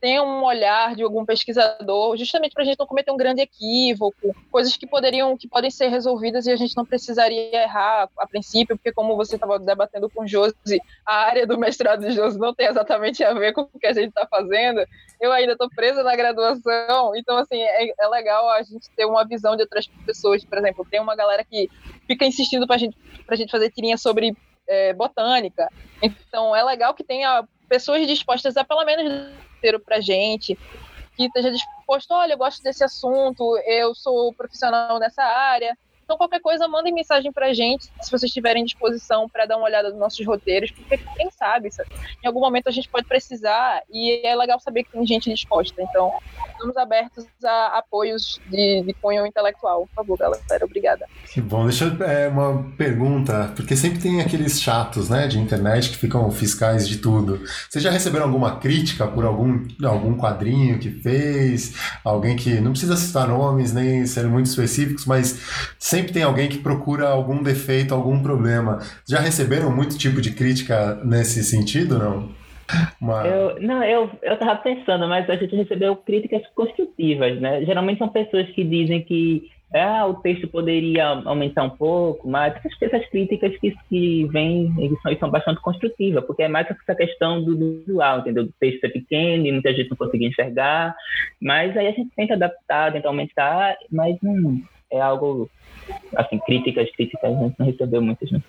tenha 0.00 0.22
um 0.22 0.42
olhar 0.42 0.96
de 0.96 1.02
algum 1.02 1.26
pesquisador, 1.26 2.16
justamente 2.16 2.52
para 2.52 2.62
a 2.62 2.66
gente 2.66 2.78
não 2.78 2.86
cometer 2.86 3.12
um 3.12 3.16
grande 3.16 3.42
equívoco, 3.42 4.34
coisas 4.50 4.74
que 4.76 4.86
poderiam, 4.86 5.36
que 5.36 5.46
podem 5.46 5.70
ser 5.70 5.88
resolvidas 5.88 6.46
e 6.46 6.50
a 6.50 6.56
gente 6.56 6.74
não 6.74 6.86
precisaria 6.86 7.62
errar 7.62 8.08
a 8.18 8.26
princípio, 8.26 8.76
porque 8.76 8.92
como 8.92 9.14
você 9.14 9.34
estava 9.34 9.58
debatendo 9.58 10.08
com 10.08 10.24
o 10.24 10.26
Josi, 10.26 10.80
a 11.04 11.16
área 11.26 11.46
do 11.46 11.58
mestrado 11.58 12.00
de 12.00 12.12
Josi 12.12 12.38
não 12.38 12.54
tem 12.54 12.66
exatamente 12.68 13.22
a 13.22 13.34
ver 13.34 13.52
com 13.52 13.62
o 13.62 13.78
que 13.78 13.86
a 13.86 13.92
gente 13.92 14.08
está 14.08 14.26
fazendo. 14.26 14.82
Eu 15.20 15.32
ainda 15.32 15.52
estou 15.52 15.68
presa 15.68 16.02
na 16.02 16.16
graduação, 16.16 17.14
então 17.14 17.36
assim 17.36 17.60
é, 17.60 17.92
é, 17.98 18.08
legal 18.08 18.48
a 18.48 18.62
gente 18.62 18.88
ter 18.96 19.04
uma 19.04 19.24
visão 19.26 19.54
de 19.54 19.62
outras 19.62 19.86
pessoas. 20.06 20.42
Por 20.42 20.56
exemplo, 20.56 20.86
tem 20.90 21.00
uma 21.00 21.14
galera 21.14 21.44
que 21.44 21.68
fica 22.06 22.24
insistindo 22.24 22.66
para 22.66 22.78
gente, 22.78 22.96
a 23.28 23.36
gente 23.36 23.50
fazer 23.50 23.70
tirinha 23.70 23.98
sobre 23.98 24.34
é, 24.70 24.94
botânica. 24.94 25.70
Então 26.02 26.54
é 26.56 26.62
legal 26.64 26.94
que 26.94 27.04
tenha 27.04 27.44
pessoas 27.68 28.06
dispostas 28.06 28.56
a 28.56 28.64
pelo 28.64 28.84
menos 28.84 29.42
ter 29.60 29.78
para 29.84 30.00
gente, 30.00 30.58
que 31.16 31.24
esteja 31.26 31.50
disposto, 31.50 32.12
olha, 32.12 32.32
eu 32.34 32.38
gosto 32.38 32.62
desse 32.62 32.82
assunto, 32.84 33.58
eu 33.66 33.94
sou 33.94 34.34
profissional 34.34 34.98
nessa 34.98 35.22
área, 35.22 35.76
então, 36.10 36.18
qualquer 36.18 36.40
coisa, 36.40 36.66
mandem 36.66 36.92
mensagem 36.92 37.30
pra 37.30 37.54
gente, 37.54 37.88
se 38.02 38.10
vocês 38.10 38.32
tiverem 38.32 38.64
disposição 38.64 39.28
para 39.28 39.46
dar 39.46 39.56
uma 39.56 39.66
olhada 39.66 39.90
nos 39.90 39.98
nossos 39.98 40.26
roteiros, 40.26 40.72
porque 40.72 40.96
quem 40.96 41.30
sabe, 41.30 41.70
sabe, 41.70 41.88
em 42.20 42.26
algum 42.26 42.40
momento 42.40 42.68
a 42.68 42.72
gente 42.72 42.88
pode 42.88 43.06
precisar 43.06 43.80
e 43.88 44.26
é 44.26 44.34
legal 44.34 44.58
saber 44.58 44.82
que 44.82 44.90
tem 44.90 45.06
gente 45.06 45.30
disposta. 45.30 45.80
Então, 45.80 46.12
estamos 46.50 46.76
abertos 46.76 47.24
a 47.44 47.78
apoios 47.78 48.40
de, 48.50 48.82
de 48.82 48.92
cunho 48.94 49.24
intelectual. 49.24 49.86
Por 49.86 49.94
favor, 49.94 50.18
galera. 50.18 50.64
Obrigada. 50.64 51.06
Que 51.32 51.40
bom. 51.40 51.64
Deixa 51.64 51.84
eu, 51.84 52.04
é, 52.04 52.26
uma 52.26 52.64
pergunta, 52.76 53.52
porque 53.54 53.76
sempre 53.76 54.00
tem 54.00 54.20
aqueles 54.20 54.60
chatos, 54.60 55.08
né, 55.08 55.28
de 55.28 55.38
internet 55.38 55.90
que 55.90 55.96
ficam 55.96 56.28
fiscais 56.32 56.88
de 56.88 56.98
tudo. 56.98 57.40
Vocês 57.68 57.84
já 57.84 57.90
receberam 57.90 58.26
alguma 58.26 58.58
crítica 58.58 59.06
por 59.06 59.24
algum, 59.24 59.64
algum 59.84 60.16
quadrinho 60.16 60.80
que 60.80 60.90
fez? 60.90 61.74
Alguém 62.02 62.34
que, 62.34 62.60
não 62.60 62.72
precisa 62.72 62.96
citar 62.96 63.28
nomes, 63.28 63.72
nem 63.72 64.04
ser 64.06 64.26
muito 64.26 64.46
específicos, 64.46 65.06
mas 65.06 65.38
sempre 65.78 65.99
sempre 66.00 66.12
tem 66.12 66.22
alguém 66.22 66.48
que 66.48 66.58
procura 66.58 67.08
algum 67.08 67.42
defeito, 67.42 67.94
algum 67.94 68.22
problema. 68.22 68.78
Já 69.08 69.20
receberam 69.20 69.74
muito 69.74 69.98
tipo 69.98 70.20
de 70.20 70.32
crítica 70.32 70.98
nesse 71.04 71.44
sentido, 71.44 71.98
não? 71.98 72.28
Uma... 73.00 73.26
Eu, 73.26 73.60
não, 73.60 73.82
eu, 73.82 74.10
eu 74.22 74.38
tava 74.38 74.56
pensando, 74.56 75.06
mas 75.08 75.28
a 75.28 75.36
gente 75.36 75.54
recebeu 75.54 75.96
críticas 75.96 76.42
construtivas, 76.54 77.40
né? 77.40 77.64
Geralmente 77.64 77.98
são 77.98 78.08
pessoas 78.08 78.48
que 78.50 78.64
dizem 78.64 79.02
que 79.02 79.50
ah, 79.74 80.06
o 80.06 80.14
texto 80.14 80.48
poderia 80.48 81.06
aumentar 81.06 81.64
um 81.64 81.70
pouco, 81.70 82.28
mas 82.28 82.54
essas 82.80 83.06
críticas 83.08 83.56
que, 83.58 83.74
que 83.88 84.24
vêm 84.26 84.72
são, 85.02 85.16
são 85.18 85.30
bastante 85.30 85.60
construtivas, 85.60 86.24
porque 86.24 86.44
é 86.44 86.48
mais 86.48 86.68
essa 86.68 86.94
questão 86.94 87.42
do, 87.42 87.54
do 87.54 87.84
visual, 87.86 88.20
entendeu? 88.20 88.44
Do 88.44 88.54
texto 88.58 88.84
é 88.84 88.88
pequeno 88.88 89.46
e 89.46 89.52
muita 89.52 89.72
gente 89.72 89.90
não 89.90 89.96
conseguia 89.96 90.28
enxergar, 90.28 90.94
mas 91.40 91.76
aí 91.76 91.86
a 91.86 91.92
gente 91.92 92.10
tenta 92.16 92.34
adaptar, 92.34 92.92
tenta 92.92 93.08
aumentar, 93.08 93.76
mas 93.90 94.16
não 94.22 94.60
é 94.90 95.00
algo 95.00 95.48
assim, 96.16 96.38
críticas, 96.40 96.90
críticas, 96.92 97.30
a 97.30 97.42
gente 97.42 97.54
não 97.58 97.66
recebeu 97.66 98.02
muitas, 98.02 98.30
né? 98.30 98.40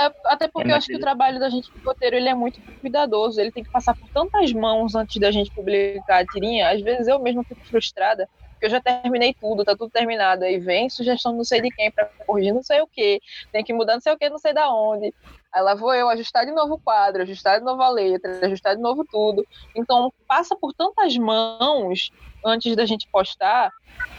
É, 0.00 0.10
até 0.26 0.48
porque 0.48 0.68
é 0.68 0.72
eu 0.72 0.76
acho 0.76 0.88
que 0.88 0.96
o 0.96 1.00
trabalho 1.00 1.38
da 1.38 1.48
gente 1.48 1.70
de 1.72 1.80
roteiro 1.84 2.16
ele 2.16 2.28
é 2.28 2.34
muito 2.34 2.60
cuidadoso, 2.80 3.40
ele 3.40 3.52
tem 3.52 3.62
que 3.62 3.70
passar 3.70 3.94
por 3.94 4.08
tantas 4.10 4.52
mãos 4.52 4.94
antes 4.94 5.20
da 5.20 5.30
gente 5.30 5.52
publicar 5.52 6.22
a 6.22 6.26
tirinha. 6.26 6.70
Às 6.70 6.82
vezes 6.82 7.06
eu 7.06 7.20
mesmo 7.20 7.44
fico 7.44 7.64
frustrada, 7.68 8.28
porque 8.52 8.66
eu 8.66 8.70
já 8.70 8.80
terminei 8.80 9.34
tudo, 9.40 9.64
tá 9.64 9.76
tudo 9.76 9.90
terminado. 9.90 10.44
Aí 10.44 10.58
vem 10.58 10.90
sugestão 10.90 11.32
não 11.36 11.44
sei 11.44 11.60
de 11.60 11.70
quem 11.70 11.92
para 11.92 12.10
corrigir 12.26 12.52
não 12.52 12.62
sei 12.62 12.80
o 12.80 12.88
que, 12.88 13.20
tem 13.52 13.62
que 13.64 13.72
mudar 13.72 13.94
não 13.94 14.00
sei 14.00 14.12
o 14.12 14.18
que, 14.18 14.28
não 14.28 14.38
sei 14.38 14.52
da 14.52 14.68
onde. 14.74 15.14
Aí 15.52 15.62
lá 15.62 15.74
vou 15.76 15.94
eu 15.94 16.08
ajustar 16.08 16.44
de 16.44 16.52
novo 16.52 16.74
o 16.74 16.80
quadro, 16.80 17.22
ajustar 17.22 17.60
de 17.60 17.64
novo 17.64 17.80
a 17.80 17.88
letra, 17.88 18.44
ajustar 18.46 18.74
de 18.74 18.82
novo 18.82 19.06
tudo. 19.08 19.46
Então 19.76 20.12
passa 20.26 20.56
por 20.56 20.72
tantas 20.74 21.16
mãos 21.16 22.10
antes 22.44 22.74
da 22.76 22.84
gente 22.84 23.08
postar 23.08 23.70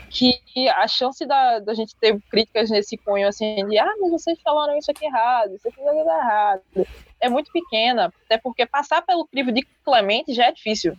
que 0.09 0.69
a 0.69 0.87
chance 0.87 1.25
da, 1.25 1.59
da 1.59 1.73
gente 1.73 1.95
ter 1.97 2.17
críticas 2.29 2.69
nesse 2.69 2.97
cunho 2.97 3.27
assim 3.27 3.67
de 3.67 3.77
ah, 3.77 3.93
mas 3.99 4.11
vocês 4.11 4.39
falaram 4.41 4.77
isso 4.77 4.89
aqui 4.89 5.05
errado, 5.05 5.55
isso 5.55 5.67
aqui 5.67 5.77
tá 5.77 5.93
errado, 5.93 6.61
é 7.19 7.29
muito 7.29 7.51
pequena, 7.51 8.13
até 8.25 8.37
porque 8.37 8.65
passar 8.65 9.01
pelo 9.01 9.25
crivo 9.25 9.51
de 9.51 9.63
Clemente 9.83 10.33
já 10.33 10.45
é 10.45 10.51
difícil. 10.51 10.95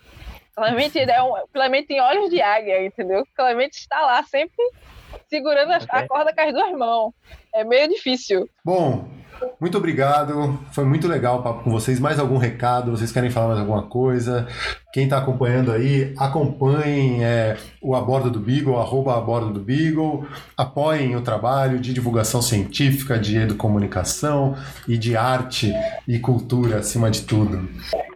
Clemente, 0.55 0.99
é 0.99 1.23
um, 1.23 1.35
Clemente 1.53 1.89
tem 1.89 2.01
olhos 2.01 2.31
de 2.31 2.41
águia, 2.41 2.85
entendeu? 2.85 3.27
Clemente 3.37 3.77
está 3.77 4.01
lá 4.01 4.23
sempre 4.23 4.57
segurando 5.29 5.73
a, 5.73 5.77
a 5.91 6.09
corda 6.09 6.35
com 6.35 6.41
as 6.41 6.53
duas 6.53 6.73
mãos. 6.73 7.13
É 7.53 7.63
meio 7.63 7.89
difícil. 7.89 8.49
Bom, 8.65 9.07
Muito 9.61 9.79
obrigado, 9.79 10.59
foi 10.73 10.85
muito 10.85 11.09
legal 11.09 11.39
o 11.39 11.43
papo 11.43 11.65
com 11.65 11.71
vocês. 11.71 11.99
Mais 11.99 12.19
algum 12.19 12.37
recado? 12.37 12.91
Vocês 12.91 13.11
querem 13.11 13.31
falar 13.31 13.49
mais 13.49 13.61
alguma 13.61 13.83
coisa? 13.83 14.47
Quem 14.93 15.05
está 15.05 15.19
acompanhando 15.19 15.73
aí, 15.73 16.15
acompanhem 16.19 17.25
é, 17.25 17.57
o 17.83 17.95
Abordo 17.95 18.31
do 18.31 18.39
Beagle, 18.39 18.77
arroba 18.77 19.17
Abordo 19.17 19.53
do 19.53 19.61
Beagle, 19.61 20.27
apoiem 20.57 21.17
o 21.17 21.23
trabalho 21.23 21.79
de 21.79 21.93
divulgação 21.93 22.43
científica, 22.43 23.19
de 23.19 23.39
educomunicação 23.39 24.55
e 24.87 24.99
de 24.99 25.17
arte 25.17 25.73
e 26.07 26.19
cultura, 26.19 26.79
acima 26.79 27.11
de 27.11 27.23
tudo. 27.23 27.69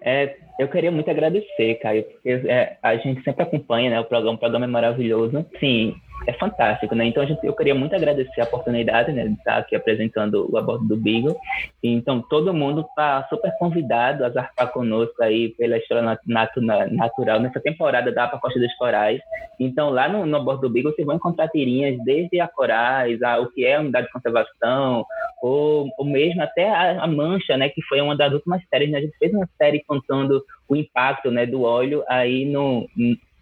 É, 0.02 0.36
eu 0.58 0.68
queria 0.68 0.90
muito 0.90 1.10
agradecer, 1.10 1.76
Caio, 1.76 2.02
porque 2.02 2.28
é, 2.28 2.76
a 2.82 2.94
gente 2.96 3.22
sempre 3.22 3.42
acompanha 3.42 3.90
né, 3.90 4.00
o 4.00 4.04
programa, 4.04 4.36
o 4.36 4.38
programa 4.38 4.66
é 4.66 4.68
maravilhoso. 4.68 5.46
Sim, 5.58 5.94
é 6.26 6.32
fantástico, 6.34 6.94
né? 6.94 7.06
Então, 7.06 7.26
gente, 7.26 7.44
eu 7.44 7.54
queria 7.54 7.74
muito 7.74 7.94
agradecer 7.94 8.40
a 8.40 8.44
oportunidade 8.44 9.12
né, 9.12 9.26
de 9.26 9.34
estar 9.34 9.58
aqui 9.58 9.74
apresentando 9.74 10.48
o 10.50 10.56
aborto 10.56 10.84
do 10.84 10.96
Beagle. 10.96 11.36
Então, 11.82 12.20
todo 12.22 12.54
mundo 12.54 12.82
está 12.82 13.26
super 13.28 13.52
convidado 13.58 14.24
a 14.24 14.30
zarpar 14.30 14.72
conosco 14.72 15.22
aí 15.22 15.50
pela 15.50 15.78
história 15.78 16.18
natu 16.26 16.60
natural 16.60 17.40
nessa 17.40 17.60
temporada 17.60 18.12
da 18.12 18.24
Apa 18.24 18.40
dos 18.48 18.74
Corais. 18.76 19.20
Então, 19.58 19.90
lá 19.90 20.08
no, 20.08 20.26
no 20.26 20.36
aborto 20.36 20.62
do 20.62 20.70
Beagle, 20.70 20.92
vocês 20.92 21.06
vão 21.06 21.16
encontrar 21.16 21.48
tirinhas 21.48 21.96
desde 22.04 22.40
a 22.40 22.48
corais, 22.48 23.22
a, 23.22 23.38
o 23.38 23.48
que 23.48 23.64
é 23.64 23.76
a 23.76 23.80
unidade 23.80 24.06
de 24.06 24.12
conservação, 24.12 25.04
ou, 25.42 25.90
ou 25.98 26.04
mesmo 26.04 26.42
até 26.42 26.68
a, 26.68 27.02
a, 27.02 27.06
Mancha, 27.06 27.56
né, 27.56 27.68
que 27.68 27.82
foi 27.82 28.00
uma 28.00 28.16
das 28.16 28.32
últimas 28.32 28.62
séries. 28.68 28.90
Né? 28.90 28.98
A 28.98 29.02
gente 29.02 29.16
fez 29.18 29.32
uma 29.32 29.48
série 29.56 29.82
contando 29.84 30.42
o 30.68 30.76
impacto 30.76 31.30
né, 31.30 31.46
do 31.46 31.62
óleo 31.62 32.04
aí 32.08 32.44
no, 32.44 32.86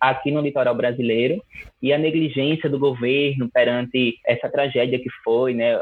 aqui 0.00 0.30
no 0.30 0.40
litoral 0.40 0.74
brasileiro 0.74 1.42
e 1.82 1.92
a 1.92 1.98
negligência 1.98 2.68
do 2.68 2.78
governo 2.78 3.48
perante 3.52 4.18
essa 4.26 4.48
tragédia 4.48 4.98
que 4.98 5.10
foi, 5.24 5.54
né, 5.54 5.74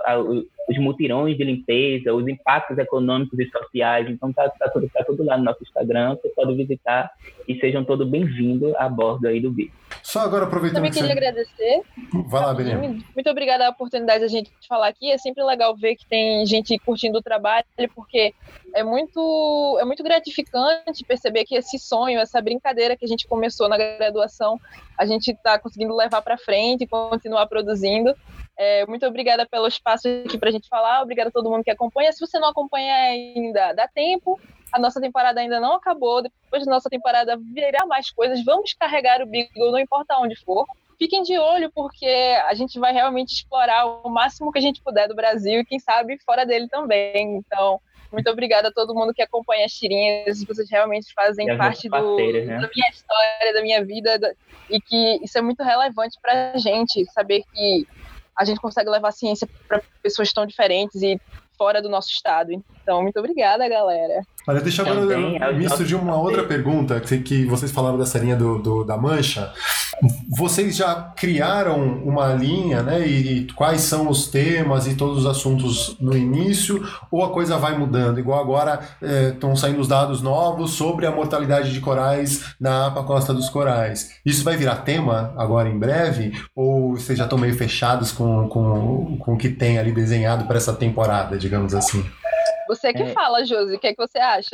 os 0.69 0.79
mutirões 0.79 1.37
de 1.37 1.45
limpeza, 1.45 2.13
os 2.13 2.27
impactos 2.27 2.77
econômicos 2.79 3.39
e 3.39 3.49
sociais. 3.49 4.09
Então 4.09 4.33
tá, 4.33 4.49
tá, 4.49 4.69
tudo, 4.69 4.89
tá 4.93 5.05
tudo 5.05 5.25
lá 5.25 5.37
no 5.37 5.45
nosso 5.45 5.63
Instagram, 5.63 6.17
você 6.17 6.29
pode 6.31 6.55
visitar 6.55 7.11
e 7.47 7.59
sejam 7.59 7.85
todos 7.85 8.09
bem-vindos 8.09 8.75
a 8.77 8.89
bordo 8.89 9.29
aí 9.29 9.41
do 9.41 9.51
BIC. 9.51 9.73
Só 10.03 10.21
agora 10.21 10.45
aproveitando 10.45 10.77
Também 10.77 10.93
queria 10.93 11.09
você... 11.09 11.13
agradecer. 11.13 11.83
Vai 12.29 12.43
lá, 12.43 12.55
Benjamin. 12.55 13.05
Muito 13.15 13.31
obrigada 13.31 13.67
a 13.67 13.71
oportunidade 13.71 14.21
da 14.21 14.29
gente 14.29 14.51
falar 14.69 14.89
aqui. 14.89 15.11
É 15.11 15.19
sempre 15.19 15.43
legal 15.45 15.77
ver 15.77 15.97
que 15.97 16.07
tem 16.07 16.45
gente 16.47 16.79
curtindo 16.79 17.19
o 17.19 17.23
trabalho, 17.23 17.65
porque 17.95 18.35
é 18.75 18.83
muito, 18.83 19.79
é 19.81 19.85
muito 19.85 20.03
gratificante 20.03 21.05
perceber 21.05 21.45
que 21.45 21.57
esse 21.57 21.79
sonho, 21.79 22.21
essa 22.21 22.41
brincadeira 22.41 22.97
que 22.97 23.05
a 23.05 23.09
gente 23.09 23.27
começou 23.27 23.69
na 23.69 23.77
graduação, 23.77 24.61
a 24.99 25.07
gente 25.07 25.31
está 25.31 25.59
conseguindo 25.59 25.95
levar 25.95 26.23
para 26.23 26.39
frente 26.39 26.85
e 26.85 26.87
continuar 26.87 27.47
produzindo. 27.47 28.15
É, 28.59 28.87
muito 28.87 29.05
obrigada 29.07 29.47
pelo 29.47 29.67
espaço 29.67 30.09
aqui 30.25 30.39
para 30.39 30.49
a 30.49 30.53
gente 30.53 30.69
falar. 30.69 31.03
Obrigada 31.03 31.29
a 31.29 31.33
todo 31.33 31.51
mundo 31.51 31.63
que 31.63 31.71
acompanha. 31.71 32.13
Se 32.13 32.21
você 32.21 32.39
não 32.39 32.49
acompanha 32.49 32.95
ainda, 32.95 33.73
dá 33.73 33.87
tempo. 33.87 34.41
A 34.73 34.79
nossa 34.79 35.01
temporada 35.01 35.41
ainda 35.41 35.61
não 35.61 35.75
acabou. 35.75 36.23
Depois 36.23 36.65
da 36.65 36.71
nossa 36.71 36.89
temporada 36.89 37.37
virá 37.53 37.85
mais 37.87 38.11
coisas. 38.11 38.43
Vamos 38.45 38.73
carregar 38.73 39.21
o 39.21 39.27
Beagle, 39.27 39.73
não 39.73 39.79
importa 39.79 40.19
onde 40.19 40.37
for. 40.37 40.67
Fiquem 40.99 41.23
de 41.23 41.39
olho, 41.39 41.71
porque 41.75 42.07
a 42.47 42.55
gente 42.55 42.79
vai 42.79 42.93
realmente 42.93 43.35
explorar 43.35 43.85
o 43.85 44.09
máximo 44.09 44.51
que 44.51 44.59
a 44.59 44.63
gente 44.63 44.83
puder 44.83 45.07
do 45.07 45.15
Brasil 45.15 45.61
e, 45.61 45.65
quem 45.65 45.79
sabe, 45.79 46.19
fora 46.25 46.47
dele 46.47 46.69
também. 46.69 47.37
Então, 47.37 47.79
muito 48.11 48.31
obrigada 48.31 48.69
a 48.69 48.73
todo 48.73 48.95
mundo 48.95 49.13
que 49.13 49.21
acompanha 49.21 49.67
as 49.67 49.73
tirinhas. 49.73 50.43
Vocês 50.45 50.71
realmente 50.71 51.13
fazem 51.13 51.55
parte 51.59 51.87
do, 51.87 52.17
né? 52.17 52.59
da 52.61 52.71
minha 52.75 52.91
história, 52.91 53.53
da 53.53 53.61
minha 53.61 53.85
vida. 53.85 54.35
E 54.71 54.81
que 54.81 55.21
isso 55.23 55.37
é 55.37 55.43
muito 55.43 55.63
relevante 55.63 56.19
para 56.21 56.53
a 56.53 56.59
gente, 56.59 57.05
saber 57.13 57.43
que 57.53 57.87
a 58.39 58.45
gente 58.45 58.61
consegue 58.61 58.91
levar 58.91 59.09
a 59.09 59.13
ciência 59.13 59.49
para 59.69 59.83
pessoas 60.03 60.33
tão 60.33 60.47
diferentes 60.47 61.01
e 61.03 61.19
fora 61.57 61.83
do 61.83 61.89
nosso 61.89 62.11
estado. 62.11 62.53
Então, 62.83 63.03
muito 63.03 63.19
obrigada, 63.19 63.69
galera. 63.69 64.23
Olha, 64.49 64.61
deixa 64.61 64.83
eu 64.83 64.87
agora 64.87 65.53
me 65.53 65.69
surgiu 65.69 65.99
uma 65.99 66.17
outra 66.17 66.45
pergunta, 66.45 67.01
que, 67.01 67.19
que 67.19 67.45
vocês 67.47 67.73
falaram 67.73 67.99
dessa 67.99 68.17
linha 68.17 68.37
do, 68.37 68.61
do, 68.61 68.85
da 68.85 68.97
mancha. 68.97 69.53
Vocês 70.37 70.77
já 70.77 70.95
criaram 71.17 71.81
uma 72.05 72.33
linha, 72.33 72.83
né? 72.83 73.07
E, 73.07 73.39
e, 73.39 73.53
quais 73.55 73.81
são 73.81 74.09
os 74.09 74.29
temas 74.29 74.87
e 74.87 74.95
todos 74.95 75.19
os 75.19 75.27
assuntos 75.27 75.97
no 75.99 76.17
início? 76.17 76.87
Ou 77.11 77.25
a 77.25 77.31
coisa 77.31 77.59
vai 77.59 77.77
mudando? 77.77 78.21
Igual 78.21 78.39
agora 78.39 78.81
estão 79.31 79.53
é, 79.53 79.57
saindo 79.57 79.81
os 79.81 79.89
dados 79.89 80.23
novos 80.23 80.73
sobre 80.73 81.07
a 81.07 81.11
mortalidade 81.11 81.73
de 81.73 81.81
corais 81.81 82.55
na 82.61 82.87
APA 82.87 83.03
Costa 83.03 83.35
dos 83.35 83.49
Corais. 83.49 84.13
Isso 84.25 84.45
vai 84.45 84.57
virar 84.57 84.77
tema 84.77 85.35
agora 85.37 85.69
em 85.69 85.79
breve? 85.79 86.33
Ou 86.55 86.95
vocês 86.97 87.19
já 87.19 87.25
estão 87.25 87.39
meio 87.39 87.55
fechados 87.55 88.13
com, 88.13 88.49
com, 88.49 89.17
com 89.19 89.35
o 89.35 89.39
que 89.39 89.49
tem 89.49 89.79
ali 89.79 89.91
desenhado 89.91 90.45
para 90.45 90.57
essa 90.57 90.73
temporada, 90.73 91.37
digamos 91.47 91.75
assim? 91.75 92.05
Você 92.69 92.93
que 92.93 93.03
é... 93.03 93.07
fala, 93.07 93.45
Josi, 93.45 93.77
o 93.77 93.79
que, 93.79 93.87
é 93.87 93.95
que 93.95 94.03
você 94.03 94.19
acha? 94.19 94.51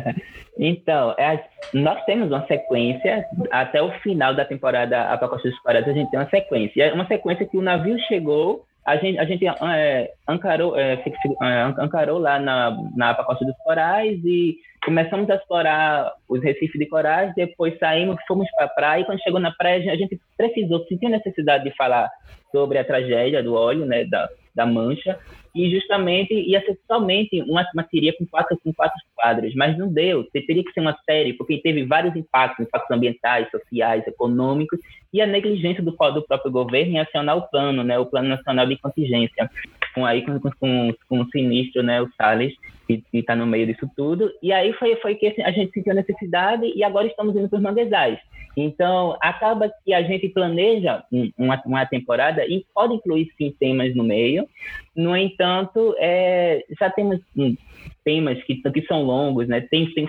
então, 0.58 1.14
é, 1.18 1.44
nós 1.74 2.02
temos 2.04 2.28
uma 2.28 2.46
sequência, 2.46 3.24
até 3.50 3.82
o 3.82 3.92
final 4.00 4.34
da 4.34 4.44
temporada 4.44 5.12
A 5.12 5.18
Costa 5.18 5.48
dos 5.48 5.58
Corais, 5.60 5.86
a 5.86 5.92
gente 5.92 6.10
tem 6.10 6.18
uma 6.18 6.30
sequência. 6.30 6.84
É 6.84 6.92
uma 6.92 7.06
sequência 7.06 7.46
que 7.46 7.58
o 7.58 7.62
navio 7.62 7.98
chegou, 8.08 8.64
a 8.86 8.96
gente, 8.96 9.18
a 9.18 9.24
gente 9.24 9.46
é, 9.46 10.10
ancarou, 10.26 10.76
é, 10.78 10.94
é 10.94 11.62
ancarou 11.78 12.18
lá 12.18 12.38
na, 12.38 12.76
na 12.96 13.14
Costa 13.14 13.44
dos 13.44 13.56
Corais 13.58 14.18
e 14.24 14.56
começamos 14.84 15.28
a 15.30 15.36
explorar 15.36 16.12
os 16.28 16.42
recifes 16.42 16.78
de 16.78 16.86
corais, 16.86 17.32
depois 17.36 17.78
saímos, 17.78 18.16
fomos 18.26 18.48
para 18.56 18.64
a 18.64 18.68
praia, 18.68 19.02
e 19.02 19.04
quando 19.04 19.22
chegou 19.22 19.38
na 19.38 19.52
praia, 19.52 19.92
a 19.92 19.96
gente 19.96 20.18
precisou, 20.36 20.84
sentiu 20.86 21.08
necessidade 21.08 21.62
de 21.62 21.76
falar 21.76 22.10
sobre 22.50 22.78
a 22.78 22.84
tragédia 22.84 23.42
do 23.42 23.54
óleo, 23.54 23.86
né, 23.86 24.04
da, 24.04 24.28
da 24.54 24.66
mancha, 24.66 25.18
e 25.54 25.70
justamente 25.70 26.32
ia 26.32 26.64
ser 26.64 26.78
somente 26.86 27.42
uma, 27.42 27.66
uma 27.74 27.84
com 27.84 28.26
quatro, 28.30 28.58
com 28.62 28.72
quatro 28.72 28.98
quadros, 29.14 29.54
mas 29.54 29.76
não 29.76 29.92
deu. 29.92 30.24
Teria 30.24 30.64
que 30.64 30.72
ser 30.72 30.80
uma 30.80 30.96
série, 31.04 31.34
porque 31.34 31.58
teve 31.58 31.84
vários 31.84 32.16
impactos, 32.16 32.66
impactos 32.66 32.96
ambientais, 32.96 33.50
sociais, 33.50 34.06
econômicos, 34.06 34.80
e 35.12 35.20
a 35.20 35.26
negligência 35.26 35.82
do, 35.82 35.90
do 35.90 36.22
próprio 36.22 36.50
governo 36.50 36.92
em 36.92 37.00
acionar 37.00 37.36
o 37.36 37.48
plano, 37.48 37.84
né, 37.84 37.98
o 37.98 38.06
Plano 38.06 38.28
Nacional 38.28 38.66
de 38.66 38.78
Contingência, 38.78 39.50
com, 39.94 40.06
aí, 40.06 40.22
com, 40.22 40.40
com, 40.40 40.94
com 41.08 41.20
o 41.20 41.28
sinistro, 41.30 41.82
né, 41.82 42.00
o 42.00 42.08
Salles, 42.16 42.54
que 42.86 43.02
está 43.12 43.36
no 43.36 43.46
meio 43.46 43.66
disso 43.66 43.88
tudo. 43.96 44.30
E 44.42 44.52
aí 44.52 44.72
foi, 44.74 44.96
foi 44.96 45.14
que 45.14 45.34
a 45.42 45.50
gente 45.50 45.72
sentiu 45.72 45.92
a 45.92 45.96
necessidade 45.96 46.70
e 46.74 46.82
agora 46.82 47.06
estamos 47.06 47.36
indo 47.36 47.48
para 47.48 47.56
os 47.56 47.62
manguezais. 47.62 48.18
Então, 48.56 49.16
acaba 49.20 49.72
que 49.84 49.94
a 49.94 50.02
gente 50.02 50.28
planeja 50.28 51.02
uma, 51.38 51.62
uma 51.64 51.86
temporada 51.86 52.44
e 52.46 52.66
pode 52.74 52.94
incluir, 52.94 53.28
sim, 53.36 53.54
temas 53.58 53.94
no 53.94 54.04
meio. 54.04 54.46
No 54.94 55.16
entanto, 55.16 55.94
é, 55.98 56.64
já 56.78 56.90
temos 56.90 57.18
hum, 57.36 57.56
temas 58.04 58.42
que, 58.44 58.56
que 58.56 58.82
são 58.82 59.02
longos, 59.02 59.48
né? 59.48 59.60
tem, 59.62 59.90
tem 59.94 60.06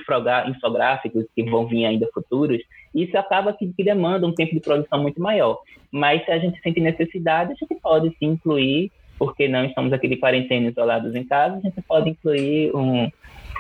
infográficos 0.48 1.26
que 1.34 1.44
vão 1.44 1.66
vir 1.66 1.86
ainda 1.86 2.10
futuros. 2.14 2.62
Isso 2.94 3.18
acaba 3.18 3.54
que, 3.54 3.72
que 3.72 3.84
demanda 3.84 4.28
um 4.28 4.34
tempo 4.34 4.54
de 4.54 4.60
produção 4.60 5.02
muito 5.02 5.22
maior. 5.22 5.60
Mas 5.92 6.26
se 6.26 6.32
a 6.32 6.40
gente 6.40 6.60
sente 6.62 6.82
necessidade, 6.82 7.54
a 7.54 7.56
gente 7.56 7.80
pode 7.82 8.10
sim 8.20 8.26
incluir 8.28 8.92
porque 9.18 9.48
não 9.48 9.64
estamos 9.64 9.94
aqui 9.94 10.08
de 10.08 10.18
quarentena 10.18 10.70
isolados 10.70 11.16
em 11.16 11.24
casa, 11.24 11.58
a 11.58 11.60
gente 11.62 11.82
pode 11.84 12.10
incluir 12.10 12.76
um, 12.76 13.10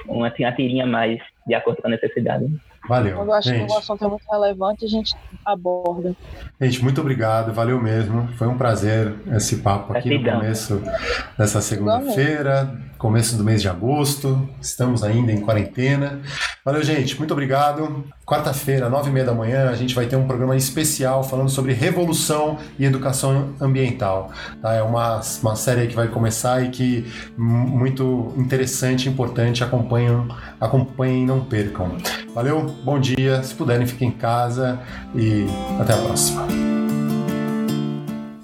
uma, 0.07 0.33
uma 0.37 0.51
tirinha 0.51 0.85
mais 0.85 1.21
de 1.47 1.53
acordo 1.53 1.81
com 1.81 1.87
a 1.87 1.91
necessidade. 1.91 2.45
Valeu. 2.87 3.15
Quando 3.15 3.29
eu 3.29 3.33
acho 3.33 3.49
gente. 3.49 3.67
que 3.67 3.73
o 3.73 3.77
assunto 3.77 4.03
é 4.03 4.07
muito 4.07 4.23
relevante, 4.29 4.85
a 4.85 4.87
gente 4.87 5.15
aborda. 5.45 6.15
Gente, 6.59 6.83
muito 6.83 6.99
obrigado, 6.99 7.53
valeu 7.53 7.81
mesmo. 7.81 8.27
Foi 8.37 8.47
um 8.47 8.57
prazer 8.57 9.13
esse 9.33 9.57
papo 9.57 9.95
aqui 9.95 10.17
no 10.17 10.31
começo 10.31 10.81
dessa 11.37 11.61
segunda-feira, 11.61 12.77
começo 13.03 13.35
do 13.35 13.43
mês 13.43 13.61
de 13.61 13.67
agosto. 13.67 14.47
Estamos 14.61 15.03
ainda 15.03 15.29
em 15.29 15.41
quarentena. 15.41 16.21
Valeu, 16.63 16.81
gente, 16.81 17.17
muito 17.19 17.31
obrigado. 17.31 18.05
Quarta-feira, 18.25 18.89
nove 18.89 19.09
e 19.09 19.13
meia 19.13 19.25
da 19.25 19.33
manhã, 19.33 19.69
a 19.69 19.75
gente 19.75 19.93
vai 19.93 20.05
ter 20.05 20.15
um 20.15 20.25
programa 20.25 20.55
especial 20.55 21.21
falando 21.21 21.49
sobre 21.49 21.73
revolução 21.73 22.57
e 22.79 22.85
educação 22.85 23.55
ambiental. 23.59 24.31
Tá? 24.61 24.73
É 24.73 24.81
uma, 24.81 25.19
uma 25.41 25.55
série 25.57 25.87
que 25.87 25.95
vai 25.97 26.07
começar 26.07 26.63
e 26.63 26.69
que 26.69 27.05
muito 27.37 28.33
interessante, 28.37 29.09
importante. 29.09 29.65
Acompanhem, 29.65 30.25
acompanhem, 30.61 31.25
não 31.25 31.43
percam. 31.43 31.97
Valeu, 32.33 32.73
bom 32.85 32.97
dia. 32.97 33.43
Se 33.43 33.53
puderem, 33.53 33.85
fiquem 33.85 34.07
em 34.07 34.11
casa 34.11 34.79
e 35.13 35.45
até 35.77 35.91
a 35.93 35.97
próxima. 35.97 36.47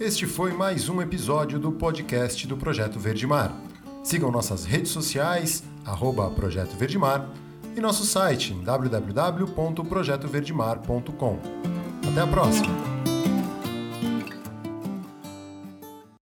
Este 0.02 0.26
foi 0.26 0.52
mais 0.52 0.90
um 0.90 1.02
episódio 1.02 1.58
do 1.58 1.72
podcast 1.72 2.46
do 2.46 2.58
Projeto 2.58 3.00
Verde 3.00 3.26
Mar. 3.26 3.69
Sigam 4.04 4.32
nossas 4.32 4.66
redes 4.66 4.92
sociais, 4.92 5.64
arroba 5.86 6.30
Projeto 6.32 6.76
Mar, 6.98 7.30
e 7.76 7.82
nosso 7.82 8.06
site 8.06 8.54
www.projetoverdemar.com. 8.54 11.40
Até 12.10 12.22
a 12.22 12.28
próxima! 12.28 12.99